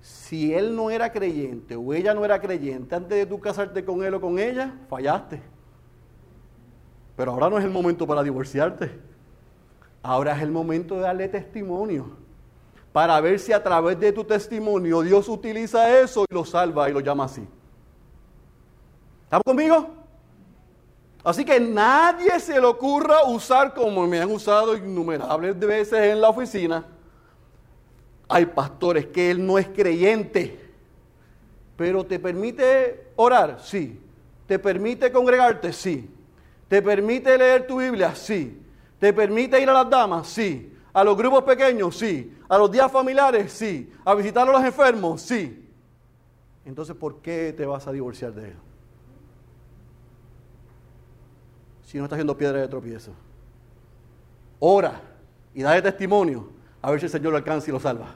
Si 0.00 0.54
él 0.54 0.74
no 0.74 0.88
era 0.88 1.12
creyente 1.12 1.76
o 1.76 1.92
ella 1.92 2.14
no 2.14 2.24
era 2.24 2.40
creyente 2.40 2.94
antes 2.94 3.10
de 3.10 3.26
tú 3.26 3.38
casarte 3.38 3.84
con 3.84 4.02
él 4.02 4.14
o 4.14 4.20
con 4.22 4.38
ella, 4.38 4.72
fallaste. 4.88 5.42
Pero 7.14 7.32
ahora 7.32 7.50
no 7.50 7.58
es 7.58 7.64
el 7.66 7.70
momento 7.70 8.06
para 8.06 8.22
divorciarte. 8.22 8.98
Ahora 10.02 10.34
es 10.34 10.40
el 10.40 10.50
momento 10.50 10.94
de 10.94 11.02
darle 11.02 11.28
testimonio. 11.28 12.16
Para 12.90 13.20
ver 13.20 13.38
si 13.38 13.52
a 13.52 13.62
través 13.62 14.00
de 14.00 14.12
tu 14.12 14.24
testimonio 14.24 15.02
Dios 15.02 15.28
utiliza 15.28 16.00
eso 16.00 16.24
y 16.26 16.32
lo 16.32 16.46
salva 16.46 16.88
y 16.88 16.94
lo 16.94 17.00
llama 17.00 17.24
así. 17.24 17.46
¿Estamos 19.24 19.42
conmigo? 19.44 19.95
Así 21.26 21.44
que 21.44 21.58
nadie 21.58 22.38
se 22.38 22.52
le 22.52 22.66
ocurra 22.66 23.24
usar 23.24 23.74
como 23.74 24.06
me 24.06 24.20
han 24.20 24.30
usado 24.30 24.76
innumerables 24.76 25.58
veces 25.58 25.98
en 26.12 26.20
la 26.20 26.28
oficina. 26.28 26.86
Hay 28.28 28.46
pastores 28.46 29.06
que 29.06 29.32
él 29.32 29.44
no 29.44 29.58
es 29.58 29.66
creyente, 29.66 30.56
pero 31.76 32.06
te 32.06 32.20
permite 32.20 33.08
orar, 33.16 33.58
sí. 33.60 33.98
Te 34.46 34.60
permite 34.60 35.10
congregarte, 35.10 35.72
sí. 35.72 36.08
Te 36.68 36.80
permite 36.80 37.36
leer 37.36 37.66
tu 37.66 37.80
Biblia, 37.80 38.14
sí. 38.14 38.62
Te 39.00 39.12
permite 39.12 39.60
ir 39.60 39.68
a 39.68 39.72
las 39.72 39.90
damas, 39.90 40.28
sí. 40.28 40.72
A 40.92 41.02
los 41.02 41.16
grupos 41.16 41.42
pequeños, 41.42 41.96
sí. 41.96 42.38
A 42.48 42.56
los 42.56 42.70
días 42.70 42.90
familiares, 42.92 43.52
sí. 43.52 43.92
A 44.04 44.14
visitar 44.14 44.48
a 44.48 44.52
los 44.52 44.64
enfermos, 44.64 45.22
sí. 45.22 45.68
Entonces, 46.64 46.94
¿por 46.94 47.20
qué 47.20 47.52
te 47.52 47.66
vas 47.66 47.84
a 47.88 47.90
divorciar 47.90 48.32
de 48.32 48.50
él? 48.50 48.65
Si 51.86 51.98
no 51.98 52.04
está 52.04 52.16
haciendo 52.16 52.36
piedra 52.36 52.60
de 52.60 52.68
tropiezo. 52.68 53.12
Ora 54.58 55.00
y 55.54 55.62
dale 55.62 55.80
testimonio 55.80 56.50
a 56.82 56.90
ver 56.90 57.00
si 57.00 57.06
el 57.06 57.12
Señor 57.12 57.30
lo 57.30 57.38
alcanza 57.38 57.70
y 57.70 57.72
lo 57.72 57.80
salva. 57.80 58.14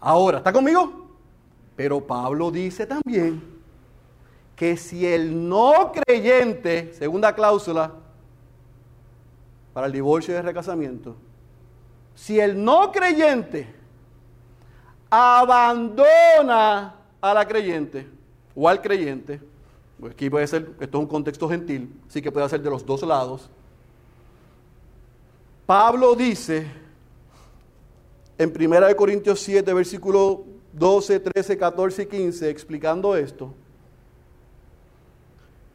Ahora, 0.00 0.38
¿está 0.38 0.52
conmigo? 0.52 1.10
Pero 1.76 2.06
Pablo 2.06 2.50
dice 2.50 2.86
también 2.86 3.42
que 4.54 4.76
si 4.76 5.06
el 5.06 5.48
no 5.48 5.92
creyente, 5.92 6.94
segunda 6.94 7.34
cláusula 7.34 7.92
para 9.72 9.86
el 9.88 9.92
divorcio 9.92 10.34
y 10.34 10.36
el 10.36 10.44
recasamiento, 10.44 11.16
si 12.14 12.38
el 12.38 12.62
no 12.62 12.92
creyente 12.92 13.74
abandona 15.10 16.94
a 17.20 17.34
la 17.34 17.46
creyente 17.46 18.06
o 18.54 18.68
al 18.68 18.80
creyente, 18.80 19.40
pues 20.02 20.14
aquí 20.14 20.28
puede 20.28 20.48
ser, 20.48 20.68
esto 20.80 20.98
es 20.98 21.00
un 21.00 21.06
contexto 21.06 21.48
gentil, 21.48 21.94
así 22.08 22.20
que 22.20 22.32
puede 22.32 22.48
ser 22.48 22.60
de 22.60 22.68
los 22.68 22.84
dos 22.84 23.02
lados. 23.02 23.48
Pablo 25.64 26.16
dice 26.16 26.66
en 28.36 28.52
1 28.52 28.96
Corintios 28.96 29.38
7, 29.38 29.72
versículo 29.72 30.42
12, 30.72 31.20
13, 31.20 31.56
14 31.56 32.02
y 32.02 32.06
15, 32.06 32.50
explicando 32.50 33.14
esto, 33.14 33.54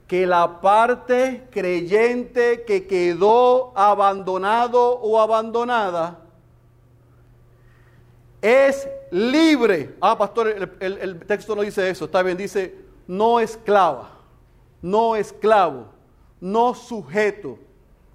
que 0.07 0.27
la 0.27 0.59
parte 0.59 1.47
creyente 1.49 2.65
que 2.65 2.85
quedó 2.85 3.71
abandonado 3.77 4.99
o 4.99 5.21
abandonada 5.21 6.19
es 8.41 8.89
libre. 9.09 9.95
Ah, 10.01 10.17
pastor, 10.17 10.49
el, 10.81 10.97
el 10.97 11.19
texto 11.19 11.55
no 11.55 11.61
dice 11.61 11.89
eso, 11.89 12.03
está 12.03 12.21
bien, 12.23 12.35
dice 12.35 12.75
no 13.07 13.39
esclava 13.39 14.16
no 14.87 15.17
esclavo, 15.17 15.87
no 16.39 16.73
sujeto, 16.73 17.59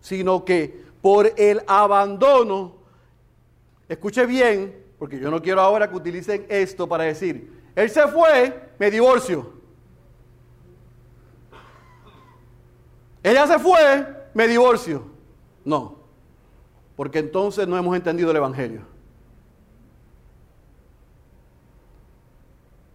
sino 0.00 0.44
que 0.44 0.82
por 1.02 1.32
el 1.36 1.62
abandono, 1.66 2.76
escuche 3.88 4.24
bien, 4.24 4.82
porque 4.98 5.20
yo 5.20 5.30
no 5.30 5.42
quiero 5.42 5.60
ahora 5.60 5.90
que 5.90 5.96
utilicen 5.96 6.46
esto 6.48 6.88
para 6.88 7.04
decir, 7.04 7.62
él 7.74 7.90
se 7.90 8.08
fue, 8.08 8.70
me 8.78 8.90
divorcio. 8.90 9.52
Ella 13.22 13.46
se 13.46 13.58
fue, 13.58 14.06
me 14.32 14.48
divorcio. 14.48 15.04
No, 15.64 15.96
porque 16.96 17.18
entonces 17.18 17.68
no 17.68 17.76
hemos 17.76 17.94
entendido 17.94 18.30
el 18.30 18.36
Evangelio. 18.38 18.80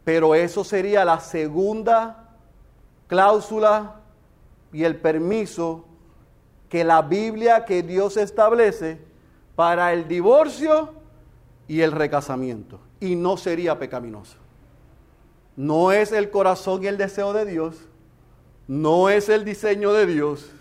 Pero 0.04 0.34
eso 0.34 0.64
sería 0.64 1.06
la 1.06 1.20
segunda 1.20 2.27
cláusula 3.08 4.02
y 4.72 4.84
el 4.84 4.98
permiso 4.98 5.86
que 6.70 6.84
la 6.84 7.02
Biblia, 7.02 7.66
que 7.66 7.82
Dios 7.84 8.18
establece 8.18 9.00
para 9.56 9.94
el 9.94 10.08
divorcio 10.08 10.94
y 11.68 11.82
el 11.82 11.92
recasamiento. 11.92 12.80
Y 13.00 13.16
no 13.16 13.38
sería 13.38 13.80
pecaminoso. 13.80 14.38
No 15.56 15.92
es 15.92 16.12
el 16.12 16.30
corazón 16.30 16.84
y 16.84 16.88
el 16.88 16.98
deseo 16.98 17.34
de 17.34 17.46
Dios, 17.46 17.88
no 18.68 19.10
es 19.10 19.28
el 19.30 19.44
diseño 19.44 19.92
de 19.94 20.06
Dios, 20.06 20.52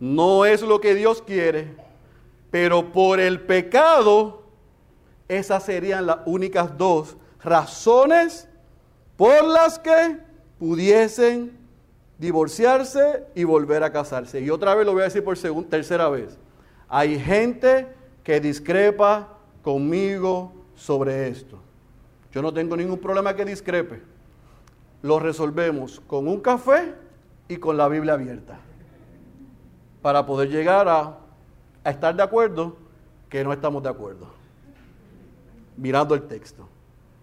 no 0.00 0.44
es 0.44 0.62
lo 0.62 0.80
que 0.80 0.94
Dios 0.94 1.22
quiere, 1.22 1.76
pero 2.50 2.92
por 2.92 3.20
el 3.20 3.40
pecado, 3.42 4.42
esas 5.28 5.62
serían 5.64 6.06
las 6.06 6.18
únicas 6.26 6.76
dos 6.76 7.16
razones 7.42 8.48
por 9.16 9.44
las 9.44 9.78
que 9.78 10.18
pudiesen 10.58 11.56
divorciarse 12.18 13.26
y 13.34 13.44
volver 13.44 13.82
a 13.82 13.92
casarse. 13.92 14.40
Y 14.40 14.50
otra 14.50 14.74
vez 14.74 14.86
lo 14.86 14.92
voy 14.92 15.02
a 15.02 15.04
decir 15.04 15.24
por 15.24 15.36
tercera 15.64 16.08
vez. 16.08 16.38
Hay 16.88 17.18
gente 17.18 17.88
que 18.22 18.40
discrepa 18.40 19.28
conmigo 19.62 20.52
sobre 20.74 21.28
esto. 21.28 21.58
Yo 22.32 22.42
no 22.42 22.52
tengo 22.52 22.76
ningún 22.76 22.98
problema 22.98 23.34
que 23.34 23.44
discrepe. 23.44 24.02
Lo 25.02 25.18
resolvemos 25.18 26.00
con 26.00 26.26
un 26.28 26.40
café 26.40 26.94
y 27.48 27.56
con 27.56 27.76
la 27.76 27.88
Biblia 27.88 28.14
abierta. 28.14 28.58
Para 30.02 30.24
poder 30.26 30.48
llegar 30.48 30.88
a, 30.88 31.18
a 31.82 31.90
estar 31.90 32.14
de 32.14 32.22
acuerdo 32.22 32.76
que 33.28 33.44
no 33.44 33.52
estamos 33.52 33.82
de 33.82 33.88
acuerdo. 33.88 34.28
Mirando 35.76 36.14
el 36.14 36.22
texto. 36.22 36.68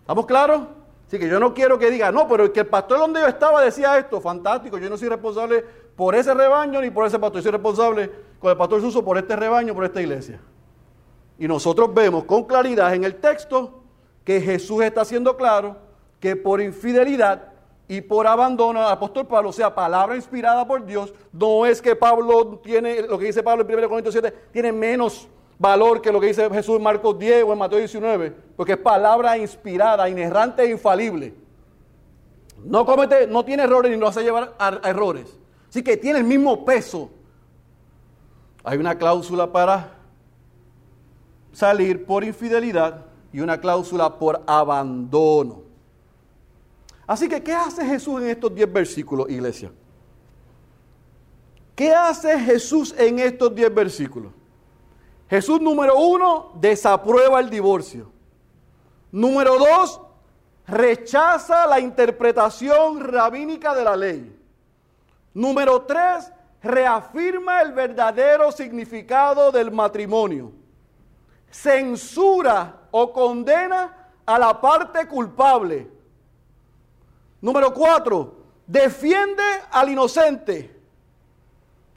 ¿Estamos 0.01 0.25
claros? 0.25 0.67
Así 1.11 1.19
que 1.19 1.27
yo 1.27 1.41
no 1.41 1.53
quiero 1.53 1.77
que 1.77 1.91
diga, 1.91 2.09
no, 2.09 2.25
pero 2.25 2.45
el 2.45 2.53
que 2.53 2.61
el 2.61 2.67
pastor 2.67 2.99
donde 2.99 3.19
yo 3.19 3.27
estaba 3.27 3.61
decía 3.61 3.97
esto, 3.97 4.21
fantástico, 4.21 4.77
yo 4.77 4.89
no 4.89 4.97
soy 4.97 5.09
responsable 5.09 5.61
por 5.93 6.15
ese 6.15 6.33
rebaño 6.33 6.79
ni 6.79 6.89
por 6.89 7.05
ese 7.05 7.19
pastor, 7.19 7.39
yo 7.39 7.43
soy 7.43 7.51
responsable 7.51 8.09
con 8.39 8.49
el 8.49 8.55
pastor 8.55 8.79
Suso 8.79 9.03
por 9.03 9.17
este 9.17 9.35
rebaño, 9.35 9.73
por 9.73 9.83
esta 9.83 9.99
iglesia. 9.99 10.39
Y 11.37 11.49
nosotros 11.49 11.93
vemos 11.93 12.23
con 12.23 12.45
claridad 12.45 12.95
en 12.95 13.03
el 13.03 13.15
texto 13.15 13.81
que 14.23 14.39
Jesús 14.39 14.83
está 14.83 15.01
haciendo 15.01 15.35
claro 15.35 15.75
que 16.21 16.37
por 16.37 16.61
infidelidad 16.61 17.51
y 17.89 17.99
por 17.99 18.25
abandono 18.25 18.81
al 18.81 18.93
apóstol 18.93 19.27
Pablo, 19.27 19.49
o 19.49 19.51
sea, 19.51 19.75
palabra 19.75 20.15
inspirada 20.15 20.65
por 20.65 20.85
Dios, 20.85 21.13
no 21.33 21.65
es 21.65 21.81
que 21.81 21.93
Pablo 21.93 22.61
tiene, 22.63 23.01
lo 23.01 23.19
que 23.19 23.25
dice 23.25 23.43
Pablo 23.43 23.65
en 23.67 23.77
1 23.77 23.89
Corintios 23.89 24.13
7, 24.13 24.33
tiene 24.53 24.71
menos 24.71 25.27
valor 25.61 26.01
que 26.01 26.11
lo 26.11 26.19
que 26.19 26.27
dice 26.27 26.49
Jesús 26.49 26.77
en 26.77 26.83
Marcos 26.83 27.19
10 27.19 27.43
o 27.43 27.53
en 27.53 27.59
Mateo 27.59 27.77
19, 27.77 28.31
porque 28.57 28.73
es 28.73 28.77
palabra 28.79 29.37
inspirada, 29.37 30.09
inerrante 30.09 30.63
e 30.63 30.71
infalible. 30.71 31.35
No 32.65 32.83
comete, 32.83 33.27
no 33.27 33.45
tiene 33.45 33.63
errores 33.63 33.91
ni 33.91 33.97
lo 33.97 34.07
hace 34.07 34.23
llevar 34.23 34.55
a, 34.57 34.79
errores. 34.89 35.37
Así 35.69 35.83
que 35.83 35.97
tiene 35.97 36.17
el 36.17 36.25
mismo 36.25 36.65
peso. 36.65 37.11
Hay 38.63 38.79
una 38.79 38.97
cláusula 38.97 39.51
para 39.51 39.91
salir 41.53 42.07
por 42.07 42.23
infidelidad 42.23 43.05
y 43.31 43.39
una 43.39 43.61
cláusula 43.61 44.17
por 44.17 44.41
abandono. 44.47 45.61
Así 47.05 47.29
que, 47.29 47.43
¿qué 47.43 47.53
hace 47.53 47.85
Jesús 47.85 48.19
en 48.19 48.29
estos 48.29 48.53
10 48.53 48.73
versículos, 48.73 49.29
iglesia? 49.29 49.71
¿Qué 51.75 51.93
hace 51.93 52.39
Jesús 52.39 52.95
en 52.97 53.19
estos 53.19 53.53
10 53.53 53.73
versículos? 53.73 54.40
Jesús 55.31 55.61
número 55.61 55.97
uno, 55.97 56.51
desaprueba 56.55 57.39
el 57.39 57.49
divorcio. 57.49 58.11
Número 59.13 59.57
dos, 59.57 60.01
rechaza 60.67 61.65
la 61.67 61.79
interpretación 61.79 62.99
rabínica 62.99 63.73
de 63.73 63.83
la 63.85 63.95
ley. 63.95 64.37
Número 65.33 65.83
tres, 65.83 66.33
reafirma 66.61 67.61
el 67.61 67.71
verdadero 67.71 68.51
significado 68.51 69.53
del 69.53 69.71
matrimonio. 69.71 70.51
Censura 71.49 72.81
o 72.91 73.13
condena 73.13 74.09
a 74.25 74.37
la 74.37 74.59
parte 74.59 75.07
culpable. 75.07 75.89
Número 77.39 77.73
cuatro, 77.73 78.35
defiende 78.67 79.43
al 79.71 79.87
inocente 79.87 80.80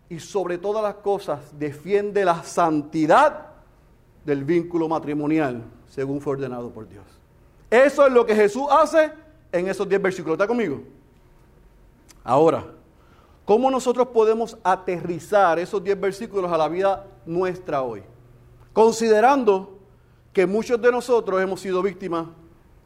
y 0.08 0.18
sobre 0.20 0.58
todas 0.58 0.82
las 0.82 0.96
cosas 0.96 1.58
defiende 1.58 2.24
la 2.24 2.42
santidad 2.42 3.48
del 4.24 4.44
vínculo 4.44 4.88
matrimonial 4.88 5.62
según 5.88 6.20
fue 6.20 6.34
ordenado 6.34 6.70
por 6.70 6.88
Dios. 6.88 7.04
Eso 7.70 8.06
es 8.06 8.12
lo 8.12 8.26
que 8.26 8.34
Jesús 8.34 8.64
hace 8.70 9.12
en 9.52 9.68
esos 9.68 9.88
10 9.88 10.02
versículos. 10.02 10.34
¿Está 10.34 10.46
conmigo? 10.46 10.82
Ahora, 12.22 12.66
¿cómo 13.44 13.70
nosotros 13.70 14.08
podemos 14.08 14.56
aterrizar 14.62 15.58
esos 15.58 15.82
10 15.82 16.00
versículos 16.00 16.50
a 16.50 16.58
la 16.58 16.68
vida 16.68 17.06
nuestra 17.26 17.82
hoy? 17.82 18.02
Considerando 18.72 19.78
que 20.32 20.46
muchos 20.46 20.82
de 20.82 20.90
nosotros 20.90 21.40
hemos 21.40 21.60
sido 21.60 21.80
víctimas, 21.80 22.26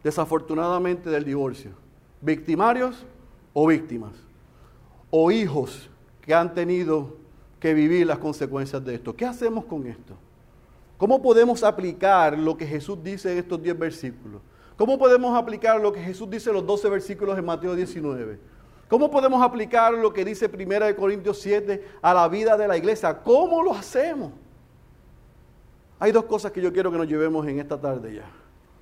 desafortunadamente, 0.04 1.08
del 1.08 1.24
divorcio. 1.24 1.70
Victimarios 2.20 3.06
o 3.54 3.66
víctimas. 3.66 4.12
O 5.10 5.30
hijos 5.30 5.88
que 6.28 6.34
han 6.34 6.52
tenido 6.52 7.16
que 7.58 7.72
vivir 7.72 8.06
las 8.06 8.18
consecuencias 8.18 8.84
de 8.84 8.96
esto. 8.96 9.16
¿Qué 9.16 9.24
hacemos 9.24 9.64
con 9.64 9.86
esto? 9.86 10.12
¿Cómo 10.98 11.22
podemos 11.22 11.62
aplicar 11.62 12.38
lo 12.38 12.54
que 12.54 12.66
Jesús 12.66 13.02
dice 13.02 13.32
en 13.32 13.38
estos 13.38 13.62
10 13.62 13.78
versículos? 13.78 14.42
¿Cómo 14.76 14.98
podemos 14.98 15.34
aplicar 15.34 15.80
lo 15.80 15.90
que 15.90 16.00
Jesús 16.00 16.28
dice 16.28 16.50
en 16.50 16.56
los 16.56 16.66
12 16.66 16.90
versículos 16.90 17.34
de 17.34 17.40
Mateo 17.40 17.74
19? 17.74 18.38
¿Cómo 18.90 19.10
podemos 19.10 19.42
aplicar 19.42 19.94
lo 19.94 20.12
que 20.12 20.22
dice 20.22 20.50
1 20.52 20.96
Corintios 20.96 21.40
7 21.40 21.82
a 22.02 22.12
la 22.12 22.28
vida 22.28 22.58
de 22.58 22.68
la 22.68 22.76
iglesia? 22.76 23.22
¿Cómo 23.22 23.62
lo 23.62 23.72
hacemos? 23.72 24.32
Hay 25.98 26.12
dos 26.12 26.24
cosas 26.26 26.52
que 26.52 26.60
yo 26.60 26.70
quiero 26.74 26.92
que 26.92 26.98
nos 26.98 27.08
llevemos 27.08 27.46
en 27.46 27.58
esta 27.58 27.80
tarde 27.80 28.16
ya. 28.16 28.30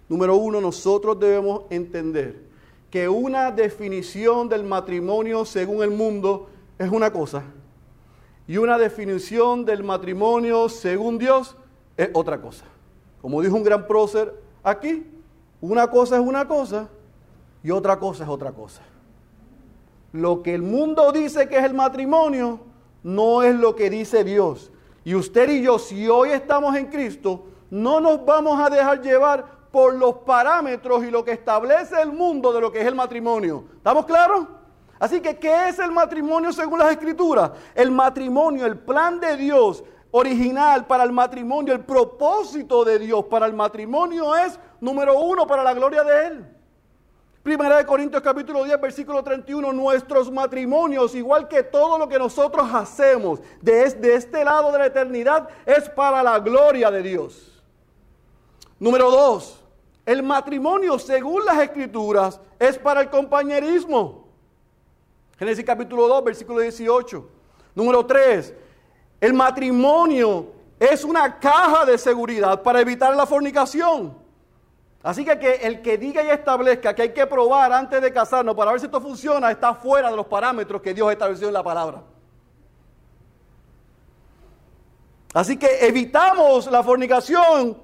Número 0.09 0.35
uno, 0.35 0.61
nosotros 0.61 1.17
debemos 1.21 1.63
entender 1.71 2.43
que 2.91 3.09
una 3.09 3.53
definición 3.53 4.49
del 4.49 4.65
matrimonio 4.65 5.45
según 5.45 5.85
el 5.85 5.91
mundo 5.93 6.49
es 6.79 6.91
una 6.91 7.13
cosa 7.13 7.43
y 8.47 8.59
una 8.59 8.79
definición 8.79 9.65
del 9.65 9.83
matrimonio 9.83 10.69
según 10.69 11.19
Dios 11.19 11.57
es 11.97 12.11
otra 12.13 12.41
cosa. 12.41 12.65
Como 13.21 13.43
dijo 13.43 13.57
un 13.57 13.65
gran 13.65 13.87
prócer 13.87 14.35
aquí, 14.63 15.07
una 15.61 15.89
cosa 15.91 16.17
es 16.17 16.23
una 16.23 16.47
cosa 16.47 16.89
y 17.63 17.71
otra 17.71 17.99
cosa 17.99 18.25
es 18.25 18.31
otra 18.31 18.53
cosa. 18.53 18.83
Lo 20.13 20.43
que 20.43 20.55
el 20.55 20.63
mundo 20.63 21.11
dice 21.13 21.49
que 21.49 21.59
es 21.59 21.65
el 21.65 21.75
matrimonio 21.75 22.61
no 23.03 23.43
es 23.43 23.55
lo 23.55 23.75
que 23.75 23.91
dice 23.91 24.25
Dios. 24.25 24.71
Y 25.05 25.15
usted 25.15 25.49
y 25.51 25.63
yo, 25.63 25.79
si 25.79 26.09
hoy 26.09 26.31
estamos 26.31 26.75
en 26.77 26.87
Cristo, 26.87 27.47
no 27.71 28.01
nos 28.01 28.25
vamos 28.25 28.59
a 28.61 28.71
dejar 28.71 29.03
llevar 29.03 29.45
por 29.71 29.95
los 29.95 30.17
parámetros 30.19 31.05
y 31.05 31.11
lo 31.11 31.25
que 31.25 31.33
establece 31.33 32.01
el 32.01 32.13
mundo 32.13 32.53
de 32.53 32.61
lo 32.61 32.73
que 32.73 32.81
es 32.81 32.87
el 32.87 32.95
matrimonio. 32.95 33.65
¿Estamos 33.77 34.07
claros? 34.07 34.47
Así 34.99 35.21
que, 35.21 35.39
¿qué 35.39 35.69
es 35.69 35.79
el 35.79 35.93
matrimonio 35.93 36.53
según 36.53 36.79
las 36.79 36.91
escrituras? 36.91 37.51
El 37.75 37.91
matrimonio, 37.91 38.65
el 38.65 38.79
plan 38.79 39.21
de 39.21 39.37
Dios 39.37 39.85
original 40.11 40.87
para 40.87 41.05
el 41.05 41.13
matrimonio, 41.13 41.75
el 41.75 41.85
propósito 41.85 42.85
de 42.85 42.99
Dios 42.99 43.25
para 43.27 43.47
el 43.47 43.53
matrimonio 43.53 44.35
es, 44.35 44.59
número 44.81 45.19
uno, 45.19 45.47
para 45.47 45.63
la 45.63 45.75
gloria 45.75 46.03
de 46.03 46.27
Él. 46.27 46.47
Primera 47.43 47.77
de 47.77 47.87
Corintios 47.87 48.23
capítulo 48.23 48.65
10, 48.65 48.81
versículo 48.81 49.23
31, 49.23 49.73
nuestros 49.73 50.33
matrimonios, 50.33 51.15
igual 51.15 51.47
que 51.47 51.63
todo 51.63 51.97
lo 51.97 52.09
que 52.09 52.19
nosotros 52.19 52.69
hacemos 52.73 53.39
desde 53.61 54.15
este 54.15 54.45
lado 54.45 54.73
de 54.73 54.79
la 54.79 54.87
eternidad, 54.87 55.49
es 55.65 55.89
para 55.91 56.25
la 56.25 56.41
gloria 56.41 56.91
de 56.91 57.03
Dios. 57.03 57.63
Número 58.81 59.11
dos, 59.13 59.63
el 60.05 60.25
matrimonio, 60.25 60.99
según 60.99 61.45
las 61.45 61.59
escrituras, 61.59 62.41
es 62.59 62.79
para 62.79 63.03
el 63.03 63.11
compañerismo. 63.11 64.26
Génesis 65.39 65.65
capítulo 65.65 66.09
2, 66.09 66.25
versículo 66.25 66.61
18. 66.61 67.29
Número 67.75 68.07
3, 68.07 68.55
el 69.21 69.35
matrimonio 69.35 70.53
es 70.81 71.05
una 71.05 71.39
caja 71.39 71.85
de 71.85 71.99
seguridad 71.99 72.63
para 72.63 72.81
evitar 72.81 73.15
la 73.15 73.27
fornicación. 73.27 74.17
Así 75.03 75.25
que, 75.25 75.39
que, 75.39 75.55
el 75.57 75.83
que 75.83 75.99
diga 75.99 76.23
y 76.25 76.31
establezca 76.31 76.95
que 76.95 77.03
hay 77.03 77.13
que 77.13 77.27
probar 77.27 77.73
antes 77.73 78.01
de 78.01 78.13
casarnos 78.13 78.57
para 78.57 78.73
ver 78.73 78.81
si 78.81 78.87
esto 78.87 79.01
funciona 79.01 79.51
está 79.51 79.75
fuera 79.75 80.11
de 80.11 80.17
los 80.17 80.27
parámetros 80.27 80.81
que 80.81 80.95
Dios 80.95 81.13
estableció 81.13 81.49
en 81.49 81.55
la 81.55 81.63
palabra. 81.63 82.03
Así 85.35 85.59
que 85.59 85.87
evitamos 85.87 86.67
la 86.71 86.83
fornicación 86.83 87.77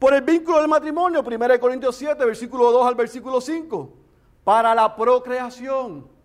por 0.00 0.14
el 0.14 0.22
vínculo 0.22 0.58
del 0.58 0.68
matrimonio, 0.68 1.22
1 1.24 1.60
Corintios 1.60 1.94
7, 1.94 2.24
versículo 2.24 2.72
2 2.72 2.86
al 2.88 2.94
versículo 2.96 3.40
5, 3.40 3.92
para 4.42 4.74
la 4.74 4.96
procreación. 4.96 6.17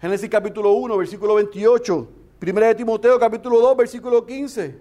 Génesis 0.00 0.30
capítulo 0.30 0.72
1, 0.72 0.96
versículo 0.96 1.34
28. 1.34 2.08
Primera 2.38 2.68
de 2.68 2.76
Timoteo 2.76 3.18
capítulo 3.18 3.60
2, 3.60 3.76
versículo 3.76 4.24
15. 4.24 4.78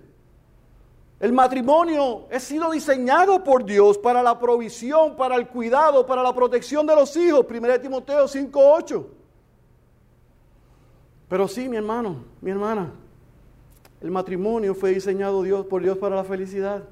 El 1.20 1.34
matrimonio 1.34 2.28
ha 2.32 2.40
sido 2.40 2.70
diseñado 2.70 3.44
por 3.44 3.66
Dios 3.66 3.98
para 3.98 4.22
la 4.22 4.38
provisión, 4.38 5.16
para 5.16 5.36
el 5.36 5.48
cuidado, 5.48 6.06
para 6.06 6.22
la 6.22 6.34
protección 6.34 6.86
de 6.86 6.96
los 6.96 7.16
hijos. 7.18 7.46
Primera 7.48 7.74
de 7.74 7.80
Timoteo 7.80 8.28
5, 8.28 8.60
8. 8.64 9.08
Pero 11.28 11.48
sí, 11.48 11.68
mi 11.68 11.78
hermano, 11.78 12.24
mi 12.40 12.52
hermana, 12.52 12.94
el 14.00 14.12
matrimonio 14.12 14.76
fue 14.76 14.94
diseñado 14.94 15.42
Dios, 15.42 15.66
por 15.66 15.82
Dios 15.82 15.98
para 15.98 16.16
la 16.16 16.24
felicidad. 16.24 16.84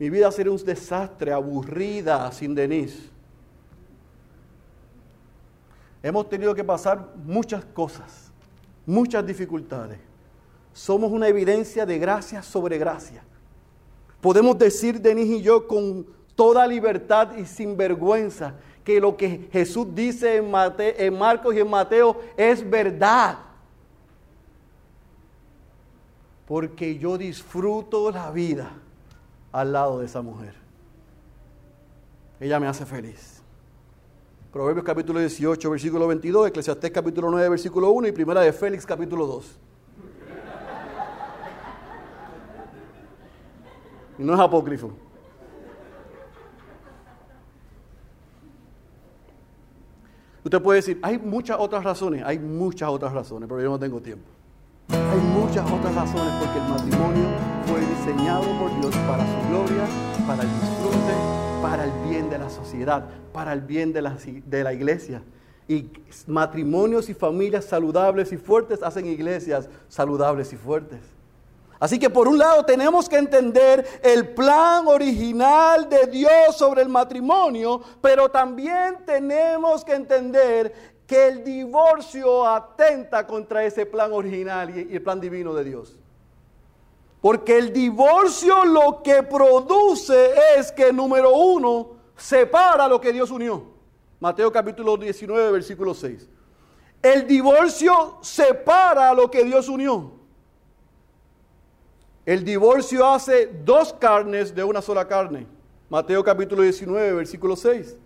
Mi 0.00 0.10
vida 0.10 0.32
sería 0.32 0.50
un 0.50 0.64
desastre, 0.64 1.32
aburrida 1.32 2.32
sin 2.32 2.56
Denise. 2.56 3.09
Hemos 6.02 6.28
tenido 6.28 6.54
que 6.54 6.64
pasar 6.64 7.14
muchas 7.24 7.64
cosas, 7.64 8.32
muchas 8.86 9.26
dificultades. 9.26 9.98
Somos 10.72 11.12
una 11.12 11.28
evidencia 11.28 11.84
de 11.84 11.98
gracia 11.98 12.42
sobre 12.42 12.78
gracia. 12.78 13.22
Podemos 14.20 14.56
decir, 14.58 15.00
Denise 15.00 15.36
y 15.36 15.42
yo, 15.42 15.66
con 15.66 16.06
toda 16.34 16.66
libertad 16.66 17.36
y 17.36 17.44
sin 17.44 17.76
vergüenza, 17.76 18.54
que 18.84 19.00
lo 19.00 19.16
que 19.16 19.48
Jesús 19.52 19.86
dice 19.94 20.36
en, 20.36 20.50
en 20.78 21.18
Marcos 21.18 21.54
y 21.54 21.60
en 21.60 21.68
Mateo 21.68 22.20
es 22.36 22.68
verdad. 22.68 23.38
Porque 26.46 26.98
yo 26.98 27.18
disfruto 27.18 28.10
la 28.10 28.30
vida 28.30 28.70
al 29.52 29.72
lado 29.72 30.00
de 30.00 30.06
esa 30.06 30.22
mujer. 30.22 30.54
Ella 32.40 32.58
me 32.58 32.66
hace 32.66 32.86
feliz. 32.86 33.39
Proverbios 34.52 34.84
capítulo 34.84 35.20
18, 35.20 35.70
versículo 35.70 36.08
22, 36.08 36.48
Eclesiastés 36.48 36.90
capítulo 36.90 37.30
9, 37.30 37.50
versículo 37.50 37.90
1 37.90 38.08
y 38.08 38.12
primera 38.12 38.40
de 38.40 38.52
Félix 38.52 38.84
capítulo 38.84 39.24
2. 39.24 39.58
Y 44.18 44.24
no 44.24 44.34
es 44.34 44.40
apócrifo. 44.40 44.90
Usted 50.42 50.60
puede 50.60 50.78
decir, 50.78 50.98
hay 51.02 51.16
muchas 51.18 51.56
otras 51.60 51.84
razones, 51.84 52.24
hay 52.24 52.40
muchas 52.40 52.88
otras 52.88 53.12
razones, 53.12 53.48
pero 53.48 53.60
yo 53.62 53.70
no 53.70 53.78
tengo 53.78 54.00
tiempo. 54.00 54.28
Hay 54.88 55.20
muchas 55.20 55.70
otras 55.70 55.94
razones 55.94 56.34
porque 56.40 56.58
el 56.58 56.68
matrimonio 56.68 57.28
fue 57.66 57.80
diseñado 57.80 58.42
por 58.58 58.80
Dios 58.80 58.96
para 59.06 59.24
su 59.24 59.48
gloria, 59.48 59.86
para 60.26 60.42
el 60.42 60.48
disfrute, 60.48 61.39
para 61.62 61.84
el 61.84 61.92
bien 62.08 62.30
de 62.30 62.38
la 62.38 62.48
sociedad, 62.48 63.04
para 63.32 63.52
el 63.52 63.60
bien 63.60 63.92
de 63.92 64.02
la, 64.02 64.16
de 64.46 64.64
la 64.64 64.72
iglesia. 64.72 65.22
Y 65.68 65.90
matrimonios 66.26 67.08
y 67.08 67.14
familias 67.14 67.64
saludables 67.64 68.32
y 68.32 68.36
fuertes 68.36 68.82
hacen 68.82 69.06
iglesias 69.06 69.68
saludables 69.88 70.52
y 70.52 70.56
fuertes. 70.56 71.00
Así 71.78 71.98
que 71.98 72.10
por 72.10 72.28
un 72.28 72.38
lado 72.38 72.64
tenemos 72.64 73.08
que 73.08 73.16
entender 73.16 73.86
el 74.02 74.28
plan 74.28 74.86
original 74.86 75.88
de 75.88 76.06
Dios 76.06 76.56
sobre 76.56 76.82
el 76.82 76.88
matrimonio, 76.88 77.80
pero 78.02 78.28
también 78.30 78.98
tenemos 79.06 79.84
que 79.84 79.94
entender 79.94 80.74
que 81.06 81.28
el 81.28 81.44
divorcio 81.44 82.46
atenta 82.46 83.26
contra 83.26 83.64
ese 83.64 83.86
plan 83.86 84.12
original 84.12 84.70
y 84.76 84.94
el 84.94 85.02
plan 85.02 85.20
divino 85.20 85.54
de 85.54 85.64
Dios. 85.64 85.99
Porque 87.20 87.58
el 87.58 87.72
divorcio 87.72 88.64
lo 88.64 89.02
que 89.02 89.22
produce 89.22 90.32
es 90.56 90.72
que, 90.72 90.92
número 90.92 91.32
uno, 91.32 91.96
separa 92.16 92.88
lo 92.88 93.00
que 93.00 93.12
Dios 93.12 93.30
unió. 93.30 93.64
Mateo 94.20 94.50
capítulo 94.50 94.96
19, 94.96 95.52
versículo 95.52 95.94
6. 95.94 96.28
El 97.02 97.26
divorcio 97.26 98.18
separa 98.22 99.12
lo 99.14 99.30
que 99.30 99.44
Dios 99.44 99.68
unió. 99.68 100.12
El 102.24 102.44
divorcio 102.44 103.06
hace 103.06 103.46
dos 103.64 103.92
carnes 103.94 104.54
de 104.54 104.62
una 104.62 104.82
sola 104.82 105.06
carne. 105.08 105.46
Mateo 105.88 106.22
capítulo 106.22 106.62
19, 106.62 107.12
versículo 107.14 107.56
6. 107.56 107.96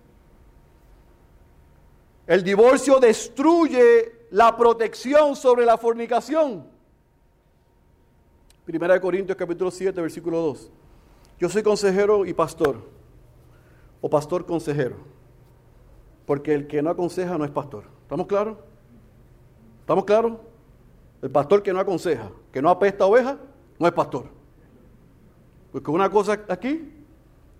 El 2.27 2.43
divorcio 2.43 2.99
destruye 2.99 4.27
la 4.31 4.57
protección 4.57 5.37
sobre 5.37 5.67
la 5.67 5.77
fornicación. 5.77 6.74
Primera 8.65 8.95
de 8.95 9.01
Corintios 9.01 9.37
capítulo 9.37 9.71
7, 9.71 10.01
versículo 10.01 10.41
2. 10.41 10.71
Yo 11.39 11.49
soy 11.51 11.63
consejero 11.63 12.25
y 12.25 12.33
pastor, 12.33 12.77
o 14.01 14.09
pastor 14.09 14.47
consejero, 14.47 14.97
porque 16.25 16.55
el 16.55 16.67
que 16.67 16.81
no 16.81 16.89
aconseja 16.89 17.37
no 17.37 17.45
es 17.45 17.51
pastor. 17.51 17.85
¿Estamos 18.03 18.27
claros? 18.27 18.57
¿Estamos 19.81 20.05
claros? 20.05 20.39
El 21.21 21.31
pastor 21.31 21.63
que 21.63 21.75
no 21.75 21.81
aconseja, 21.81 22.31
que 22.51 22.63
no 22.63 22.71
apesta 22.71 23.05
oveja, 23.05 23.37
no 23.79 23.87
es 23.87 23.93
pastor. 23.93 24.27
Porque 25.71 25.91
una 25.91 26.09
cosa 26.09 26.41
aquí, 26.49 26.91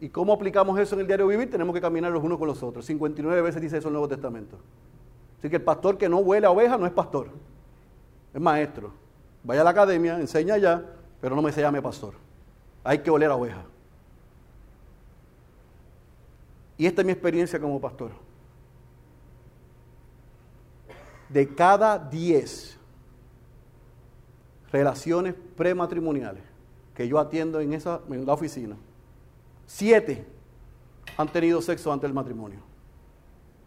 y 0.01 0.09
cómo 0.09 0.33
aplicamos 0.33 0.79
eso 0.79 0.95
en 0.95 1.03
el 1.03 1.07
diario 1.07 1.27
vivir, 1.27 1.51
tenemos 1.51 1.75
que 1.75 1.83
caminar 1.83 2.13
los 2.13 2.25
unos 2.25 2.39
con 2.39 2.49
los 2.49 2.63
otros. 2.63 2.87
59 2.87 3.43
veces 3.43 3.61
dice 3.61 3.77
eso 3.77 3.89
el 3.89 3.93
Nuevo 3.93 4.09
Testamento. 4.09 4.57
Así 5.39 5.51
que 5.51 5.57
el 5.57 5.63
pastor 5.63 5.99
que 5.99 6.09
no 6.09 6.19
huele 6.19 6.47
a 6.47 6.51
oveja 6.51 6.79
no 6.79 6.87
es 6.87 6.93
pastor, 6.93 7.29
es 8.33 8.41
maestro. 8.41 9.04
Vaya 9.45 9.61
a 9.61 9.65
la 9.65 9.71
academia, 9.71 10.19
enseña 10.19 10.55
allá, 10.55 10.83
pero 11.21 11.37
no 11.37 11.43
me 11.43 11.53
se 11.53 11.61
llame 11.61 11.81
pastor. 11.83 12.15
Hay 12.83 12.99
que 12.99 13.11
oler 13.11 13.31
a 13.31 13.37
oveja. 13.37 13.63
Y 16.77 16.87
esta 16.87 17.03
es 17.03 17.07
mi 17.07 17.13
experiencia 17.13 17.61
como 17.61 17.81
pastor. 17.81 18.11
De 21.29 21.55
cada 21.55 21.99
10 21.99 22.79
relaciones 24.73 25.35
prematrimoniales 25.57 26.43
que 26.95 27.07
yo 27.07 27.19
atiendo 27.19 27.61
en, 27.61 27.75
esa, 27.75 28.01
en 28.11 28.25
la 28.25 28.33
oficina, 28.33 28.77
siete 29.67 30.27
han 31.17 31.29
tenido 31.29 31.61
sexo 31.61 31.93
antes 31.93 32.09
del 32.09 32.15
matrimonio. 32.15 32.61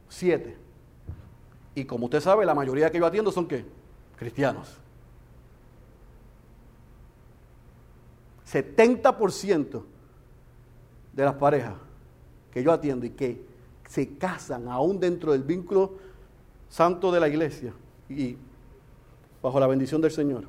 Siete. 0.09 0.57
Y 1.75 1.85
como 1.85 2.05
usted 2.05 2.19
sabe, 2.19 2.45
la 2.45 2.55
mayoría 2.55 2.91
que 2.91 2.97
yo 2.97 3.05
atiendo 3.05 3.31
son 3.31 3.47
qué? 3.47 3.65
Cristianos. 4.17 4.79
70% 8.47 9.83
de 11.13 11.25
las 11.25 11.33
parejas 11.35 11.75
que 12.51 12.63
yo 12.63 12.71
atiendo 12.71 13.05
y 13.05 13.09
que 13.11 13.45
se 13.87 14.17
casan 14.17 14.67
aún 14.67 14.99
dentro 14.99 15.31
del 15.31 15.43
vínculo 15.43 15.95
santo 16.69 17.11
de 17.11 17.19
la 17.19 17.27
iglesia 17.27 17.73
y 18.09 18.37
bajo 19.41 19.59
la 19.59 19.67
bendición 19.67 20.01
del 20.01 20.11
Señor, 20.11 20.45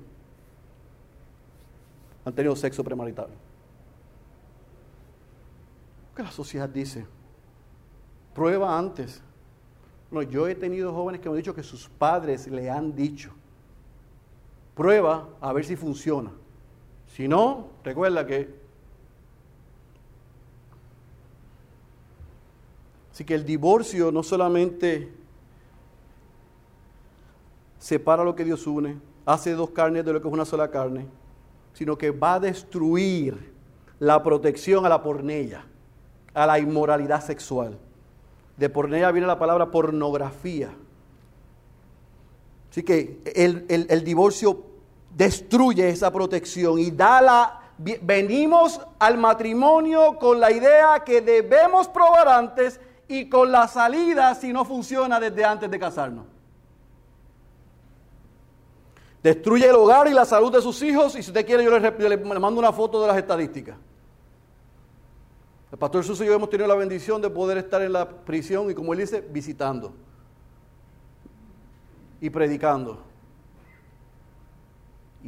han 2.25 2.33
tenido 2.35 2.55
sexo 2.57 2.85
premarital. 2.85 3.29
¿Qué 6.15 6.23
la 6.23 6.31
sociedad 6.31 6.69
dice? 6.69 7.07
Prueba 8.35 8.79
antes. 8.79 9.23
No, 10.11 10.23
yo 10.23 10.49
he 10.49 10.55
tenido 10.55 10.93
jóvenes 10.93 11.21
que 11.21 11.29
me 11.29 11.35
han 11.35 11.43
dicho 11.43 11.55
que 11.55 11.63
sus 11.63 11.89
padres 11.89 12.47
le 12.49 12.71
han 12.71 12.95
dicho. 12.95 13.31
Prueba 14.75 15.29
a 15.41 15.53
ver 15.53 15.65
si 15.65 15.77
funciona. 15.77 16.33
Si 17.15 17.29
no, 17.29 17.69
recuerda 17.85 18.27
que... 18.27 18.49
Así 23.13 23.25
que 23.25 23.35
el 23.35 23.45
divorcio 23.45 24.13
no 24.13 24.23
solamente 24.23 25.13
separa 27.79 28.23
lo 28.23 28.37
que 28.37 28.45
Dios 28.45 28.65
une, 28.67 28.99
hace 29.27 29.55
dos 29.55 29.71
carnes 29.71 30.05
de 30.05 30.13
lo 30.13 30.23
que 30.23 30.29
es 30.29 30.33
una 30.33 30.45
sola 30.45 30.71
carne, 30.71 31.07
sino 31.73 31.99
que 31.99 32.13
va 32.13 32.35
a 32.35 32.41
destruir 32.41 33.53
la 33.99 34.23
protección 34.23 34.87
a 34.87 34.89
la 34.89 35.03
pornella, 35.03 35.65
a 36.35 36.47
la 36.47 36.61
inmoralidad 36.61 37.25
sexual. 37.25 37.77
De 38.57 38.69
pornella 38.69 39.11
viene 39.11 39.27
la 39.27 39.39
palabra 39.39 39.71
pornografía. 39.71 40.71
Así 42.71 42.85
que 42.85 43.21
el, 43.35 43.67
el 43.69 44.05
divorcio 44.05 44.68
destruye 45.15 45.89
esa 45.89 46.13
protección 46.13 46.79
y 46.79 46.91
da 46.91 47.21
la... 47.21 47.61
Venimos 47.79 48.81
al 48.99 49.19
matrimonio 49.19 50.19
con 50.19 50.41
la 50.41 50.51
idea 50.51 51.05
que 51.05 51.21
debemos 51.21 51.87
probar 51.87 52.27
antes 52.27 52.81
y 53.07 53.29
con 53.29 53.53
la 53.53 53.69
salida 53.69 54.35
si 54.35 54.53
no 54.53 54.65
funciona 54.65 55.21
desde 55.21 55.45
antes 55.45 55.71
de 55.71 55.79
casarnos. 55.79 56.27
Destruye 59.23 59.69
el 59.69 59.77
hogar 59.77 60.09
y 60.09 60.13
la 60.13 60.25
salud 60.25 60.53
de 60.53 60.61
sus 60.61 60.81
hijos. 60.83 61.17
Y 61.17 61.23
si 61.23 61.31
usted 61.31 61.45
quiere, 61.47 61.65
yo 61.65 61.71
le, 61.79 62.17
mando 62.17 62.59
una 62.59 62.73
foto 62.73 63.01
de 63.01 63.09
las 63.09 63.17
estadísticas. 63.17 63.77
El 65.71 65.79
pastor 65.79 66.05
Suso 66.05 66.25
y 66.25 66.27
yo 66.27 66.35
hemos 66.35 66.49
tenido 66.49 66.67
la 66.67 66.75
bendición 66.75 67.21
de 67.21 67.29
poder 67.29 67.59
estar 67.59 67.83
en 67.83 67.93
la 67.93 68.09
prisión 68.09 68.71
y, 68.71 68.75
como 68.75 68.93
él 68.93 69.01
dice, 69.01 69.21
visitando 69.21 69.93
y 72.21 72.31
predicando. 72.31 73.08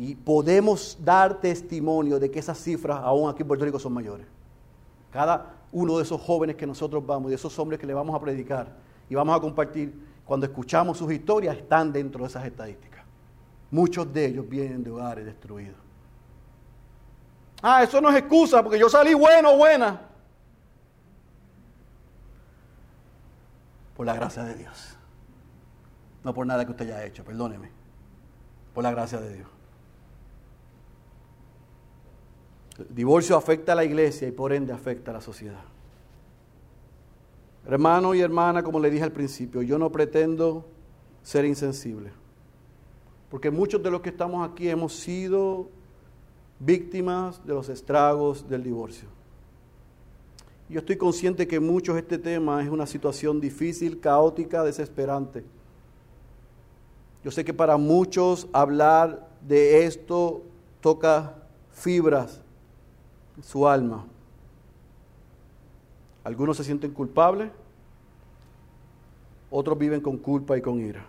Y 0.01 0.14
podemos 0.14 0.96
dar 1.05 1.42
testimonio 1.42 2.18
de 2.18 2.30
que 2.30 2.38
esas 2.38 2.57
cifras, 2.57 3.01
aún 3.03 3.28
aquí 3.28 3.42
en 3.42 3.48
Puerto 3.48 3.66
Rico, 3.66 3.78
son 3.78 3.92
mayores. 3.92 4.26
Cada 5.12 5.57
uno 5.72 5.98
de 5.98 6.05
esos 6.05 6.18
jóvenes 6.18 6.57
que 6.57 6.66
nosotros 6.66 7.05
vamos, 7.05 7.28
de 7.28 7.34
esos 7.34 7.59
hombres 7.59 7.78
que 7.78 7.86
le 7.86 7.92
vamos 7.92 8.16
a 8.16 8.18
predicar 8.18 8.78
y 9.11 9.14
vamos 9.14 9.36
a 9.36 9.40
compartir, 9.40 9.92
cuando 10.24 10.46
escuchamos 10.46 10.96
sus 10.96 11.12
historias, 11.12 11.55
están 11.55 11.92
dentro 11.92 12.22
de 12.22 12.28
esas 12.28 12.46
estadísticas. 12.46 13.05
Muchos 13.70 14.11
de 14.11 14.24
ellos 14.24 14.48
vienen 14.48 14.82
de 14.82 14.90
hogares 14.90 15.26
destruidos. 15.26 15.76
Ah, 17.61 17.82
eso 17.82 18.01
no 18.01 18.09
es 18.09 18.16
excusa 18.16 18.62
porque 18.62 18.78
yo 18.78 18.88
salí 18.88 19.12
bueno 19.12 19.55
buena. 19.55 20.01
Por 23.94 24.07
la 24.07 24.14
gracia 24.14 24.44
de 24.44 24.55
Dios. 24.55 24.96
No 26.24 26.32
por 26.32 26.46
nada 26.46 26.64
que 26.64 26.70
usted 26.70 26.86
haya 26.86 27.05
hecho, 27.05 27.22
perdóneme. 27.22 27.70
Por 28.72 28.82
la 28.82 28.92
gracia 28.92 29.20
de 29.20 29.34
Dios. 29.34 29.59
Divorcio 32.89 33.37
afecta 33.37 33.72
a 33.72 33.76
la 33.76 33.85
iglesia 33.85 34.28
y 34.28 34.33
por 34.33 34.53
ende 34.53 34.72
afecta 34.72 35.11
a 35.11 35.14
la 35.14 35.20
sociedad. 35.20 35.62
Hermano 37.66 38.14
y 38.14 38.20
hermana, 38.20 38.62
como 38.62 38.81
le 38.81 38.91
dije 38.91 39.05
al 39.05 39.12
principio, 39.12 39.62
yo 39.62 39.78
no 39.78 39.93
pretendo 39.93 40.64
ser 41.22 41.45
insensible. 41.45 42.11
Porque 43.31 43.51
muchos 43.51 43.83
de 43.83 43.91
los 43.91 44.01
que 44.01 44.09
estamos 44.09 44.49
aquí 44.49 44.68
hemos 44.68 44.95
sido 44.95 45.68
víctimas 46.59 47.45
de 47.47 47.55
los 47.55 47.68
estragos 47.68 48.49
del 48.49 48.62
divorcio. 48.62 49.09
Yo 50.68 50.81
estoy 50.81 50.97
consciente 50.97 51.49
que 51.49 51.59
muchos 51.59 51.97
este 51.97 52.18
tema 52.18 52.62
es 52.62 52.70
una 52.70 52.87
situación 52.87 53.41
difícil, 53.41 54.01
caótica, 54.01 54.62
desesperante. 54.62 55.45
Yo 57.24 57.31
sé 57.31 57.45
que 57.45 57.53
para 57.53 57.76
muchos 57.76 58.49
hablar 58.53 59.28
de 59.47 59.85
esto 59.85 60.43
toca 60.81 61.35
fibras 61.72 62.39
su 63.43 63.66
alma. 63.66 64.05
Algunos 66.24 66.57
se 66.57 66.64
sienten 66.64 66.93
culpables, 66.93 67.51
otros 69.51 69.78
viven 69.78 70.01
con 70.01 70.16
culpa 70.18 70.57
y 70.57 70.62
con 70.62 70.81
ira. 70.81 71.05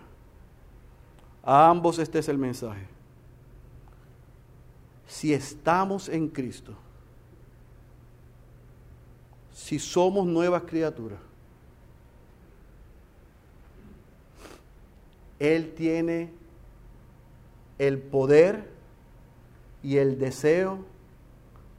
A 1.42 1.68
ambos 1.68 1.98
este 1.98 2.18
es 2.18 2.28
el 2.28 2.38
mensaje. 2.38 2.86
Si 5.06 5.34
estamos 5.34 6.08
en 6.08 6.28
Cristo, 6.28 6.74
si 9.52 9.78
somos 9.78 10.26
nuevas 10.26 10.62
criaturas, 10.62 11.18
Él 15.38 15.74
tiene 15.74 16.30
el 17.78 17.98
poder 17.98 18.70
y 19.82 19.96
el 19.96 20.18
deseo 20.18 20.84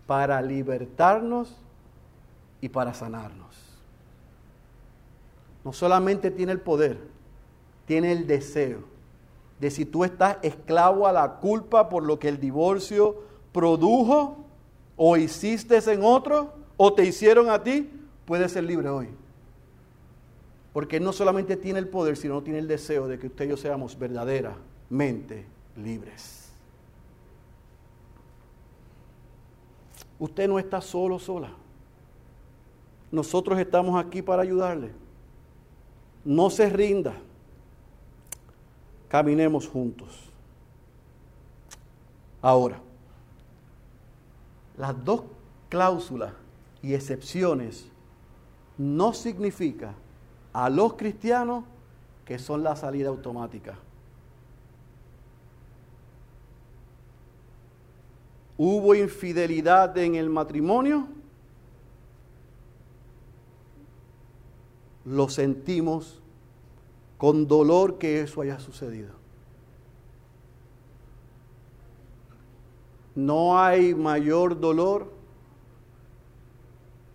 para 0.08 0.42
libertarnos 0.42 1.56
y 2.62 2.70
para 2.70 2.94
sanarnos. 2.94 3.56
No 5.64 5.74
solamente 5.74 6.32
tiene 6.32 6.52
el 6.52 6.60
poder, 6.60 7.00
tiene 7.86 8.12
el 8.12 8.28
deseo 8.28 8.94
de 9.60 9.72
si 9.72 9.86
tú 9.86 10.04
estás 10.04 10.38
esclavo 10.42 11.08
a 11.08 11.14
la 11.14 11.36
culpa 11.36 11.88
por 11.88 12.04
lo 12.04 12.20
que 12.20 12.28
el 12.28 12.40
divorcio 12.40 13.22
produjo 13.54 14.46
o 14.98 15.16
hiciste 15.16 15.78
en 15.92 16.04
otro 16.04 16.54
o 16.76 16.94
te 16.94 17.06
hicieron 17.06 17.50
a 17.50 17.64
ti, 17.64 17.90
puedes 18.26 18.52
ser 18.52 18.66
libre 18.66 18.90
hoy. 18.90 19.08
Porque 20.74 21.00
no 21.00 21.14
solamente 21.14 21.56
tiene 21.56 21.80
el 21.80 21.88
poder, 21.88 22.18
sino 22.18 22.42
tiene 22.42 22.60
el 22.60 22.68
deseo 22.68 23.08
de 23.08 23.20
que 23.20 23.28
usted 23.28 23.46
y 23.46 23.50
yo 23.50 23.58
seamos 23.58 23.98
verdaderamente 23.98 25.46
libres. 25.78 26.43
Usted 30.24 30.48
no 30.48 30.58
está 30.58 30.80
solo, 30.80 31.20
sola. 31.20 31.50
Nosotros 33.12 33.60
estamos 33.60 34.02
aquí 34.02 34.22
para 34.22 34.42
ayudarle. 34.42 34.94
No 36.24 36.50
se 36.50 36.70
rinda. 36.70 37.14
Caminemos 39.10 39.68
juntos. 39.68 40.18
Ahora, 42.42 42.80
las 44.78 45.04
dos 45.04 45.24
cláusulas 45.68 46.32
y 46.82 46.94
excepciones 46.94 47.86
no 48.78 49.12
significa 49.12 49.94
a 50.54 50.70
los 50.70 50.94
cristianos 50.94 51.66
que 52.24 52.40
son 52.40 52.64
la 52.64 52.78
salida 52.78 53.10
automática. 53.10 53.78
¿Hubo 58.58 58.94
infidelidad 58.96 59.98
en 59.98 60.16
el 60.16 60.30
matrimonio? 60.30 61.08
Lo 65.06 65.28
sentimos 65.30 66.22
con 67.18 67.48
dolor 67.48 67.98
que 67.98 68.22
eso 68.22 68.42
haya 68.42 68.60
sucedido. 68.60 69.12
No 73.16 73.60
hay 73.60 73.94
mayor 73.94 74.60
dolor 74.60 75.12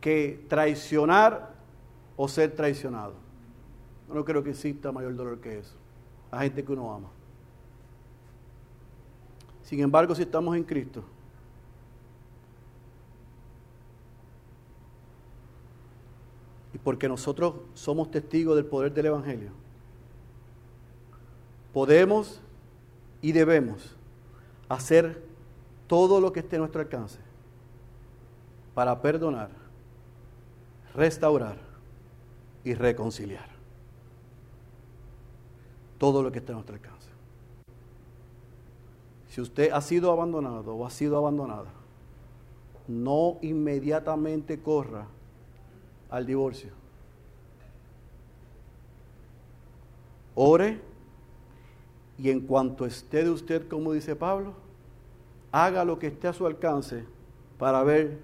que 0.01 0.45
traicionar 0.49 1.55
o 2.16 2.28
ser 2.28 2.55
traicionado. 2.55 3.14
No 4.12 4.24
creo 4.24 4.43
que 4.43 4.51
exista 4.51 4.93
mayor 4.93 5.14
dolor 5.16 5.41
que 5.41 5.59
eso. 5.59 5.74
A 6.30 6.41
gente 6.43 6.64
que 6.64 6.72
uno 6.72 6.93
ama. 6.93 7.09
Sin 9.62 9.80
embargo, 9.80 10.14
si 10.14 10.22
estamos 10.22 10.57
en 10.57 10.64
Cristo, 10.64 11.05
porque 16.85 17.09
nosotros 17.09 17.55
somos 17.74 18.11
testigos 18.11 18.57
del 18.57 18.66
poder 18.66 18.93
del 18.93 19.07
Evangelio, 19.07 19.51
podemos 21.72 22.41
y 23.20 23.33
debemos 23.33 23.97
hacer 24.68 25.22
todo 25.87 26.20
lo 26.20 26.33
que 26.33 26.41
esté 26.41 26.57
a 26.57 26.59
nuestro 26.61 26.81
alcance 26.81 27.18
para 28.74 29.01
perdonar, 29.01 29.51
restaurar 30.95 31.57
y 32.64 32.74
reconciliar 32.74 33.49
todo 35.99 36.22
lo 36.22 36.31
que 36.31 36.39
está 36.39 36.53
a 36.53 36.55
nuestro 36.55 36.74
alcance. 36.76 37.09
Si 39.29 39.41
usted 39.41 39.70
ha 39.72 39.81
sido 39.81 40.12
abandonado 40.12 40.74
o 40.74 40.87
ha 40.87 40.91
sido 40.91 41.16
abandonada, 41.16 41.70
no 42.87 43.39
inmediatamente 43.43 44.61
corra 44.61 45.07
al 46.11 46.26
divorcio. 46.26 46.70
Ore 50.34 50.80
y 52.16 52.30
en 52.30 52.40
cuanto 52.40 52.86
esté 52.86 53.24
de 53.24 53.30
usted, 53.30 53.68
como 53.68 53.92
dice 53.92 54.16
Pablo, 54.16 54.54
haga 55.52 55.84
lo 55.84 55.98
que 55.98 56.09
esté 56.09 56.28
a 56.28 56.32
su 56.32 56.46
alcance 56.46 57.04
para 57.59 57.82
ver 57.82 58.20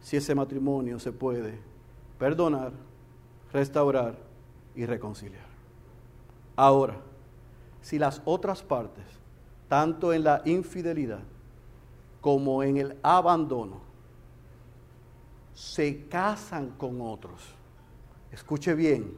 si 0.00 0.16
ese 0.16 0.34
matrimonio 0.34 0.98
se 0.98 1.12
puede 1.12 1.58
perdonar, 2.18 2.72
restaurar 3.52 4.16
y 4.74 4.84
reconciliar. 4.86 5.46
Ahora, 6.54 6.96
si 7.80 7.98
las 7.98 8.22
otras 8.24 8.62
partes, 8.62 9.04
tanto 9.68 10.12
en 10.12 10.24
la 10.24 10.42
infidelidad 10.44 11.20
como 12.20 12.62
en 12.62 12.76
el 12.76 12.96
abandono, 13.02 13.85
se 15.56 16.06
casan 16.06 16.68
con 16.76 17.00
otros, 17.00 17.40
escuche 18.30 18.74
bien, 18.74 19.16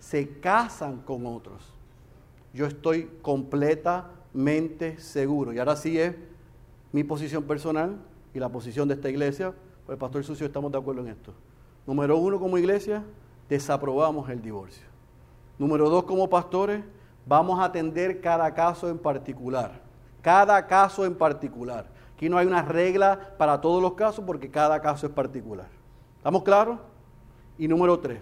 se 0.00 0.40
casan 0.40 0.98
con 1.02 1.24
otros, 1.26 1.62
yo 2.52 2.66
estoy 2.66 3.08
completamente 3.22 4.98
seguro, 4.98 5.52
y 5.52 5.60
ahora 5.60 5.76
sí 5.76 5.96
es 5.96 6.12
mi 6.90 7.04
posición 7.04 7.44
personal 7.44 7.98
y 8.34 8.40
la 8.40 8.48
posición 8.48 8.88
de 8.88 8.94
esta 8.94 9.08
iglesia, 9.08 9.54
pues 9.84 9.94
el 9.94 10.00
pastor 10.00 10.24
Sucio 10.24 10.46
estamos 10.46 10.72
de 10.72 10.78
acuerdo 10.78 11.02
en 11.02 11.08
esto. 11.08 11.32
Número 11.86 12.18
uno, 12.18 12.40
como 12.40 12.58
iglesia, 12.58 13.04
desaprobamos 13.48 14.28
el 14.28 14.42
divorcio. 14.42 14.86
Número 15.56 15.88
dos, 15.88 16.02
como 16.02 16.28
pastores, 16.28 16.82
vamos 17.24 17.60
a 17.60 17.64
atender 17.64 18.20
cada 18.20 18.52
caso 18.52 18.88
en 18.88 18.98
particular. 18.98 19.80
Cada 20.20 20.66
caso 20.66 21.06
en 21.06 21.14
particular. 21.14 21.86
Aquí 22.16 22.28
no 22.28 22.38
hay 22.38 22.46
una 22.48 22.62
regla 22.62 23.36
para 23.38 23.60
todos 23.60 23.80
los 23.80 23.92
casos 23.92 24.24
porque 24.26 24.50
cada 24.50 24.80
caso 24.80 25.06
es 25.06 25.12
particular. 25.12 25.75
¿Estamos 26.26 26.42
claros? 26.42 26.80
Y 27.56 27.68
número 27.68 28.00
tres, 28.00 28.20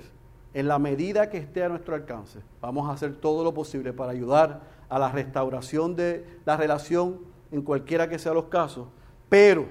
en 0.53 0.69
la 0.69 0.79
medida 0.79 1.31
que 1.31 1.39
esté 1.39 1.65
a 1.65 1.71
nuestro 1.71 1.95
alcance, 1.95 2.41
vamos 2.61 2.87
a 2.87 2.93
hacer 2.93 3.17
todo 3.17 3.43
lo 3.43 3.55
posible 3.55 3.95
para 3.95 4.13
ayudar 4.13 4.61
a 4.91 4.99
la 4.99 5.11
restauración 5.11 5.97
de 5.97 6.39
la 6.45 6.59
relación 6.59 7.21
en 7.51 7.63
cualquiera 7.63 8.07
que 8.07 8.19
sean 8.19 8.35
los 8.35 8.45
casos. 8.45 8.89
Pero 9.31 9.69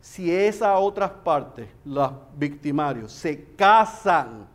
si 0.00 0.30
esas 0.30 0.78
otras 0.78 1.10
partes, 1.10 1.66
los 1.84 2.12
victimarios, 2.36 3.10
se 3.10 3.44
casan 3.56 4.46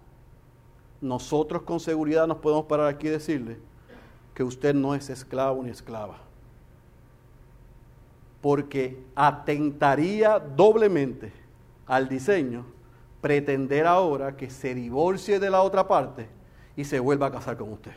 nosotros 1.01 1.63
con 1.63 1.81
seguridad 1.81 2.25
nos 2.25 2.37
podemos 2.37 2.67
parar 2.67 2.87
aquí 2.87 3.07
y 3.07 3.09
decirle 3.09 3.57
que 4.33 4.43
usted 4.43 4.73
no 4.73 4.95
es 4.95 5.09
esclavo 5.09 5.61
ni 5.61 5.71
esclava. 5.71 6.19
Porque 8.39 9.03
atentaría 9.13 10.39
doblemente 10.39 11.33
al 11.85 12.07
diseño 12.07 12.76
pretender 13.27 13.85
ahora 13.85 14.37
que 14.37 14.49
se 14.49 14.73
divorcie 14.73 15.37
de 15.37 15.49
la 15.49 15.61
otra 15.61 15.85
parte 15.85 16.29
y 16.77 16.85
se 16.85 16.97
vuelva 17.01 17.27
a 17.27 17.31
casar 17.31 17.57
con 17.57 17.73
usted. 17.73 17.91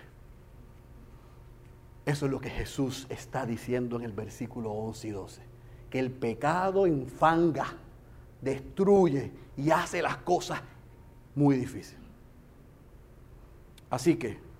Eso 2.04 2.26
es 2.26 2.32
lo 2.32 2.40
que 2.40 2.50
Jesús 2.50 3.06
está 3.08 3.46
diciendo 3.46 3.96
en 3.96 4.02
el 4.02 4.12
versículo 4.12 4.72
11 4.72 5.06
y 5.06 5.10
12. 5.12 5.42
Que 5.88 6.00
el 6.00 6.10
pecado 6.10 6.88
infanga, 6.88 7.66
destruye 8.40 9.30
y 9.56 9.70
hace 9.70 10.02
las 10.02 10.16
cosas 10.16 10.60
muy 11.36 11.56
difíciles. 11.56 12.02
Así 13.88 14.16
que 14.16 14.50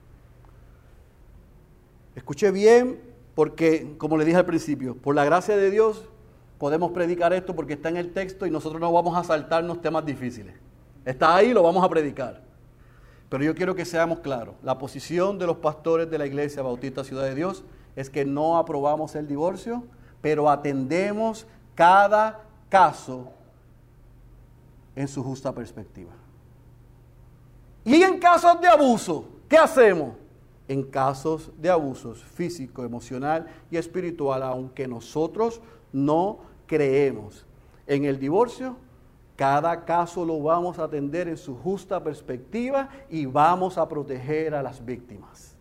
Escuche 2.14 2.52
bien, 2.52 3.00
porque 3.34 3.94
como 3.98 4.16
le 4.16 4.24
dije 4.24 4.36
al 4.36 4.46
principio, 4.46 4.94
por 4.94 5.16
la 5.16 5.24
gracia 5.24 5.56
de 5.56 5.70
Dios 5.70 6.08
podemos 6.60 6.92
predicar 6.92 7.32
esto 7.32 7.56
porque 7.56 7.72
está 7.72 7.88
en 7.88 7.96
el 7.96 8.12
texto 8.12 8.44
y 8.44 8.50
nosotros 8.50 8.78
no 8.78 8.92
vamos 8.92 9.16
a 9.16 9.24
saltarnos 9.24 9.80
temas 9.80 10.04
difíciles. 10.04 10.54
Está 11.06 11.34
ahí, 11.34 11.54
lo 11.54 11.62
vamos 11.62 11.82
a 11.82 11.88
predicar. 11.88 12.42
Pero 13.30 13.42
yo 13.42 13.54
quiero 13.54 13.74
que 13.74 13.86
seamos 13.86 14.18
claros. 14.18 14.56
La 14.62 14.76
posición 14.76 15.38
de 15.38 15.46
los 15.46 15.56
pastores 15.56 16.10
de 16.10 16.18
la 16.18 16.26
Iglesia 16.26 16.62
Bautista 16.62 17.02
Ciudad 17.02 17.24
de 17.24 17.34
Dios 17.34 17.64
es 17.96 18.10
que 18.10 18.26
no 18.26 18.58
aprobamos 18.58 19.14
el 19.14 19.26
divorcio, 19.26 19.84
pero 20.20 20.50
atendemos 20.50 21.46
cada 21.74 22.42
caso 22.68 23.30
en 24.94 25.08
su 25.08 25.24
justa 25.24 25.54
perspectiva. 25.54 26.12
Y 27.86 28.02
en 28.02 28.18
casos 28.18 28.60
de 28.60 28.68
abuso, 28.68 29.24
¿qué 29.48 29.56
hacemos? 29.56 30.10
En 30.68 30.82
casos 30.82 31.50
de 31.56 31.70
abusos 31.70 32.22
físico, 32.22 32.84
emocional 32.84 33.46
y 33.70 33.78
espiritual, 33.78 34.42
aunque 34.42 34.86
nosotros 34.86 35.62
no 35.90 36.49
creemos 36.70 37.44
en 37.88 38.04
el 38.04 38.20
divorcio, 38.20 38.76
cada 39.34 39.84
caso 39.84 40.24
lo 40.24 40.40
vamos 40.40 40.78
a 40.78 40.84
atender 40.84 41.26
en 41.26 41.36
su 41.36 41.56
justa 41.56 42.00
perspectiva 42.04 42.88
y 43.08 43.26
vamos 43.26 43.76
a 43.76 43.88
proteger 43.88 44.54
a 44.54 44.62
las 44.62 44.84
víctimas. 44.84 45.56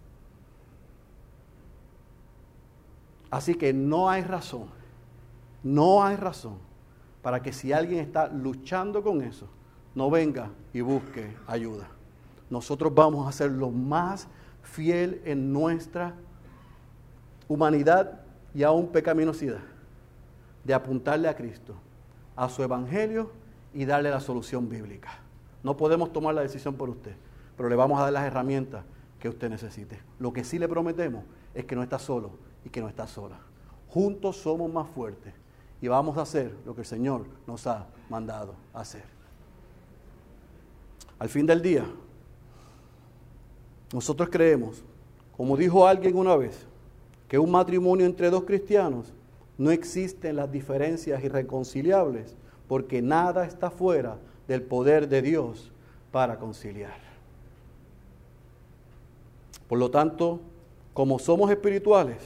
Así 3.32 3.56
que 3.56 3.74
no 3.74 4.08
hay 4.08 4.22
razón, 4.22 4.66
no 5.64 6.04
hay 6.04 6.16
razón 6.16 6.60
para 7.24 7.42
que 7.42 7.54
si 7.54 7.74
alguien 7.74 8.02
está 8.02 8.28
luchando 8.28 9.02
con 9.02 9.24
eso, 9.24 9.48
no 9.96 10.12
venga 10.12 10.52
y 10.74 10.82
busque 10.82 11.36
ayuda. 11.48 11.88
Nosotros 12.52 12.94
vamos 12.94 13.28
a 13.28 13.32
ser 13.32 13.50
lo 13.50 13.72
más 13.72 14.28
fiel 14.62 15.24
en 15.26 15.52
nuestra 15.52 16.14
humanidad 17.48 18.22
y 18.54 18.62
aún 18.62 18.90
pecaminosidad, 18.90 19.62
de 20.70 20.76
apuntarle 20.76 21.28
a 21.28 21.36
Cristo, 21.36 21.74
a 22.36 22.48
su 22.48 22.62
evangelio 22.62 23.32
y 23.74 23.86
darle 23.86 24.12
la 24.12 24.20
solución 24.20 24.70
bíblica. 24.70 25.10
No 25.64 25.76
podemos 25.76 26.14
tomar 26.14 26.36
la 26.36 26.44
decisión 26.44 26.76
por 26.76 26.92
usted, 26.92 27.16
pero 27.58 27.70
le 27.70 27.76
vamos 27.76 28.00
a 28.00 28.04
dar 28.04 28.14
las 28.14 28.24
herramientas 28.24 28.86
que 29.20 29.30
usted 29.30 29.50
necesite. 29.50 30.00
Lo 30.20 30.32
que 30.32 30.44
sí 30.44 30.60
le 30.60 30.68
prometemos 30.68 31.24
es 31.56 31.66
que 31.66 31.76
no 31.76 31.82
está 31.82 31.98
solo 31.98 32.34
y 32.64 32.70
que 32.70 32.82
no 32.82 32.88
está 32.88 33.08
sola. 33.08 33.40
Juntos 33.88 34.38
somos 34.38 34.72
más 34.72 34.88
fuertes 34.90 35.34
y 35.82 35.88
vamos 35.88 36.20
a 36.20 36.22
hacer 36.22 36.56
lo 36.68 36.76
que 36.76 36.82
el 36.82 36.88
Señor 36.88 37.26
nos 37.48 37.66
ha 37.66 37.88
mandado 38.08 38.54
hacer. 38.72 39.06
Al 41.18 41.30
fin 41.30 41.48
del 41.48 41.64
día, 41.64 41.84
nosotros 43.92 44.30
creemos, 44.32 44.84
como 45.36 45.58
dijo 45.58 45.88
alguien 45.88 46.16
una 46.16 46.36
vez, 46.36 46.68
que 47.28 47.40
un 47.40 47.50
matrimonio 47.50 48.06
entre 48.06 48.30
dos 48.30 48.44
cristianos 48.44 49.12
no 49.60 49.72
existen 49.72 50.38
las 50.38 50.50
diferencias 50.50 51.22
irreconciliables 51.22 52.34
porque 52.68 53.02
nada 53.02 53.46
está 53.46 53.70
fuera 53.70 54.18
del 54.48 54.62
poder 54.62 55.10
de 55.10 55.22
Dios 55.22 55.70
para 56.12 56.40
conciliar. 56.40 56.98
Por 59.68 59.78
lo 59.78 59.92
tanto, 59.92 60.40
como 60.94 61.20
somos 61.20 61.52
espirituales, 61.52 62.18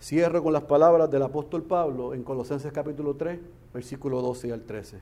cierro 0.00 0.42
con 0.42 0.54
las 0.54 0.64
palabras 0.64 1.10
del 1.10 1.22
apóstol 1.22 1.62
Pablo 1.62 2.14
en 2.14 2.22
Colosenses 2.22 2.72
capítulo 2.72 3.14
3, 3.14 3.38
versículo 3.74 4.22
12 4.22 4.52
al 4.52 4.62
13. 4.62 4.98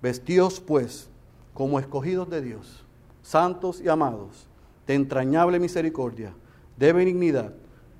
Vestíos 0.00 0.60
pues 0.60 1.10
como 1.52 1.78
escogidos 1.78 2.30
de 2.30 2.40
Dios, 2.40 2.86
santos 3.22 3.82
y 3.82 3.88
amados, 3.88 4.48
de 4.86 4.94
entrañable 4.94 5.60
misericordia, 5.60 6.32
de 6.78 6.92
benignidad, 6.94 7.52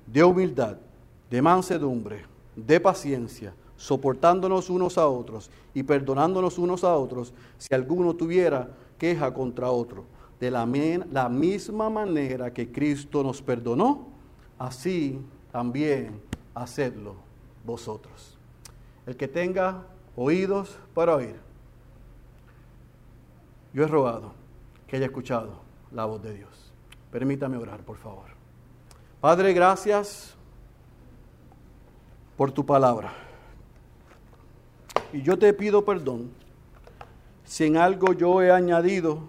de 0.07 0.23
humildad, 0.23 0.77
de 1.29 1.41
mansedumbre, 1.43 2.36
de 2.57 2.79
paciencia, 2.79 3.53
soportándonos 3.77 4.69
unos 4.69 4.97
a 4.97 5.07
otros 5.07 5.49
y 5.73 5.83
perdonándonos 5.83 6.57
unos 6.57 6.83
a 6.83 6.95
otros 6.95 7.33
si 7.57 7.73
alguno 7.73 8.15
tuviera 8.15 8.69
queja 8.97 9.33
contra 9.33 9.69
otro. 9.69 10.03
De 10.39 10.51
la, 10.51 10.67
la 11.11 11.29
misma 11.29 11.89
manera 11.89 12.53
que 12.53 12.71
Cristo 12.71 13.23
nos 13.23 13.41
perdonó, 13.41 14.07
así 14.59 15.19
también 15.51 16.21
hacedlo 16.53 17.15
vosotros. 17.65 18.37
El 19.05 19.15
que 19.15 19.27
tenga 19.27 19.83
oídos 20.15 20.77
para 20.93 21.15
oír, 21.15 21.35
yo 23.73 23.83
he 23.83 23.87
rogado 23.87 24.31
que 24.85 24.97
haya 24.97 25.05
escuchado 25.05 25.59
la 25.91 26.05
voz 26.05 26.21
de 26.21 26.33
Dios. 26.33 26.71
Permítame 27.11 27.57
orar, 27.57 27.81
por 27.81 27.97
favor. 27.97 28.25
Padre, 29.19 29.53
gracias 29.53 30.36
por 32.37 32.51
tu 32.51 32.65
palabra. 32.65 33.11
Y 35.11 35.21
yo 35.23 35.37
te 35.37 35.51
pido 35.53 35.83
perdón 35.83 36.29
si 37.43 37.65
en 37.65 37.77
algo 37.77 38.13
yo 38.13 38.41
he 38.41 38.51
añadido 38.51 39.19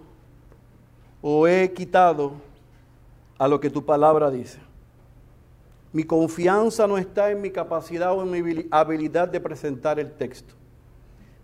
o 1.22 1.48
he 1.48 1.72
quitado 1.72 2.32
a 3.38 3.48
lo 3.48 3.58
que 3.58 3.70
tu 3.70 3.84
palabra 3.84 4.30
dice. 4.30 4.58
Mi 5.92 6.04
confianza 6.04 6.86
no 6.86 6.98
está 6.98 7.30
en 7.30 7.40
mi 7.40 7.50
capacidad 7.50 8.12
o 8.12 8.22
en 8.22 8.30
mi 8.30 8.66
habilidad 8.70 9.28
de 9.28 9.40
presentar 9.40 9.98
el 9.98 10.12
texto. 10.12 10.54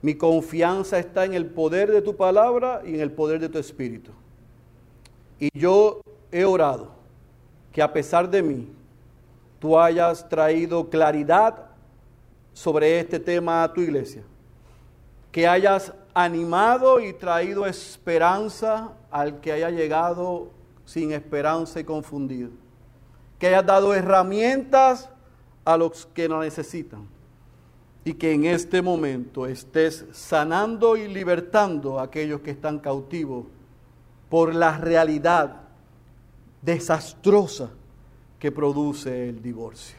Mi 0.03 0.15
confianza 0.15 0.99
está 0.99 1.25
en 1.25 1.33
el 1.33 1.47
poder 1.47 1.91
de 1.91 2.03
tu 2.03 2.15
palabra 2.15 2.83
y 2.85 2.95
en 2.95 3.01
el 3.01 3.11
poder 3.11 3.41
de 3.41 3.49
tu 3.49 3.59
espíritu. 3.59 4.11
Y 5.39 5.49
yo 5.59 6.03
he 6.31 6.45
orado 6.45 6.91
que 7.73 7.81
a 7.81 7.93
pesar 7.93 8.29
de 8.29 8.43
mí, 8.43 8.69
tú 9.65 9.79
hayas 9.79 10.29
traído 10.29 10.91
claridad 10.91 11.55
sobre 12.53 13.01
este 13.01 13.19
tema 13.19 13.63
a 13.63 13.73
tu 13.73 13.81
iglesia. 13.81 14.23
Que 15.33 15.49
hayas 15.49 15.91
animado 16.13 17.01
y 17.01 17.15
traído 17.15 17.65
esperanza 17.65 18.93
al 19.11 19.41
que 19.41 19.53
haya 19.53 19.71
llegado 19.71 20.51
sin 20.85 21.13
esperanza 21.13 21.81
y 21.81 21.85
confundido. 21.85 22.51
Que 23.39 23.47
hayas 23.47 23.65
dado 23.65 23.95
herramientas 23.95 25.09
a 25.65 25.79
los 25.79 26.05
que 26.13 26.29
no 26.29 26.41
necesitan. 26.41 27.09
Y 28.05 28.13
que 28.13 28.35
en 28.35 28.45
este 28.45 28.83
momento 28.83 29.47
estés 29.47 30.05
sanando 30.13 30.95
y 30.95 31.09
libertando 31.09 31.99
a 31.99 32.03
aquellos 32.03 32.43
que 32.43 32.51
están 32.51 32.81
cautivos 32.81 33.47
por 34.29 34.55
la 34.55 34.77
realidad 34.77 35.63
desastrosa 36.61 37.71
que 38.45 38.53
produce 38.53 39.31
el 39.31 39.41
divorcio. 39.41 39.97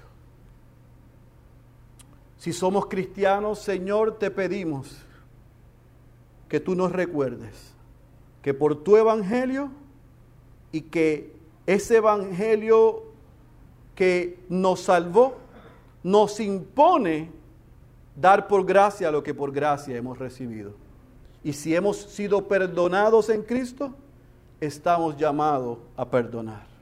Si 2.38 2.54
somos 2.54 2.86
cristianos, 2.86 3.58
Señor, 3.58 4.20
te 4.20 4.30
pedimos 4.30 4.98
que 6.48 6.60
tú 6.60 6.76
nos 6.76 6.92
recuerdes 6.92 7.74
que 8.44 8.54
por 8.54 8.84
tu 8.84 8.98
evangelio 8.98 9.72
y 10.72 10.82
que 10.82 11.34
ese 11.66 11.96
evangelio 11.96 13.06
que 13.96 14.38
nos 14.48 14.82
salvó 14.82 15.38
nos 16.04 16.40
impone 16.40 17.32
dar 18.16 18.48
por 18.48 18.64
gracia 18.64 19.10
lo 19.10 19.24
que 19.24 19.34
por 19.34 19.52
gracia 19.52 19.98
hemos 19.98 20.20
recibido. 20.20 20.76
Y 21.44 21.54
si 21.54 21.76
hemos 21.76 21.98
sido 21.98 22.48
perdonados 22.48 23.30
en 23.30 23.42
Cristo, 23.42 23.96
estamos 24.62 25.18
llamados 25.18 25.80
a 25.98 26.08
perdonar 26.08 26.75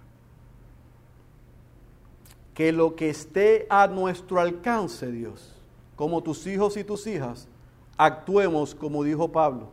que 2.54 2.72
lo 2.72 2.96
que 2.96 3.10
esté 3.10 3.66
a 3.70 3.88
nuestro 3.88 4.40
alcance, 4.40 5.12
Dios, 5.12 5.54
como 5.96 6.22
tus 6.22 6.46
hijos 6.46 6.78
y 6.78 6.84
tus 6.84 7.08
hijas, 7.08 7.48
actuemos 7.98 8.76
como 8.76 9.04
dijo 9.04 9.32
Pablo, 9.32 9.70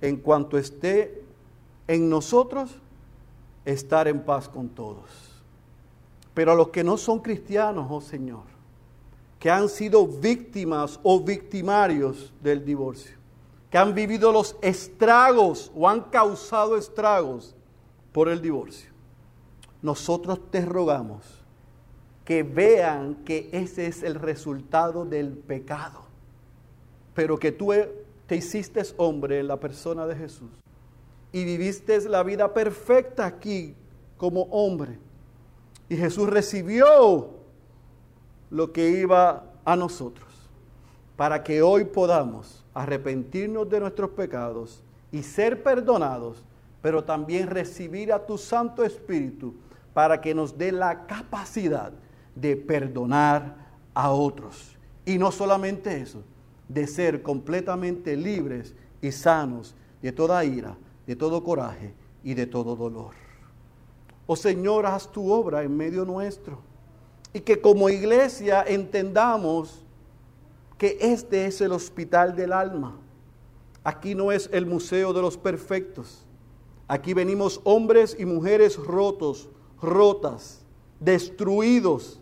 en 0.00 0.16
cuanto 0.16 0.58
esté 0.58 1.24
en 1.88 2.08
nosotros, 2.08 2.70
estar 3.64 4.06
en 4.06 4.22
paz 4.22 4.48
con 4.48 4.68
todos. 4.68 5.04
Pero 6.34 6.52
a 6.52 6.54
los 6.54 6.68
que 6.68 6.84
no 6.84 6.96
son 6.96 7.20
cristianos, 7.20 7.86
oh 7.90 8.00
Señor, 8.00 8.42
que 9.38 9.50
han 9.50 9.68
sido 9.68 10.06
víctimas 10.06 10.98
o 11.02 11.20
victimarios 11.20 12.32
del 12.42 12.64
divorcio, 12.64 13.16
que 13.70 13.78
han 13.78 13.94
vivido 13.94 14.32
los 14.32 14.56
estragos 14.62 15.70
o 15.74 15.88
han 15.88 16.02
causado 16.02 16.76
estragos 16.76 17.54
por 18.12 18.28
el 18.28 18.40
divorcio, 18.40 18.90
nosotros 19.82 20.40
te 20.50 20.64
rogamos 20.64 21.43
que 22.24 22.42
vean 22.42 23.16
que 23.24 23.50
ese 23.52 23.86
es 23.86 24.02
el 24.02 24.14
resultado 24.14 25.04
del 25.04 25.32
pecado, 25.32 26.04
pero 27.14 27.38
que 27.38 27.52
tú 27.52 27.72
te 28.26 28.36
hiciste 28.36 28.82
hombre 28.96 29.40
en 29.40 29.48
la 29.48 29.60
persona 29.60 30.06
de 30.06 30.16
Jesús 30.16 30.50
y 31.32 31.44
viviste 31.44 32.08
la 32.08 32.22
vida 32.22 32.54
perfecta 32.54 33.26
aquí 33.26 33.74
como 34.16 34.42
hombre. 34.44 34.98
Y 35.88 35.96
Jesús 35.96 36.30
recibió 36.30 37.30
lo 38.50 38.72
que 38.72 38.88
iba 38.88 39.44
a 39.64 39.76
nosotros, 39.76 40.28
para 41.16 41.42
que 41.42 41.60
hoy 41.60 41.84
podamos 41.84 42.64
arrepentirnos 42.72 43.68
de 43.68 43.80
nuestros 43.80 44.10
pecados 44.10 44.82
y 45.12 45.22
ser 45.22 45.62
perdonados, 45.62 46.42
pero 46.80 47.04
también 47.04 47.48
recibir 47.48 48.12
a 48.12 48.24
tu 48.24 48.38
Santo 48.38 48.84
Espíritu 48.84 49.54
para 49.92 50.20
que 50.20 50.34
nos 50.34 50.56
dé 50.56 50.72
la 50.72 51.06
capacidad 51.06 51.92
de 52.34 52.56
perdonar 52.56 53.56
a 53.94 54.10
otros. 54.10 54.76
Y 55.06 55.18
no 55.18 55.30
solamente 55.30 56.00
eso, 56.00 56.22
de 56.68 56.86
ser 56.86 57.22
completamente 57.22 58.16
libres 58.16 58.74
y 59.00 59.12
sanos 59.12 59.74
de 60.00 60.12
toda 60.12 60.44
ira, 60.44 60.76
de 61.06 61.16
todo 61.16 61.42
coraje 61.44 61.94
y 62.22 62.34
de 62.34 62.46
todo 62.46 62.74
dolor. 62.76 63.12
Oh 64.26 64.36
Señor, 64.36 64.86
haz 64.86 65.10
tu 65.12 65.30
obra 65.30 65.62
en 65.62 65.76
medio 65.76 66.04
nuestro. 66.04 66.58
Y 67.32 67.40
que 67.40 67.60
como 67.60 67.90
iglesia 67.90 68.64
entendamos 68.66 69.84
que 70.78 70.96
este 71.00 71.46
es 71.46 71.60
el 71.60 71.72
hospital 71.72 72.34
del 72.34 72.52
alma. 72.52 72.96
Aquí 73.82 74.14
no 74.14 74.32
es 74.32 74.48
el 74.52 74.66
museo 74.66 75.12
de 75.12 75.20
los 75.20 75.36
perfectos. 75.36 76.24
Aquí 76.88 77.12
venimos 77.12 77.60
hombres 77.64 78.16
y 78.18 78.24
mujeres 78.24 78.76
rotos, 78.76 79.48
rotas, 79.80 80.64
destruidos. 81.00 82.20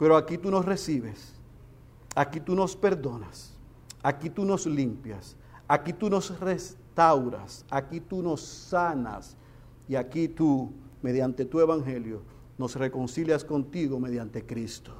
Pero 0.00 0.16
aquí 0.16 0.38
tú 0.38 0.50
nos 0.50 0.64
recibes. 0.64 1.34
Aquí 2.14 2.40
tú 2.40 2.54
nos 2.54 2.74
perdonas. 2.74 3.52
Aquí 4.02 4.30
tú 4.30 4.46
nos 4.46 4.64
limpias. 4.64 5.36
Aquí 5.68 5.92
tú 5.92 6.08
nos 6.08 6.40
restauras. 6.40 7.66
Aquí 7.68 8.00
tú 8.00 8.22
nos 8.22 8.40
sanas. 8.40 9.36
Y 9.86 9.96
aquí 9.96 10.26
tú, 10.26 10.72
mediante 11.02 11.44
tu 11.44 11.60
evangelio, 11.60 12.22
nos 12.56 12.76
reconcilias 12.76 13.44
contigo 13.44 14.00
mediante 14.00 14.46
Cristo. 14.46 14.94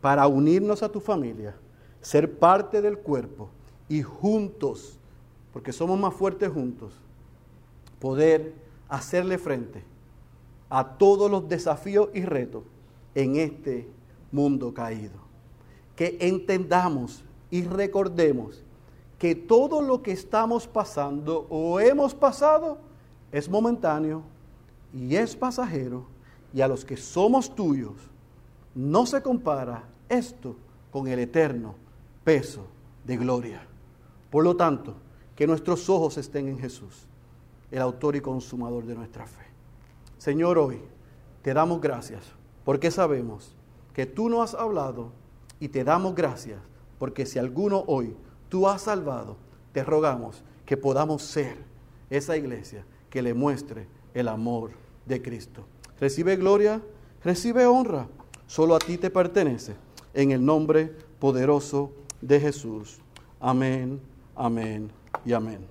Para 0.00 0.26
unirnos 0.26 0.82
a 0.82 0.88
tu 0.88 0.98
familia, 0.98 1.54
ser 2.00 2.36
parte 2.36 2.82
del 2.82 2.98
cuerpo 2.98 3.48
y 3.88 4.02
juntos, 4.02 4.98
porque 5.52 5.72
somos 5.72 6.00
más 6.00 6.12
fuertes 6.12 6.50
juntos, 6.50 6.94
poder 8.00 8.54
hacerle 8.88 9.38
frente 9.38 9.84
a 10.68 10.96
todos 10.96 11.30
los 11.30 11.48
desafíos 11.48 12.08
y 12.12 12.22
retos 12.22 12.64
en 13.14 13.36
este 13.36 13.88
mundo 14.36 14.72
caído. 14.72 15.18
Que 15.96 16.18
entendamos 16.20 17.24
y 17.50 17.64
recordemos 17.64 18.62
que 19.18 19.34
todo 19.34 19.80
lo 19.80 20.02
que 20.02 20.12
estamos 20.12 20.68
pasando 20.68 21.46
o 21.48 21.80
hemos 21.80 22.14
pasado 22.14 22.78
es 23.32 23.48
momentáneo 23.48 24.22
y 24.92 25.16
es 25.16 25.34
pasajero 25.34 26.04
y 26.52 26.60
a 26.60 26.68
los 26.68 26.84
que 26.84 26.96
somos 26.96 27.54
tuyos 27.54 27.94
no 28.74 29.06
se 29.06 29.22
compara 29.22 29.84
esto 30.08 30.54
con 30.92 31.08
el 31.08 31.18
eterno 31.18 31.74
peso 32.22 32.66
de 33.04 33.16
gloria. 33.16 33.66
Por 34.30 34.44
lo 34.44 34.54
tanto, 34.54 34.94
que 35.34 35.46
nuestros 35.46 35.88
ojos 35.88 36.18
estén 36.18 36.48
en 36.48 36.58
Jesús, 36.58 37.06
el 37.70 37.80
autor 37.80 38.16
y 38.16 38.20
consumador 38.20 38.84
de 38.84 38.94
nuestra 38.94 39.26
fe. 39.26 39.46
Señor, 40.18 40.58
hoy 40.58 40.80
te 41.42 41.54
damos 41.54 41.80
gracias 41.80 42.22
porque 42.64 42.90
sabemos 42.90 43.55
que 43.96 44.04
tú 44.04 44.28
nos 44.28 44.52
has 44.52 44.60
hablado 44.60 45.10
y 45.58 45.68
te 45.68 45.82
damos 45.82 46.14
gracias 46.14 46.58
porque 46.98 47.24
si 47.24 47.38
alguno 47.38 47.82
hoy 47.86 48.14
tú 48.50 48.68
has 48.68 48.82
salvado, 48.82 49.38
te 49.72 49.82
rogamos 49.82 50.44
que 50.66 50.76
podamos 50.76 51.22
ser 51.22 51.56
esa 52.10 52.36
iglesia 52.36 52.84
que 53.08 53.22
le 53.22 53.32
muestre 53.32 53.88
el 54.12 54.28
amor 54.28 54.72
de 55.06 55.22
Cristo. 55.22 55.64
Recibe 55.98 56.36
gloria, 56.36 56.82
recibe 57.24 57.64
honra, 57.64 58.06
solo 58.46 58.76
a 58.76 58.80
ti 58.80 58.98
te 58.98 59.08
pertenece, 59.08 59.76
en 60.12 60.30
el 60.30 60.44
nombre 60.44 60.92
poderoso 61.18 61.90
de 62.20 62.38
Jesús. 62.38 62.98
Amén, 63.40 63.98
amén 64.34 64.90
y 65.24 65.32
amén. 65.32 65.66